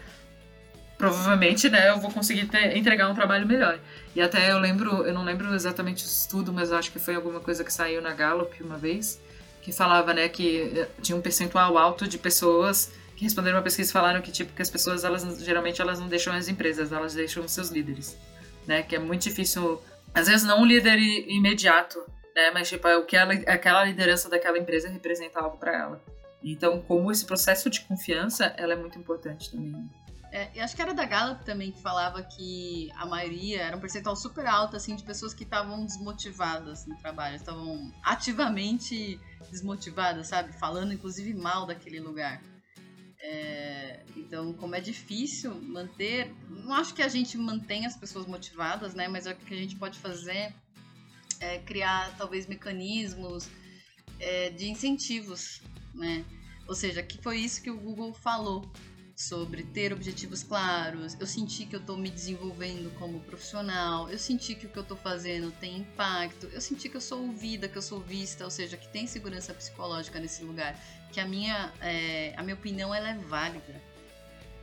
provavelmente, 0.97 1.69
né, 1.69 1.89
eu 1.89 1.99
vou 1.99 2.11
conseguir 2.11 2.47
ter, 2.47 2.75
entregar 2.75 3.07
um 3.09 3.15
trabalho 3.15 3.47
melhor. 3.47 3.79
E 4.15 4.21
até 4.21 4.51
eu 4.51 4.57
lembro, 4.57 5.05
eu 5.05 5.13
não 5.13 5.23
lembro 5.23 5.53
exatamente 5.53 6.03
o 6.03 6.07
estudo, 6.07 6.51
mas 6.51 6.73
acho 6.73 6.91
que 6.91 6.99
foi 6.99 7.15
alguma 7.15 7.39
coisa 7.39 7.63
que 7.63 7.71
saiu 7.71 8.01
na 8.01 8.13
Gallup 8.13 8.61
uma 8.61 8.77
vez, 8.77 9.21
que 9.61 9.71
falava, 9.71 10.13
né, 10.13 10.27
que 10.27 10.73
eh, 10.75 10.87
tinha 11.01 11.15
um 11.15 11.21
percentual 11.21 11.77
alto 11.77 12.07
de 12.07 12.17
pessoas 12.17 12.91
que 13.15 13.23
responderam 13.23 13.57
uma 13.57 13.63
pesquisa 13.63 13.89
e 13.89 13.93
falaram 13.93 14.21
que 14.21 14.31
tipo 14.31 14.53
que 14.53 14.61
as 14.61 14.69
pessoas 14.69 15.03
elas 15.03 15.43
geralmente 15.43 15.81
elas 15.81 15.99
não 15.99 16.07
deixam 16.07 16.33
as 16.33 16.47
empresas, 16.47 16.91
elas 16.91 17.13
deixam 17.13 17.43
os 17.43 17.51
seus 17.51 17.69
líderes 17.69 18.17
né? 18.67 18.83
Que 18.83 18.95
é 18.95 18.99
muito 18.99 19.23
difícil, 19.23 19.81
às 20.13 20.27
vezes 20.27 20.45
não 20.45 20.61
um 20.61 20.65
líder 20.65 20.99
imediato, 20.99 21.99
né? 22.35 22.51
Mas 22.51 22.69
tipo, 22.69 22.87
é 22.87 22.97
o 22.97 23.05
que 23.05 23.15
ela, 23.15 23.33
aquela 23.33 23.83
liderança 23.85 24.29
daquela 24.29 24.57
empresa 24.57 24.89
representa 24.89 25.39
algo 25.39 25.57
para 25.57 25.75
ela. 25.75 26.01
Então, 26.43 26.81
como 26.81 27.11
esse 27.11 27.25
processo 27.25 27.69
de 27.69 27.81
confiança, 27.81 28.53
ela 28.57 28.73
é 28.73 28.75
muito 28.75 28.97
importante 28.97 29.49
também. 29.51 29.71
Né? 29.71 29.87
É, 30.31 30.49
e 30.55 30.59
acho 30.59 30.75
que 30.75 30.81
era 30.81 30.93
da 30.93 31.05
Gallup 31.05 31.43
também 31.45 31.71
que 31.71 31.81
falava 31.81 32.21
que 32.21 32.91
a 32.95 33.05
maioria 33.05 33.61
era 33.61 33.77
um 33.77 33.79
percentual 33.79 34.15
super 34.15 34.45
alto 34.45 34.75
assim 34.75 34.95
de 34.95 35.03
pessoas 35.03 35.33
que 35.33 35.43
estavam 35.43 35.85
desmotivadas 35.85 36.85
no 36.85 36.97
trabalho, 36.97 37.37
estavam 37.37 37.91
ativamente 38.03 39.19
desmotivadas, 39.49 40.27
sabe, 40.27 40.51
falando 40.53 40.93
inclusive 40.93 41.33
mal 41.33 41.65
daquele 41.65 41.99
lugar. 41.99 42.41
É, 43.19 44.03
então, 44.15 44.53
como 44.53 44.75
é 44.75 44.81
difícil 44.81 45.53
manter, 45.55 46.31
não 46.49 46.73
acho 46.73 46.93
que 46.93 47.01
a 47.01 47.07
gente 47.07 47.37
mantenha 47.37 47.87
as 47.87 47.97
pessoas 47.97 48.25
motivadas, 48.25 48.93
né? 48.93 49.07
Mas 49.07 49.25
o 49.25 49.35
que 49.35 49.53
a 49.53 49.57
gente 49.57 49.75
pode 49.75 49.97
fazer 49.97 50.53
é 51.39 51.59
criar 51.59 52.15
talvez 52.17 52.47
mecanismos 52.47 53.49
é, 54.19 54.49
de 54.49 54.69
incentivos, 54.69 55.61
né? 55.93 56.23
Ou 56.67 56.75
seja, 56.75 57.01
que 57.01 57.17
foi 57.21 57.39
isso 57.39 57.61
que 57.61 57.71
o 57.71 57.77
Google 57.77 58.13
falou 58.13 58.69
sobre 59.17 59.63
ter 59.63 59.91
objetivos 59.91 60.43
claros. 60.43 61.17
Eu 61.19 61.25
senti 61.25 61.65
que 61.65 61.75
eu 61.75 61.79
estou 61.79 61.97
me 61.97 62.07
desenvolvendo 62.07 62.95
como 62.99 63.19
profissional. 63.21 64.07
Eu 64.11 64.19
senti 64.19 64.53
que 64.53 64.67
o 64.67 64.69
que 64.69 64.77
eu 64.77 64.83
estou 64.83 64.95
fazendo 64.95 65.51
tem 65.59 65.79
impacto. 65.79 66.47
Eu 66.53 66.61
senti 66.61 66.87
que 66.87 66.95
eu 66.95 67.01
sou 67.01 67.23
ouvida, 67.23 67.67
que 67.67 67.75
eu 67.75 67.81
sou 67.81 67.99
vista, 67.99 68.45
ou 68.45 68.51
seja, 68.51 68.77
que 68.77 68.87
tem 68.87 69.07
segurança 69.07 69.55
psicológica 69.55 70.19
nesse 70.19 70.43
lugar. 70.43 70.79
Que 71.11 71.19
a 71.19 71.27
minha, 71.27 71.73
é, 71.81 72.35
a 72.37 72.43
minha 72.43 72.53
opinião 72.53 72.93
ela 72.93 73.09
é 73.09 73.17
válida, 73.17 73.81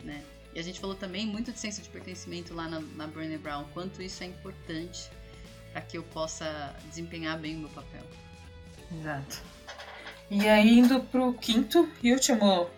né? 0.05 0.23
E 0.55 0.61
a 0.61 0.63
gente 0.63 0.79
falou 0.79 0.95
também 0.95 1.27
muito 1.27 1.51
de 1.51 1.59
senso 1.59 1.83
de 1.83 1.89
pertencimento 1.89 2.55
lá 2.55 2.69
na, 2.69 2.79
na 2.79 3.09
Brené 3.09 3.39
Brown, 3.39 3.65
quanto 3.75 4.01
isso 4.01 4.23
é 4.23 4.27
importante 4.27 5.11
para 5.73 5.81
que 5.81 5.99
eu 5.99 6.05
possa 6.05 6.77
desempenhar 6.89 7.37
bem 7.41 7.57
o 7.57 7.59
meu 7.59 7.71
papel. 7.71 8.03
Exato. 8.97 9.43
E 10.31 10.49
aí, 10.49 10.79
indo 10.79 11.01
para 11.01 11.27
o 11.27 11.35
quinto 11.35 11.91
e 12.01 12.13
último 12.13 12.71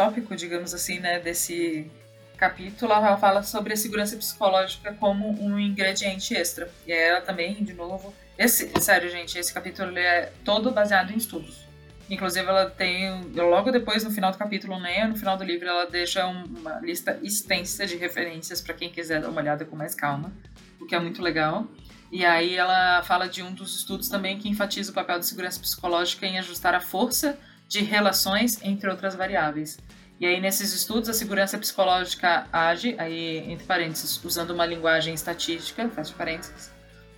tópico, 0.00 0.34
digamos 0.34 0.72
assim, 0.72 0.98
né, 0.98 1.20
desse 1.20 1.90
capítulo, 2.38 2.90
ela 2.90 3.18
fala 3.18 3.42
sobre 3.42 3.74
a 3.74 3.76
segurança 3.76 4.16
psicológica 4.16 4.94
como 4.94 5.30
um 5.44 5.60
ingrediente 5.60 6.34
extra. 6.34 6.70
E 6.86 6.92
ela 6.92 7.20
também, 7.20 7.62
de 7.62 7.74
novo, 7.74 8.14
esse, 8.38 8.72
sério, 8.80 9.10
gente, 9.10 9.38
esse 9.38 9.52
capítulo 9.52 9.98
é 9.98 10.32
todo 10.42 10.70
baseado 10.70 11.12
em 11.12 11.18
estudos. 11.18 11.66
Inclusive, 12.08 12.48
ela 12.48 12.70
tem, 12.70 13.30
logo 13.34 13.70
depois, 13.70 14.02
no 14.02 14.10
final 14.10 14.32
do 14.32 14.38
capítulo, 14.38 14.80
né, 14.80 15.04
no 15.04 15.18
final 15.18 15.36
do 15.36 15.44
livro, 15.44 15.68
ela 15.68 15.84
deixa 15.84 16.26
uma 16.26 16.80
lista 16.80 17.18
extensa 17.22 17.86
de 17.86 17.96
referências 17.96 18.62
para 18.62 18.72
quem 18.72 18.88
quiser 18.88 19.20
dar 19.20 19.28
uma 19.28 19.42
olhada 19.42 19.66
com 19.66 19.76
mais 19.76 19.94
calma, 19.94 20.32
o 20.80 20.86
que 20.86 20.94
é 20.94 20.98
muito 20.98 21.20
legal. 21.20 21.66
E 22.10 22.24
aí 22.24 22.56
ela 22.56 23.02
fala 23.02 23.28
de 23.28 23.42
um 23.42 23.52
dos 23.52 23.76
estudos 23.76 24.08
também 24.08 24.38
que 24.38 24.48
enfatiza 24.48 24.90
o 24.92 24.94
papel 24.94 25.16
da 25.16 25.22
segurança 25.22 25.60
psicológica 25.60 26.26
em 26.26 26.38
ajustar 26.38 26.74
a 26.74 26.80
força 26.80 27.38
de 27.68 27.82
relações 27.84 28.60
entre 28.64 28.90
outras 28.90 29.14
variáveis. 29.14 29.78
E 30.20 30.26
aí, 30.26 30.38
nesses 30.38 30.74
estudos, 30.74 31.08
a 31.08 31.14
segurança 31.14 31.56
psicológica 31.56 32.46
age, 32.52 32.94
aí, 32.98 33.38
entre 33.50 33.64
parênteses, 33.64 34.22
usando 34.22 34.50
uma 34.50 34.66
linguagem 34.66 35.14
estatística, 35.14 35.88
fecha 35.88 36.12
parênteses, 36.12 36.70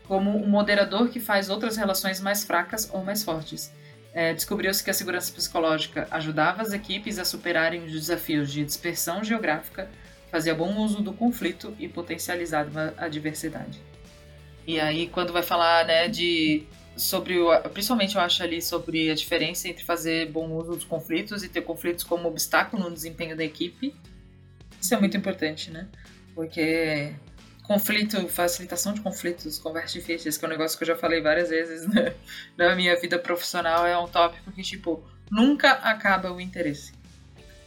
como 0.07 0.31
um 0.31 0.47
moderador 0.49 1.09
que 1.09 1.19
faz 1.19 1.51
outras 1.51 1.77
relações 1.77 2.21
mais 2.21 2.45
fracas 2.45 2.89
ou 2.93 3.03
mais 3.03 3.25
fortes. 3.25 3.73
É, 4.15 4.33
Descobriu-se 4.33 4.85
que 4.85 4.91
a 4.91 4.95
segurança 4.95 5.33
psicológica 5.33 6.07
ajudava 6.13 6.63
as 6.63 6.73
equipes 6.73 7.19
a 7.19 7.25
superarem 7.25 7.83
os 7.85 7.91
desafios 7.91 8.53
de 8.53 8.65
dispersão 8.65 9.25
geográfica, 9.25 9.91
fazia 10.31 10.55
bom 10.55 10.77
uso 10.77 11.03
do 11.03 11.13
conflito 11.13 11.75
e 11.81 11.89
potencializava 11.89 12.95
a 12.97 13.09
diversidade. 13.09 13.81
E 14.65 14.79
aí, 14.79 15.09
quando 15.09 15.33
vai 15.33 15.43
falar 15.43 15.85
né, 15.87 16.07
de 16.07 16.63
sobre 16.97 17.39
o, 17.39 17.59
principalmente 17.71 18.17
eu 18.17 18.21
acho 18.21 18.43
ali 18.43 18.61
sobre 18.61 19.11
a 19.11 19.15
diferença 19.15 19.69
entre 19.69 19.85
fazer 19.85 20.31
bom 20.31 20.51
uso 20.53 20.73
dos 20.73 20.85
conflitos 20.85 21.43
e 21.43 21.49
ter 21.49 21.63
conflitos 21.63 22.05
como 22.05 22.29
obstáculo 22.29 22.85
no 22.85 22.91
desempenho 22.91 23.37
da 23.37 23.45
equipe. 23.45 23.95
Isso 24.81 24.95
é 24.95 24.99
muito 24.99 25.17
importante, 25.17 25.71
né? 25.71 25.89
Porque 26.35 27.15
conflito, 27.63 28.29
facilitação 28.29 28.93
de 28.93 29.01
conflitos, 29.01 29.59
conversa 29.59 29.99
difíceis, 29.99 30.37
que 30.37 30.45
é 30.45 30.49
um 30.49 30.51
negócio 30.51 30.77
que 30.77 30.85
eu 30.85 30.89
já 30.89 30.97
falei 30.97 31.21
várias 31.21 31.49
vezes 31.49 31.87
né? 31.89 32.15
na 32.57 32.75
minha 32.75 32.99
vida 33.01 33.19
profissional, 33.19 33.87
é 33.87 33.97
um 33.97 34.09
tópico 34.09 34.51
que, 34.53 34.63
tipo, 34.63 35.03
nunca 35.31 35.73
acaba 35.73 36.31
o 36.33 36.41
interesse. 36.41 36.93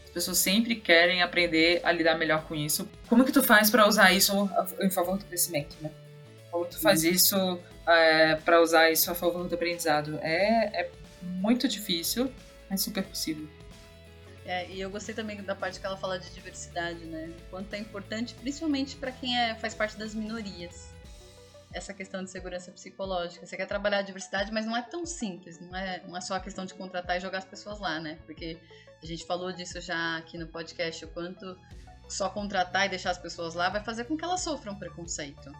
As 0.03 0.09
pessoas 0.11 0.37
sempre 0.37 0.75
querem 0.75 1.21
aprender 1.21 1.81
a 1.83 1.91
lidar 1.91 2.17
melhor 2.17 2.43
com 2.43 2.55
isso. 2.55 2.87
Como 3.07 3.25
que 3.25 3.31
tu 3.31 3.41
faz 3.41 3.69
para 3.69 3.87
usar 3.87 4.11
isso 4.13 4.49
em 4.79 4.89
favor 4.89 5.17
do 5.17 5.25
crescimento, 5.25 5.75
né? 5.81 5.89
Como 6.51 6.65
tu 6.65 6.79
faz 6.79 7.03
uhum. 7.03 7.09
isso 7.09 7.59
é, 7.87 8.35
para 8.35 8.61
usar 8.61 8.91
isso 8.91 9.11
a 9.11 9.15
favor 9.15 9.47
do 9.47 9.55
aprendizado. 9.55 10.19
É, 10.21 10.81
é 10.81 10.91
muito 11.21 11.67
difícil, 11.67 12.31
mas 12.69 12.81
super 12.81 13.03
possível. 13.03 13.47
É, 14.45 14.69
e 14.69 14.79
eu 14.79 14.91
gostei 14.91 15.15
também 15.15 15.41
da 15.41 15.55
parte 15.55 15.79
que 15.79 15.85
ela 15.85 15.97
fala 15.97 16.19
de 16.19 16.29
diversidade, 16.29 17.03
né? 17.05 17.33
Quanto 17.49 17.73
é 17.73 17.79
importante, 17.79 18.35
principalmente 18.35 18.95
para 18.95 19.11
quem 19.11 19.37
é, 19.37 19.55
faz 19.55 19.73
parte 19.73 19.97
das 19.97 20.13
minorias, 20.13 20.93
essa 21.73 21.93
questão 21.93 22.23
de 22.23 22.29
segurança 22.29 22.71
psicológica. 22.71 23.45
Você 23.45 23.57
quer 23.57 23.65
trabalhar 23.65 23.99
a 23.99 24.01
diversidade, 24.03 24.51
mas 24.51 24.65
não 24.65 24.77
é 24.77 24.83
tão 24.83 25.05
simples, 25.05 25.59
não 25.59 25.75
é, 25.75 26.01
não 26.07 26.15
é 26.15 26.21
só 26.21 26.35
a 26.35 26.39
questão 26.39 26.63
de 26.63 26.75
contratar 26.75 27.17
e 27.17 27.19
jogar 27.19 27.39
as 27.39 27.45
pessoas 27.45 27.79
lá, 27.79 27.99
né? 27.99 28.19
Porque 28.25 28.57
a 29.01 29.05
gente 29.05 29.25
falou 29.25 29.51
disso 29.51 29.81
já 29.81 30.17
aqui 30.17 30.37
no 30.37 30.47
podcast, 30.47 31.03
o 31.03 31.07
quanto 31.07 31.57
só 32.07 32.29
contratar 32.29 32.85
e 32.85 32.89
deixar 32.89 33.09
as 33.09 33.17
pessoas 33.17 33.55
lá 33.55 33.69
vai 33.69 33.83
fazer 33.83 34.05
com 34.05 34.15
que 34.15 34.23
elas 34.23 34.41
sofram 34.41 34.77
preconceito. 34.77 35.51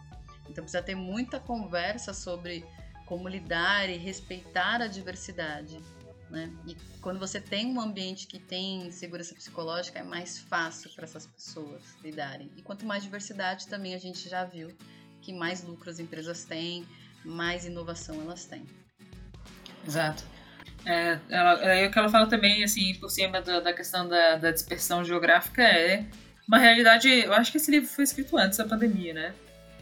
Então 0.48 0.64
precisa 0.64 0.82
ter 0.82 0.94
muita 0.94 1.38
conversa 1.38 2.12
sobre 2.12 2.64
como 3.06 3.28
lidar 3.28 3.88
e 3.88 3.96
respeitar 3.96 4.82
a 4.82 4.86
diversidade. 4.86 5.78
Né? 6.30 6.50
E 6.66 6.76
quando 7.00 7.20
você 7.20 7.40
tem 7.40 7.66
um 7.66 7.80
ambiente 7.80 8.26
que 8.26 8.38
tem 8.38 8.90
segurança 8.90 9.34
psicológica, 9.34 10.00
é 10.00 10.02
mais 10.02 10.38
fácil 10.38 10.90
para 10.94 11.04
essas 11.04 11.26
pessoas 11.26 11.82
lidarem. 12.02 12.50
E 12.56 12.62
quanto 12.62 12.84
mais 12.84 13.02
diversidade, 13.02 13.68
também 13.68 13.94
a 13.94 13.98
gente 13.98 14.28
já 14.28 14.44
viu 14.44 14.76
que 15.22 15.32
mais 15.32 15.62
lucro 15.62 15.88
as 15.88 16.00
empresas 16.00 16.44
têm, 16.44 16.86
mais 17.24 17.64
inovação 17.64 18.20
elas 18.20 18.44
têm. 18.44 18.66
Exato. 19.86 20.24
É, 20.84 21.18
ela, 21.28 21.52
é, 21.64 21.86
o 21.86 21.90
que 21.90 21.98
ela 21.98 22.08
fala 22.08 22.28
também, 22.28 22.62
assim, 22.62 22.94
por 22.94 23.10
cima 23.10 23.40
da, 23.40 23.60
da 23.60 23.72
questão 23.72 24.08
da, 24.08 24.36
da 24.36 24.50
dispersão 24.50 25.04
geográfica 25.04 25.62
é 25.62 26.04
uma 26.46 26.58
realidade. 26.58 27.08
Eu 27.08 27.32
acho 27.32 27.50
que 27.50 27.58
esse 27.58 27.70
livro 27.70 27.88
foi 27.88 28.04
escrito 28.04 28.36
antes 28.36 28.58
da 28.58 28.64
pandemia, 28.64 29.14
né? 29.14 29.34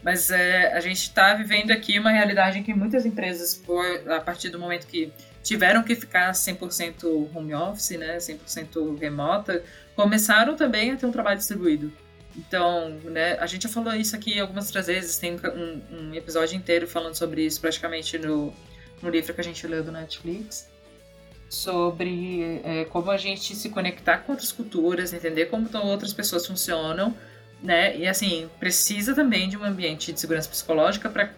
Mas 0.05 0.29
é, 0.29 0.71
a 0.71 0.79
gente 0.79 0.99
está 0.99 1.33
vivendo 1.33 1.71
aqui 1.71 1.97
uma 1.97 2.11
realidade 2.11 2.59
em 2.59 2.63
que 2.63 2.71
muitas 2.75 3.07
empresas, 3.07 3.55
por, 3.55 3.83
a 4.07 4.21
partir 4.21 4.49
do 4.49 4.59
momento 4.59 4.85
que 4.85 5.11
tiveram 5.41 5.81
que 5.81 5.95
ficar 5.95 6.31
100% 6.31 7.35
home 7.35 7.55
office, 7.55 7.97
né, 7.97 8.17
100% 8.17 8.99
remota, 8.99 9.63
começaram 9.95 10.55
também 10.55 10.91
a 10.91 10.95
ter 10.95 11.07
um 11.07 11.11
trabalho 11.11 11.39
distribuído. 11.39 11.91
Então, 12.37 12.89
né, 13.05 13.33
a 13.39 13.47
gente 13.47 13.63
já 13.63 13.69
falou 13.69 13.95
isso 13.95 14.15
aqui 14.15 14.39
algumas 14.39 14.67
outras 14.67 14.85
vezes, 14.85 15.17
tem 15.17 15.37
um, 15.37 15.81
um 15.91 16.13
episódio 16.13 16.55
inteiro 16.55 16.87
falando 16.87 17.15
sobre 17.15 17.43
isso 17.43 17.59
praticamente 17.59 18.19
no, 18.19 18.53
no 19.01 19.09
livro 19.09 19.33
que 19.33 19.41
a 19.41 19.43
gente 19.43 19.65
leu 19.65 19.83
do 19.83 19.91
Netflix, 19.91 20.69
sobre 21.49 22.61
é, 22.63 22.85
como 22.85 23.09
a 23.09 23.17
gente 23.17 23.55
se 23.55 23.69
conectar 23.69 24.19
com 24.19 24.33
outras 24.33 24.51
culturas, 24.51 25.13
entender 25.13 25.47
como 25.47 25.67
outras 25.83 26.13
pessoas 26.13 26.45
funcionam, 26.45 27.17
né? 27.61 27.97
E 27.97 28.07
assim, 28.07 28.49
precisa 28.59 29.13
também 29.13 29.49
de 29.49 29.57
um 29.57 29.63
ambiente 29.63 30.11
de 30.11 30.19
segurança 30.19 30.49
psicológica 30.49 31.09
para 31.09 31.31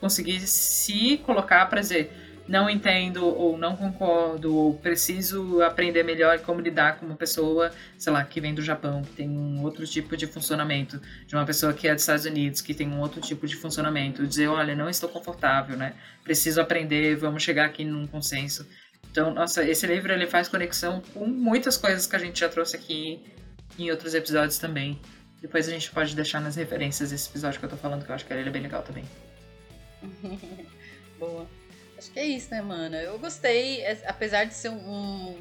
conseguir 0.00 0.40
se 0.40 1.18
colocar 1.18 1.66
para 1.66 1.80
dizer 1.80 2.12
não 2.46 2.68
entendo 2.68 3.24
ou 3.24 3.56
não 3.56 3.76
concordo 3.76 4.54
ou 4.54 4.74
preciso 4.74 5.62
aprender 5.62 6.02
melhor 6.02 6.38
como 6.40 6.60
lidar 6.60 6.98
com 6.98 7.06
uma 7.06 7.14
pessoa, 7.14 7.70
sei 7.96 8.12
lá, 8.12 8.24
que 8.24 8.40
vem 8.40 8.54
do 8.54 8.62
Japão, 8.62 9.02
que 9.02 9.12
tem 9.12 9.28
um 9.28 9.62
outro 9.62 9.86
tipo 9.86 10.16
de 10.16 10.26
funcionamento, 10.26 11.00
de 11.26 11.34
uma 11.34 11.44
pessoa 11.44 11.72
que 11.72 11.86
é 11.86 11.94
dos 11.94 12.02
Estados 12.02 12.24
Unidos, 12.24 12.60
que 12.60 12.74
tem 12.74 12.88
um 12.88 13.00
outro 13.00 13.20
tipo 13.20 13.46
de 13.46 13.56
funcionamento, 13.56 14.26
dizer, 14.26 14.48
olha, 14.48 14.74
não 14.74 14.88
estou 14.88 15.08
confortável, 15.08 15.76
né? 15.76 15.94
Preciso 16.24 16.60
aprender, 16.60 17.16
vamos 17.16 17.42
chegar 17.42 17.66
aqui 17.66 17.84
num 17.84 18.06
consenso. 18.06 18.66
Então, 19.10 19.32
nossa, 19.32 19.64
esse 19.64 19.86
livro 19.86 20.12
ele 20.12 20.26
faz 20.26 20.48
conexão 20.48 21.02
com 21.12 21.26
muitas 21.26 21.76
coisas 21.76 22.06
que 22.06 22.16
a 22.16 22.18
gente 22.18 22.40
já 22.40 22.48
trouxe 22.48 22.76
aqui 22.76 23.20
em 23.78 23.90
outros 23.90 24.14
episódios 24.14 24.58
também. 24.58 25.00
Depois 25.42 25.68
a 25.68 25.72
gente 25.72 25.90
pode 25.90 26.14
deixar 26.14 26.40
nas 26.40 26.54
referências 26.54 27.10
esse 27.10 27.28
episódio 27.28 27.58
que 27.58 27.66
eu 27.66 27.70
tô 27.70 27.76
falando, 27.76 28.04
que 28.04 28.10
eu 28.10 28.14
acho 28.14 28.24
que 28.24 28.32
ele 28.32 28.48
é 28.48 28.52
bem 28.52 28.62
legal 28.62 28.82
também. 28.82 29.04
Boa. 31.18 31.48
Acho 31.98 32.12
que 32.12 32.18
é 32.20 32.24
isso, 32.24 32.50
né, 32.52 32.62
mano? 32.62 32.94
Eu 32.94 33.18
gostei, 33.18 33.84
apesar 34.06 34.44
de 34.44 34.54
ser 34.54 34.68
um, 34.68 35.36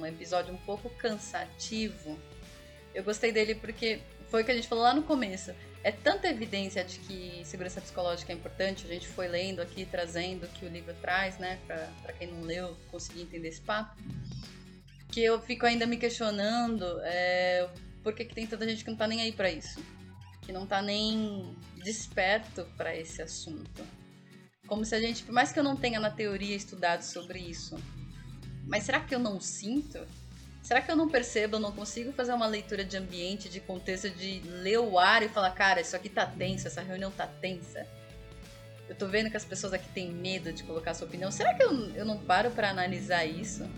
um 0.00 0.06
episódio 0.06 0.52
um 0.52 0.58
pouco 0.58 0.90
cansativo, 0.90 2.18
eu 2.94 3.02
gostei 3.02 3.32
dele 3.32 3.54
porque 3.54 4.00
foi 4.28 4.42
o 4.42 4.44
que 4.44 4.50
a 4.50 4.54
gente 4.54 4.68
falou 4.68 4.84
lá 4.84 4.92
no 4.92 5.02
começo. 5.02 5.54
É 5.82 5.92
tanta 5.92 6.28
evidência 6.28 6.84
de 6.84 6.98
que 6.98 7.42
segurança 7.44 7.80
psicológica 7.80 8.32
é 8.32 8.34
importante, 8.34 8.84
a 8.84 8.88
gente 8.88 9.08
foi 9.08 9.28
lendo 9.28 9.62
aqui, 9.62 9.86
trazendo 9.86 10.44
o 10.44 10.48
que 10.48 10.66
o 10.66 10.68
livro 10.68 10.94
traz, 11.00 11.38
né, 11.38 11.58
pra, 11.66 11.88
pra 12.02 12.12
quem 12.12 12.28
não 12.28 12.42
leu 12.42 12.76
conseguir 12.90 13.22
entender 13.22 13.48
esse 13.48 13.60
papo, 13.60 13.96
que 15.10 15.22
eu 15.22 15.40
fico 15.40 15.64
ainda 15.64 15.86
me 15.86 15.96
questionando 15.96 16.84
é, 17.02 17.66
por 18.08 18.14
que, 18.14 18.24
que 18.24 18.34
tem 18.34 18.46
tanta 18.46 18.66
gente 18.66 18.82
que 18.82 18.90
não 18.90 18.96
tá 18.96 19.06
nem 19.06 19.20
aí 19.20 19.32
para 19.32 19.50
isso? 19.50 19.84
Que 20.40 20.50
não 20.50 20.66
tá 20.66 20.80
nem 20.80 21.54
desperto 21.84 22.66
para 22.74 22.96
esse 22.96 23.20
assunto. 23.20 23.84
Como 24.66 24.82
se 24.82 24.94
a 24.94 25.00
gente, 25.00 25.24
por 25.24 25.32
mais 25.32 25.52
que 25.52 25.58
eu 25.58 25.62
não 25.62 25.76
tenha 25.76 26.00
na 26.00 26.10
teoria 26.10 26.56
estudado 26.56 27.02
sobre 27.02 27.38
isso, 27.38 27.76
mas 28.66 28.84
será 28.84 29.00
que 29.00 29.14
eu 29.14 29.18
não 29.18 29.38
sinto? 29.42 29.98
Será 30.62 30.80
que 30.80 30.90
eu 30.90 30.96
não 30.96 31.06
percebo, 31.06 31.56
eu 31.56 31.60
não 31.60 31.70
consigo 31.70 32.10
fazer 32.12 32.32
uma 32.32 32.46
leitura 32.46 32.82
de 32.82 32.96
ambiente, 32.96 33.50
de 33.50 33.60
contexto, 33.60 34.08
de 34.08 34.40
ler 34.40 34.78
o 34.78 34.98
ar 34.98 35.22
e 35.22 35.28
falar, 35.28 35.50
cara, 35.50 35.82
isso 35.82 35.94
aqui 35.94 36.08
tá 36.08 36.24
tenso, 36.24 36.66
essa 36.66 36.80
reunião 36.80 37.10
tá 37.10 37.26
tensa? 37.26 37.86
Eu 38.88 38.94
tô 38.94 39.06
vendo 39.06 39.30
que 39.30 39.36
as 39.36 39.44
pessoas 39.44 39.74
aqui 39.74 39.88
têm 39.90 40.10
medo 40.10 40.50
de 40.50 40.62
colocar 40.62 40.94
sua 40.94 41.06
opinião. 41.06 41.30
Será 41.30 41.52
que 41.52 41.62
eu, 41.62 41.90
eu 41.90 42.06
não 42.06 42.16
paro 42.16 42.50
para 42.52 42.70
analisar 42.70 43.26
isso? 43.26 43.68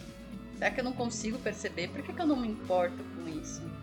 Será 0.57 0.71
que 0.71 0.79
eu 0.79 0.85
não 0.85 0.93
consigo 0.93 1.37
perceber? 1.41 1.89
Por 1.89 2.01
que, 2.01 2.13
que 2.13 2.23
eu 2.23 2.27
não 2.29 2.37
me 2.37 2.47
importo 2.47 3.03
com 3.17 3.29
isso? 3.29 3.80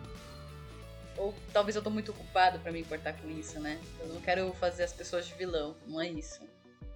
Ou 1.18 1.34
talvez 1.52 1.76
eu 1.76 1.82
tô 1.82 1.90
muito 1.90 2.12
ocupado 2.12 2.60
para 2.60 2.72
me 2.72 2.82
importar 2.82 3.14
com 3.14 3.30
isso, 3.30 3.60
né? 3.60 3.80
Eu 4.00 4.10
não 4.10 4.22
quero 4.22 4.54
fazer 4.54 4.84
as 4.84 4.94
pessoas 4.94 5.26
de 5.26 5.34
vilão, 5.34 5.76
não 5.88 6.00
é 6.00 6.08
isso. 6.08 6.40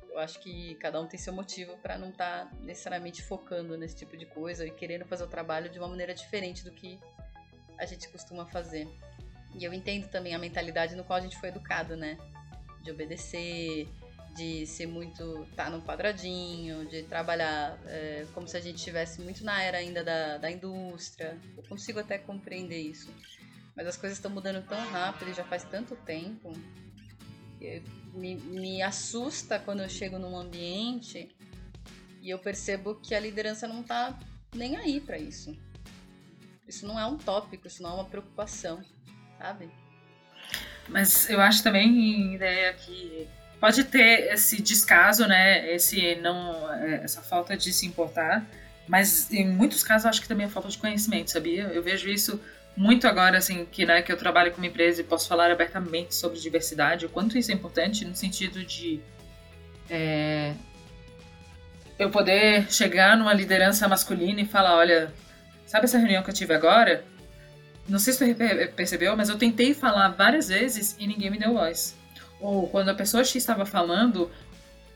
Eu 0.09 0.19
acho 0.19 0.39
que 0.39 0.76
cada 0.76 0.99
um 0.99 1.07
tem 1.07 1.19
seu 1.19 1.34
motivo 1.34 1.78
para 1.78 1.97
não 1.97 2.09
estar 2.09 2.45
tá 2.45 2.55
necessariamente 2.61 3.24
focando 3.24 3.78
nesse 3.78 3.95
tipo 3.95 4.17
de 4.17 4.26
coisa 4.26 4.65
e 4.65 4.72
querendo 4.72 5.05
fazer 5.05 5.24
o 5.24 5.28
trabalho 5.28 5.69
de 5.69 5.80
uma 5.80 5.88
maneira 5.88 6.13
diferente 6.13 6.63
do 6.63 6.72
que 6.72 6.99
a 7.78 7.86
gente 7.86 8.09
costuma 8.09 8.45
fazer. 8.45 8.88
E 9.55 9.63
eu 9.63 9.74
entendo 9.74 10.07
também 10.09 10.36
a 10.36 10.39
mentalidade 10.39 10.95
no 10.95 11.03
qual 11.03 11.17
a 11.17 11.22
gente 11.22 11.39
foi 11.39 11.49
educado, 11.49 11.95
né? 11.95 12.17
De 12.84 12.91
obedecer, 12.91 13.88
de 14.36 14.65
ser 14.65 14.86
muito. 14.86 15.47
tá 15.55 15.69
num 15.69 15.82
quadradinho, 15.82 16.86
de 16.88 17.03
trabalhar 17.03 17.80
é, 17.86 18.26
como 18.34 18.47
se 18.47 18.55
a 18.55 18.59
gente 18.59 18.78
estivesse 18.78 19.22
muito 19.22 19.43
na 19.43 19.61
era 19.61 19.78
ainda 19.78 20.03
da, 20.03 20.38
da 20.38 20.51
indústria. 20.51 21.38
Eu 21.55 21.63
consigo 21.63 21.99
até 21.99 22.17
compreender 22.17 22.80
isso. 22.80 23.09
Mas 23.76 23.88
as 23.88 23.97
coisas 23.97 24.17
estão 24.17 24.32
mudando 24.32 24.65
tão 24.67 24.80
rápido 24.89 25.30
e 25.30 25.34
já 25.34 25.43
faz 25.43 25.63
tanto 25.63 25.95
tempo. 25.95 26.51
Me, 28.13 28.36
me 28.36 28.82
assusta 28.82 29.59
quando 29.59 29.82
eu 29.82 29.89
chego 29.89 30.17
num 30.17 30.38
ambiente 30.38 31.36
e 32.22 32.30
eu 32.30 32.39
percebo 32.39 32.95
que 32.95 33.15
a 33.15 33.19
liderança 33.19 33.67
não 33.67 33.84
tá 33.84 34.17
nem 34.53 34.76
aí 34.76 34.99
para 34.99 35.17
isso. 35.17 35.57
Isso 36.67 36.86
não 36.86 36.99
é 36.99 37.05
um 37.05 37.17
tópico, 37.17 37.67
isso 37.67 37.82
não 37.82 37.91
é 37.91 37.93
uma 37.95 38.05
preocupação, 38.05 38.84
sabe? 39.38 39.69
Mas 40.88 41.30
eu 41.30 41.39
acho 41.39 41.63
também 41.63 42.36
ideia 42.36 42.74
que 42.74 43.28
pode 43.59 43.84
ter 43.84 44.34
esse 44.34 44.61
descaso, 44.61 45.28
né? 45.28 45.74
Esse 45.74 46.15
não, 46.15 46.72
é, 46.74 47.03
essa 47.03 47.22
falta 47.22 47.55
de 47.55 47.72
se 47.72 47.86
importar, 47.86 48.45
mas 48.88 49.32
em 49.32 49.47
muitos 49.47 49.84
casos 49.84 50.05
eu 50.05 50.09
acho 50.09 50.22
que 50.22 50.28
também 50.28 50.45
é 50.45 50.49
falta 50.49 50.69
de 50.69 50.78
conhecimento, 50.78 51.32
sabia? 51.32 51.63
Eu 51.63 51.84
vejo 51.84 52.09
isso 52.09 52.41
muito 52.76 53.07
agora, 53.07 53.38
assim, 53.38 53.65
que, 53.65 53.86
né, 53.86 54.01
que 54.01 54.11
eu 54.11 54.17
trabalho 54.17 54.51
com 54.51 54.57
uma 54.57 54.67
empresa 54.67 55.01
e 55.01 55.03
posso 55.03 55.28
falar 55.28 55.51
abertamente 55.51 56.15
sobre 56.15 56.39
diversidade, 56.39 57.05
o 57.05 57.09
quanto 57.09 57.38
isso 57.38 57.51
é 57.51 57.53
importante 57.53 58.05
no 58.05 58.15
sentido 58.15 58.63
de 58.63 58.99
é, 59.89 60.53
eu 61.99 62.09
poder 62.09 62.72
chegar 62.72 63.17
numa 63.17 63.34
liderança 63.34 63.88
masculina 63.88 64.41
e 64.41 64.45
falar, 64.45 64.76
olha, 64.76 65.13
sabe 65.65 65.86
essa 65.86 65.97
reunião 65.97 66.24
que 66.24 66.30
eu 66.30 66.34
tive 66.34 66.53
agora? 66.53 67.03
Não 67.88 67.99
sei 67.99 68.13
se 68.13 68.19
você 68.19 68.67
percebeu, 68.67 69.15
mas 69.17 69.30
eu 69.30 69.38
tentei 69.38 69.74
falar 69.74 70.09
várias 70.09 70.47
vezes 70.47 70.95
e 70.97 71.05
ninguém 71.05 71.30
me 71.30 71.38
deu 71.38 71.53
voz 71.53 71.99
ou 72.41 72.67
quando 72.67 72.89
a 72.89 72.93
pessoa 72.93 73.24
X 73.24 73.36
estava 73.36 73.65
falando, 73.65 74.30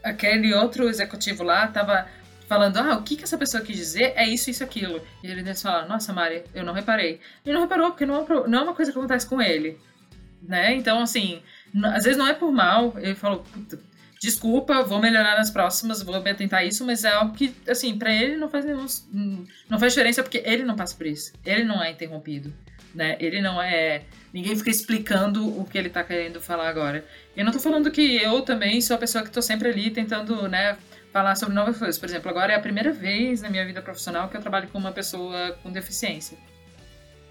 aquele 0.04 0.54
outro 0.54 0.90
executivo 0.90 1.44
lá 1.44 1.66
estava 1.66 2.08
falando, 2.48 2.78
ah, 2.78 2.98
o 2.98 3.04
que, 3.04 3.16
que 3.16 3.24
essa 3.24 3.38
pessoa 3.38 3.64
quis 3.64 3.76
dizer 3.76 4.14
é 4.16 4.28
isso, 4.28 4.50
isso, 4.50 4.64
aquilo. 4.64 5.02
E 5.24 5.28
ele 5.28 5.44
disse, 5.44 5.64
fala, 5.64 5.86
nossa, 5.86 6.14
Mari, 6.14 6.44
eu 6.54 6.64
não 6.64 6.74
reparei. 6.74 7.20
Ele 7.46 7.54
não 7.54 7.62
reparou, 7.62 7.92
porque 7.92 8.06
não 8.06 8.16
é, 8.16 8.58
é 8.58 8.62
uma 8.62 8.74
coisa 8.74 8.92
que 8.92 8.98
acontece 8.98 9.28
com 9.28 9.42
ele. 9.42 9.78
Né? 10.42 10.76
Então, 10.76 11.02
assim, 11.02 11.42
às 11.94 12.04
vezes 12.04 12.18
não 12.18 12.28
é 12.28 12.34
por 12.34 12.52
mal. 12.52 12.94
Ele 12.98 13.16
falou, 13.16 13.46
desculpa, 14.20 14.84
vou 14.84 15.00
melhorar 15.00 15.38
nas 15.38 15.50
próximas, 15.50 16.02
vou 16.02 16.22
tentar 16.22 16.64
isso, 16.64 16.86
mas 16.86 17.04
é 17.04 17.12
algo 17.12 17.34
que, 17.34 17.56
assim, 17.68 17.98
para 17.98 18.14
ele 18.14 18.38
não 18.38 18.50
faz 18.50 18.66
nenhum, 18.66 18.86
não 19.70 19.80
faz 19.80 19.94
diferença 19.94 20.24
porque 20.24 20.42
ele 20.46 20.64
não 20.64 20.76
passa 20.76 20.96
por 20.96 21.06
isso. 21.06 21.34
Ele 21.46 21.64
não 21.64 21.84
é 21.84 21.92
interrompido, 21.92 22.54
né? 22.94 23.18
Ele 23.20 23.42
não 23.42 23.62
é 23.62 24.04
Ninguém 24.36 24.54
fica 24.54 24.70
explicando 24.70 25.48
o 25.58 25.64
que 25.64 25.78
ele 25.78 25.88
tá 25.88 26.04
querendo 26.04 26.42
falar 26.42 26.68
agora. 26.68 27.06
Eu 27.38 27.46
não 27.46 27.54
tô 27.54 27.60
falando 27.60 27.90
que 27.90 28.18
eu 28.18 28.42
também 28.42 28.82
sou 28.82 28.98
a 28.98 29.00
pessoa 29.00 29.24
que 29.24 29.32
tô 29.32 29.42
sempre 29.42 29.70
ali 29.70 29.90
tentando, 29.90 30.50
né, 30.50 30.78
falar 31.16 31.36
sobre 31.36 31.56
novas 31.56 31.78
coisas. 31.78 31.98
Por 31.98 32.10
exemplo, 32.10 32.30
agora 32.30 32.52
é 32.52 32.58
a 32.58 32.60
primeira 32.60 32.92
vez 32.92 33.42
na 33.42 33.50
minha 33.50 33.66
vida 33.66 33.82
profissional 33.82 34.28
que 34.28 34.36
eu 34.36 34.42
trabalho 34.42 34.68
com 34.68 34.78
uma 34.78 34.92
pessoa 34.92 35.58
com 35.64 35.72
deficiência. 35.72 36.38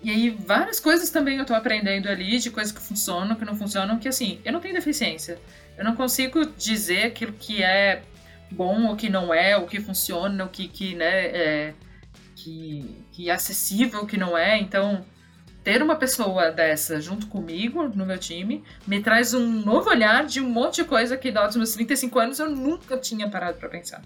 E 0.02 0.08
aí, 0.10 0.30
várias 0.30 0.80
coisas 0.80 1.10
também 1.10 1.36
eu 1.36 1.44
tô 1.44 1.52
aprendendo 1.52 2.08
ali, 2.08 2.38
de 2.38 2.50
coisas 2.50 2.72
que 2.72 2.80
funcionam, 2.80 3.36
que 3.36 3.44
não 3.44 3.54
funcionam, 3.54 3.98
que 3.98 4.08
assim, 4.08 4.40
eu 4.42 4.54
não 4.54 4.60
tenho 4.60 4.72
deficiência. 4.72 5.38
Eu 5.76 5.84
não 5.84 5.94
consigo 5.94 6.46
dizer 6.46 7.08
aquilo 7.08 7.34
que 7.34 7.62
é 7.62 8.00
bom, 8.50 8.86
ou 8.86 8.96
que 8.96 9.10
não 9.10 9.34
é, 9.34 9.54
o 9.54 9.66
que 9.66 9.78
funciona, 9.78 10.46
o 10.46 10.48
que, 10.48 10.66
que 10.66 10.94
né, 10.94 11.26
é, 11.26 11.74
que, 12.36 13.04
que 13.12 13.28
é 13.28 13.34
acessível, 13.34 14.00
o 14.00 14.06
que 14.06 14.16
não 14.16 14.36
é. 14.36 14.58
Então, 14.58 15.04
ter 15.64 15.82
uma 15.82 15.96
pessoa 15.96 16.52
dessa 16.52 17.00
junto 17.00 17.26
comigo 17.26 17.88
no 17.88 18.04
meu 18.04 18.18
time 18.18 18.62
me 18.86 19.00
traz 19.00 19.32
um 19.32 19.46
novo 19.46 19.88
olhar 19.88 20.26
de 20.26 20.38
um 20.40 20.48
monte 20.48 20.76
de 20.76 20.84
coisa 20.84 21.16
que 21.16 21.32
dos 21.32 21.56
meus 21.56 21.72
35 21.72 22.18
anos 22.18 22.38
eu 22.38 22.50
nunca 22.50 22.98
tinha 22.98 23.28
parado 23.30 23.58
para 23.58 23.70
pensar, 23.70 24.02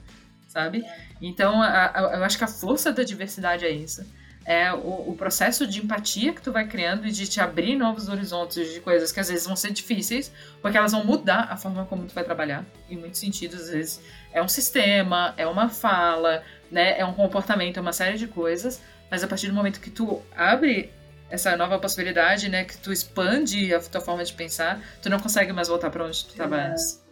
sabe? 0.46 0.84
Então, 1.20 1.61
a, 1.61 1.90
a, 1.92 2.16
eu 2.16 2.24
acho 2.24 2.38
que 2.38 2.44
a 2.44 2.48
força 2.48 2.92
da 2.92 3.02
diversidade 3.02 3.66
é 3.66 3.70
isso. 3.70 4.06
É 4.44 4.72
o, 4.72 5.11
o, 5.11 5.14
processo 5.18 5.66
de 5.66 5.80
empatia 5.80 6.32
que 6.32 6.40
tu 6.40 6.50
vai 6.50 6.66
criando 6.66 7.06
e 7.06 7.11
de 7.11 7.28
te 7.28 7.38
abrir 7.38 7.76
novos 7.76 8.09
horizontes 8.09 8.72
de 8.72 8.80
coisas 8.80 9.12
que 9.12 9.20
às 9.20 9.28
vezes 9.28 9.44
vão 9.44 9.54
ser 9.54 9.72
difíceis, 9.72 10.32
porque 10.62 10.78
elas 10.78 10.92
vão 10.92 11.04
mudar 11.04 11.48
a 11.50 11.56
forma 11.56 11.84
como 11.84 12.06
tu 12.06 12.14
vai 12.14 12.24
trabalhar. 12.24 12.64
Em 12.88 12.96
muitos 12.96 13.20
sentidos, 13.20 13.61
às 13.61 13.70
vezes 13.70 14.00
é 14.32 14.40
um 14.40 14.48
sistema, 14.48 15.34
é 15.36 15.46
uma 15.46 15.68
fala, 15.68 16.42
né? 16.70 16.98
É 16.98 17.04
um 17.04 17.12
comportamento, 17.12 17.76
é 17.76 17.80
uma 17.80 17.92
série 17.92 18.16
de 18.16 18.26
coisas. 18.26 18.80
Mas 19.11 19.22
a 19.22 19.28
partir 19.28 19.48
do 19.48 19.54
momento 19.54 19.80
que 19.80 19.90
tu 19.90 20.22
abre 20.34 20.90
essa 21.31 21.57
nova 21.57 21.79
possibilidade, 21.79 22.49
né, 22.49 22.64
que 22.64 22.76
tu 22.79 22.93
expande 22.93 23.74
a 23.74 23.81
tua 23.81 24.01
forma 24.01 24.24
de 24.24 24.33
pensar, 24.33 24.83
tu 25.03 25.11
não 25.11 25.20
consegue 25.20 25.53
mais 25.53 25.68
voltar 25.68 25.91
para 25.91 26.05
onde 26.05 26.24
tu 26.24 26.31
estava 26.31 26.57
antes. 26.57 27.05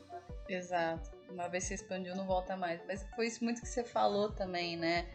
Exato. 0.49 1.11
Uma 1.29 1.49
vez 1.49 1.65
você 1.65 1.75
expandiu, 1.75 2.15
não 2.15 2.25
volta 2.25 2.57
mais. 2.57 2.81
Mas 2.87 3.05
foi 3.15 3.27
isso 3.27 3.43
muito 3.45 3.61
que 3.61 3.69
você 3.69 3.85
falou 3.85 4.31
também, 4.31 4.77
né? 4.77 5.07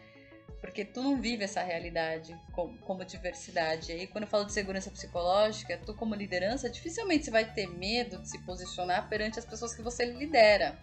Porque 0.60 0.84
tu 0.84 1.02
não 1.02 1.20
vive 1.20 1.42
essa 1.42 1.62
realidade 1.62 2.38
como, 2.52 2.78
como 2.78 3.04
diversidade. 3.04 3.90
E 3.90 3.94
aí, 3.94 4.06
quando 4.06 4.24
eu 4.24 4.30
falo 4.30 4.44
de 4.44 4.52
segurança 4.52 4.90
psicológica, 4.90 5.76
tu, 5.84 5.94
como 5.94 6.14
liderança, 6.14 6.70
dificilmente 6.70 7.24
você 7.24 7.30
vai 7.30 7.52
ter 7.52 7.66
medo 7.66 8.18
de 8.18 8.28
se 8.28 8.38
posicionar 8.40 9.08
perante 9.08 9.38
as 9.38 9.44
pessoas 9.44 9.74
que 9.74 9.82
você 9.82 10.04
lidera. 10.04 10.78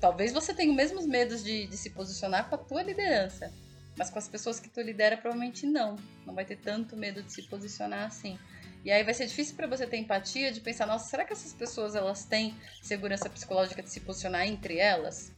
Talvez 0.00 0.32
você 0.32 0.52
tenha 0.52 0.70
os 0.70 0.76
mesmos 0.76 1.06
medos 1.06 1.42
de, 1.42 1.66
de 1.66 1.76
se 1.76 1.90
posicionar 1.90 2.50
com 2.50 2.56
a 2.56 2.58
tua 2.58 2.82
liderança. 2.82 3.50
Mas 3.96 4.10
com 4.10 4.18
as 4.18 4.28
pessoas 4.28 4.60
que 4.60 4.68
tu 4.68 4.80
lidera, 4.80 5.16
provavelmente 5.16 5.66
não. 5.66 5.96
Não 6.26 6.34
vai 6.34 6.44
ter 6.44 6.56
tanto 6.56 6.96
medo 6.96 7.22
de 7.22 7.32
se 7.32 7.42
posicionar 7.42 8.06
assim. 8.06 8.38
E 8.84 8.92
aí 8.92 9.02
vai 9.02 9.14
ser 9.14 9.26
difícil 9.26 9.56
para 9.56 9.66
você 9.66 9.86
ter 9.86 9.96
empatia 9.96 10.52
de 10.52 10.60
pensar, 10.60 10.86
nossa, 10.86 11.08
será 11.08 11.24
que 11.24 11.32
essas 11.32 11.52
pessoas 11.52 11.94
elas 11.94 12.24
têm 12.24 12.54
segurança 12.82 13.28
psicológica 13.28 13.82
de 13.82 13.90
se 13.90 14.00
posicionar 14.00 14.46
entre 14.46 14.78
elas? 14.78 15.32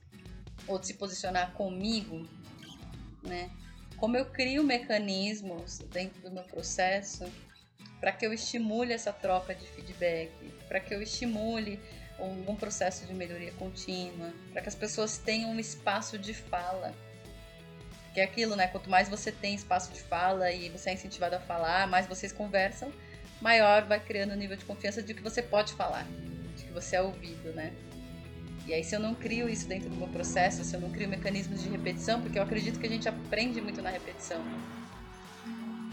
Ou 0.66 0.78
de 0.78 0.88
se 0.88 0.94
posicionar 0.94 1.52
comigo, 1.52 2.28
né? 3.22 3.50
Como 3.96 4.16
eu 4.16 4.26
crio 4.26 4.62
mecanismos 4.62 5.78
dentro 5.90 6.20
do 6.20 6.30
meu 6.30 6.44
processo 6.44 7.24
para 8.00 8.12
que 8.12 8.26
eu 8.26 8.32
estimule 8.32 8.92
essa 8.92 9.12
troca 9.12 9.54
de 9.54 9.66
feedback, 9.66 10.30
para 10.68 10.78
que 10.78 10.94
eu 10.94 11.02
estimule 11.02 11.80
um, 12.18 12.54
processo 12.54 13.06
de 13.06 13.14
melhoria 13.14 13.52
contínua, 13.52 14.32
para 14.52 14.62
que 14.62 14.68
as 14.68 14.74
pessoas 14.74 15.18
tenham 15.18 15.50
um 15.50 15.58
espaço 15.58 16.18
de 16.18 16.34
fala 16.34 16.94
que 18.12 18.20
é 18.20 18.24
aquilo, 18.24 18.56
né? 18.56 18.66
Quanto 18.68 18.88
mais 18.90 19.08
você 19.08 19.30
tem 19.30 19.54
espaço 19.54 19.92
de 19.92 20.00
fala 20.00 20.50
e 20.50 20.68
você 20.68 20.90
é 20.90 20.94
incentivado 20.94 21.36
a 21.36 21.40
falar, 21.40 21.86
mais 21.86 22.06
vocês 22.06 22.32
conversam, 22.32 22.92
maior 23.40 23.84
vai 23.84 24.00
criando 24.00 24.32
o 24.32 24.36
nível 24.36 24.56
de 24.56 24.64
confiança 24.64 25.02
de 25.02 25.14
que 25.14 25.22
você 25.22 25.42
pode 25.42 25.72
falar, 25.74 26.06
de 26.56 26.64
que 26.64 26.72
você 26.72 26.96
é 26.96 27.02
ouvido, 27.02 27.52
né? 27.52 27.72
E 28.66 28.74
aí, 28.74 28.84
se 28.84 28.94
eu 28.94 29.00
não 29.00 29.14
crio 29.14 29.48
isso 29.48 29.66
dentro 29.66 29.88
do 29.88 29.96
meu 29.96 30.08
processo, 30.08 30.62
se 30.62 30.76
eu 30.76 30.80
não 30.80 30.90
crio 30.90 31.08
mecanismos 31.08 31.62
de 31.62 31.70
repetição, 31.70 32.20
porque 32.20 32.38
eu 32.38 32.42
acredito 32.42 32.78
que 32.78 32.86
a 32.86 32.90
gente 32.90 33.08
aprende 33.08 33.62
muito 33.62 33.80
na 33.80 33.88
repetição. 33.88 34.42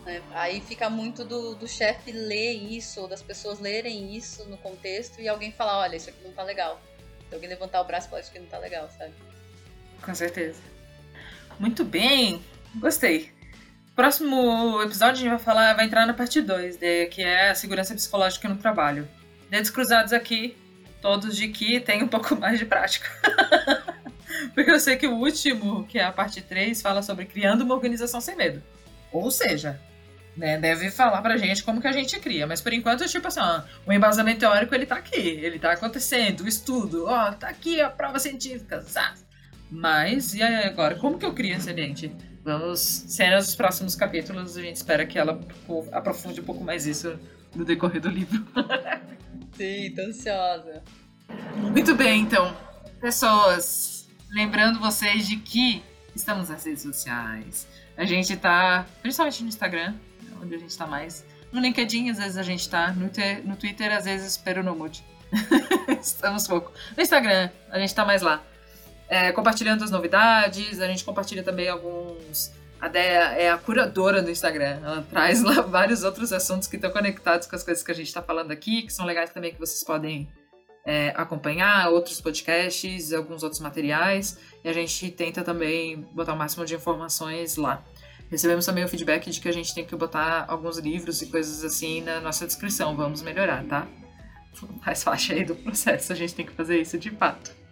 Né? 0.03 0.21
Aí 0.31 0.59
fica 0.59 0.89
muito 0.89 1.23
do, 1.23 1.55
do 1.55 1.67
chefe 1.69 2.11
ler 2.11 2.51
isso, 2.51 2.99
ou 3.01 3.07
das 3.07 3.21
pessoas 3.21 3.59
lerem 3.59 4.13
isso 4.15 4.43
no 4.49 4.57
contexto 4.57 5.21
e 5.21 5.27
alguém 5.27 5.53
falar: 5.53 5.79
olha, 5.79 5.95
isso 5.95 6.09
aqui 6.09 6.21
não 6.21 6.33
tá 6.33 6.43
legal. 6.43 6.81
Então, 7.25 7.37
alguém 7.37 7.49
levantar 7.49 7.79
o 7.79 7.85
braço 7.85 8.07
e 8.07 8.09
falar: 8.09 8.21
isso 8.21 8.29
aqui 8.31 8.39
não 8.39 8.47
tá 8.47 8.57
legal, 8.57 8.89
sabe? 8.97 9.13
Com 10.01 10.13
certeza. 10.13 10.61
Muito 11.59 11.83
bem, 11.83 12.43
gostei. 12.75 13.31
Próximo 13.95 14.81
episódio 14.81 15.13
a 15.13 15.15
gente 15.15 15.29
vai 15.29 15.39
falar, 15.39 15.73
vai 15.73 15.85
entrar 15.85 16.05
na 16.05 16.13
parte 16.13 16.41
2, 16.41 16.77
que 17.09 17.21
é 17.21 17.51
a 17.51 17.55
segurança 17.55 17.95
psicológica 17.95 18.49
no 18.49 18.57
trabalho. 18.57 19.07
Dedos 19.49 19.69
cruzados 19.69 20.11
aqui, 20.11 20.57
todos 21.01 21.35
de 21.37 21.47
que 21.47 21.79
tem 21.79 22.03
um 22.03 22.07
pouco 22.07 22.35
mais 22.35 22.59
de 22.59 22.65
prática. 22.65 23.09
Porque 24.53 24.69
eu 24.69 24.79
sei 24.79 24.97
que 24.97 25.07
o 25.07 25.15
último, 25.15 25.85
que 25.87 25.97
é 25.97 26.03
a 26.03 26.11
parte 26.11 26.41
3, 26.41 26.81
fala 26.81 27.01
sobre 27.01 27.25
criando 27.25 27.61
uma 27.61 27.73
organização 27.73 28.19
sem 28.19 28.35
medo. 28.35 28.61
Ou 29.11 29.31
seja, 29.31 29.79
né, 30.35 30.57
deve 30.57 30.91
falar 30.91 31.21
pra 31.21 31.37
gente 31.37 31.63
como 31.63 31.79
que 31.79 31.87
a 31.87 31.93
gente 31.93 32.19
cria. 32.19 32.45
Mas 32.45 32.59
por 32.59 32.73
enquanto, 32.73 33.07
tipo 33.07 33.27
assim, 33.27 33.39
ó, 33.39 33.61
o 33.85 33.93
embasamento 33.93 34.41
teórico 34.41 34.75
ele 34.75 34.85
tá 34.85 34.95
aqui, 34.95 35.17
ele 35.17 35.57
tá 35.57 35.71
acontecendo, 35.71 36.41
o 36.41 36.47
estudo, 36.47 37.05
ó, 37.07 37.31
tá 37.31 37.47
aqui 37.47 37.79
a 37.79 37.89
prova 37.89 38.19
científica, 38.19 38.81
sabe? 38.81 39.24
Mas, 39.75 40.33
e 40.33 40.41
agora? 40.41 40.95
Como 40.95 41.17
que 41.17 41.25
eu 41.25 41.33
crio 41.33 41.55
esse 41.55 41.69
ambiente? 41.69 42.11
Vamos, 42.43 42.79
cenas 42.79 43.47
dos 43.47 43.55
próximos 43.55 43.95
capítulos, 43.95 44.55
a 44.57 44.61
gente 44.61 44.75
espera 44.75 45.05
que 45.05 45.17
ela 45.17 45.39
aprofunde 45.91 46.41
um 46.41 46.43
pouco 46.43 46.63
mais 46.63 46.85
isso 46.85 47.19
no 47.55 47.65
decorrer 47.65 48.01
do 48.01 48.09
livro. 48.09 48.45
Sim, 49.57 49.93
tô 49.95 50.01
ansiosa. 50.03 50.83
Muito 51.57 51.95
bem, 51.95 52.21
então. 52.21 52.55
Pessoas, 53.01 54.07
lembrando 54.31 54.79
vocês 54.79 55.27
de 55.27 55.37
que 55.37 55.83
Estamos 56.15 56.47
nas 56.47 56.63
redes 56.63 56.81
sociais. 56.81 57.67
A 57.97 58.05
gente 58.05 58.35
tá, 58.37 58.85
principalmente 59.01 59.43
no 59.43 59.49
Instagram, 59.49 59.93
onde 60.41 60.55
a 60.55 60.57
gente 60.57 60.75
tá 60.77 60.87
mais. 60.87 61.25
No 61.51 61.59
LinkedIn, 61.59 62.09
às 62.09 62.17
vezes 62.17 62.37
a 62.37 62.43
gente 62.43 62.69
tá. 62.69 62.93
No, 62.93 63.11
no 63.43 63.55
Twitter, 63.57 63.91
às 63.91 64.05
vezes, 64.05 64.37
pero 64.37 64.63
no 64.63 64.73
mude. 64.75 65.03
Estamos 66.01 66.47
pouco. 66.47 66.71
No 66.95 67.03
Instagram, 67.03 67.49
a 67.69 67.77
gente 67.79 67.93
tá 67.93 68.05
mais 68.05 68.21
lá. 68.21 68.41
É, 69.07 69.31
compartilhando 69.31 69.83
as 69.83 69.91
novidades, 69.91 70.81
a 70.81 70.87
gente 70.87 71.03
compartilha 71.03 71.43
também 71.43 71.69
alguns. 71.69 72.51
A 72.79 72.87
Déia 72.87 73.33
é 73.33 73.49
a 73.49 73.57
curadora 73.57 74.21
do 74.21 74.29
Instagram. 74.29 74.79
Ela 74.83 75.05
traz 75.09 75.41
lá 75.41 75.61
vários 75.63 76.03
outros 76.03 76.33
assuntos 76.33 76.67
que 76.67 76.75
estão 76.75 76.91
conectados 76.91 77.47
com 77.47 77.55
as 77.55 77.63
coisas 77.63 77.83
que 77.83 77.91
a 77.91 77.95
gente 77.95 78.07
está 78.07 78.21
falando 78.21 78.51
aqui, 78.51 78.83
que 78.83 78.93
são 78.93 79.05
legais 79.05 79.29
também 79.29 79.53
que 79.53 79.59
vocês 79.59 79.83
podem 79.83 80.27
é, 80.85 81.13
acompanhar, 81.15 81.89
outros 81.89 82.19
podcasts, 82.19 83.13
alguns 83.13 83.43
outros 83.43 83.61
materiais. 83.61 84.37
E 84.63 84.69
a 84.69 84.73
gente 84.73 85.09
tenta 85.11 85.43
também 85.43 86.01
botar 86.13 86.33
o 86.33 86.37
máximo 86.37 86.65
de 86.65 86.75
informações 86.75 87.55
lá. 87.55 87.83
Recebemos 88.29 88.65
também 88.65 88.83
o 88.83 88.87
feedback 88.87 89.29
de 89.29 89.39
que 89.39 89.47
a 89.47 89.51
gente 89.53 89.73
tem 89.73 89.85
que 89.85 89.95
botar 89.95 90.45
alguns 90.47 90.77
livros 90.77 91.21
e 91.21 91.27
coisas 91.27 91.63
assim 91.63 92.01
na 92.01 92.19
nossa 92.19 92.45
descrição. 92.45 92.95
Vamos 92.95 93.21
melhorar, 93.21 93.63
tá? 93.65 93.87
Faz 94.83 95.03
parte 95.03 95.33
aí 95.33 95.43
do 95.43 95.55
processo, 95.55 96.11
a 96.11 96.15
gente 96.15 96.33
tem 96.33 96.45
que 96.45 96.53
fazer 96.53 96.79
isso 96.79 96.97
de 96.97 97.11
fato. 97.11 97.64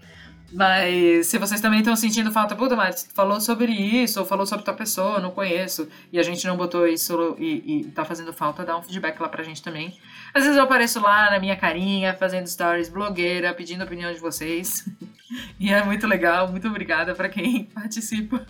Mas 0.53 1.27
se 1.27 1.39
vocês 1.39 1.59
também 1.59 1.79
estão 1.79 1.95
sentindo 1.95 2.31
falta, 2.31 2.55
puta, 2.55 2.75
mas 2.75 3.09
falou 3.13 3.41
sobre 3.41 3.71
isso, 3.71 4.19
ou 4.19 4.25
falou 4.25 4.45
sobre 4.45 4.63
tua 4.63 4.73
pessoa, 4.75 5.19
não 5.19 5.31
conheço, 5.31 5.87
e 6.11 6.19
a 6.19 6.23
gente 6.23 6.45
não 6.45 6.55
botou 6.55 6.87
isso 6.87 7.35
e, 7.39 7.79
e 7.79 7.83
tá 7.85 8.05
fazendo 8.05 8.31
falta, 8.31 8.63
dá 8.63 8.77
um 8.77 8.83
feedback 8.83 9.19
lá 9.19 9.27
pra 9.27 9.41
gente 9.41 9.63
também. 9.63 9.97
Às 10.31 10.43
vezes 10.43 10.55
eu 10.55 10.63
apareço 10.63 11.01
lá 11.01 11.31
na 11.31 11.39
minha 11.39 11.55
carinha, 11.55 12.13
fazendo 12.13 12.45
stories, 12.45 12.87
blogueira, 12.87 13.51
pedindo 13.53 13.81
a 13.81 13.85
opinião 13.85 14.13
de 14.13 14.19
vocês. 14.19 14.87
e 15.59 15.73
é 15.73 15.83
muito 15.83 16.05
legal, 16.05 16.47
muito 16.47 16.67
obrigada 16.67 17.15
pra 17.15 17.29
quem 17.29 17.65
participa. 17.73 18.45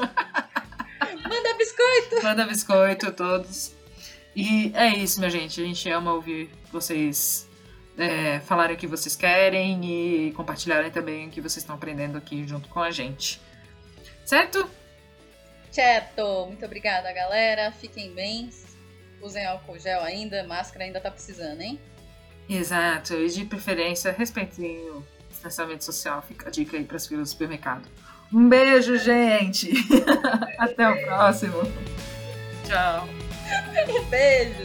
Manda 1.23 1.53
biscoito! 1.57 2.23
Manda 2.23 2.45
biscoito 2.45 3.07
a 3.07 3.11
todos. 3.11 3.73
E 4.35 4.73
é 4.75 4.89
isso, 4.89 5.19
minha 5.19 5.31
gente. 5.31 5.61
A 5.61 5.63
gente 5.63 5.89
ama 5.89 6.11
ouvir 6.11 6.49
vocês 6.71 7.47
é, 7.97 8.39
falarem 8.41 8.75
o 8.75 8.79
que 8.79 8.87
vocês 8.87 9.15
querem 9.15 9.83
e 9.83 10.31
compartilharem 10.33 10.91
também 10.91 11.27
o 11.27 11.29
que 11.29 11.41
vocês 11.41 11.57
estão 11.57 11.75
aprendendo 11.75 12.17
aqui 12.17 12.47
junto 12.47 12.67
com 12.69 12.79
a 12.79 12.91
gente. 12.91 13.41
Certo? 14.25 14.69
Certo! 15.71 16.45
Muito 16.47 16.65
obrigada, 16.65 17.11
galera. 17.11 17.71
Fiquem 17.71 18.13
bem. 18.13 18.49
Usem 19.21 19.45
álcool 19.45 19.79
gel 19.79 20.01
ainda, 20.01 20.43
máscara 20.43 20.85
ainda 20.85 20.99
tá 20.99 21.09
precisando, 21.09 21.61
hein? 21.61 21.79
Exato. 22.49 23.13
E 23.15 23.29
de 23.29 23.45
preferência, 23.45 24.11
respeitem 24.11 24.77
o 24.91 25.05
distanciamento 25.29 25.83
social. 25.83 26.21
Fica 26.21 26.49
a 26.49 26.51
dica 26.51 26.77
aí 26.77 26.83
para 26.83 26.97
as 26.97 27.07
filas 27.07 27.29
do 27.29 27.31
supermercado. 27.31 27.87
Um 28.31 28.49
beijo, 28.49 28.97
gente! 28.97 29.71
Até 30.57 30.89
o 30.89 31.01
próximo. 31.05 31.61
Tchau. 32.67 33.07
beijo. 34.09 34.63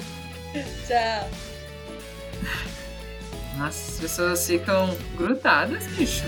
Tchau. 0.86 1.28
Nossa, 3.58 3.90
as 3.90 4.00
pessoas 4.00 4.46
ficam 4.46 4.96
grudadas, 5.16 5.84
bicho. 5.88 6.22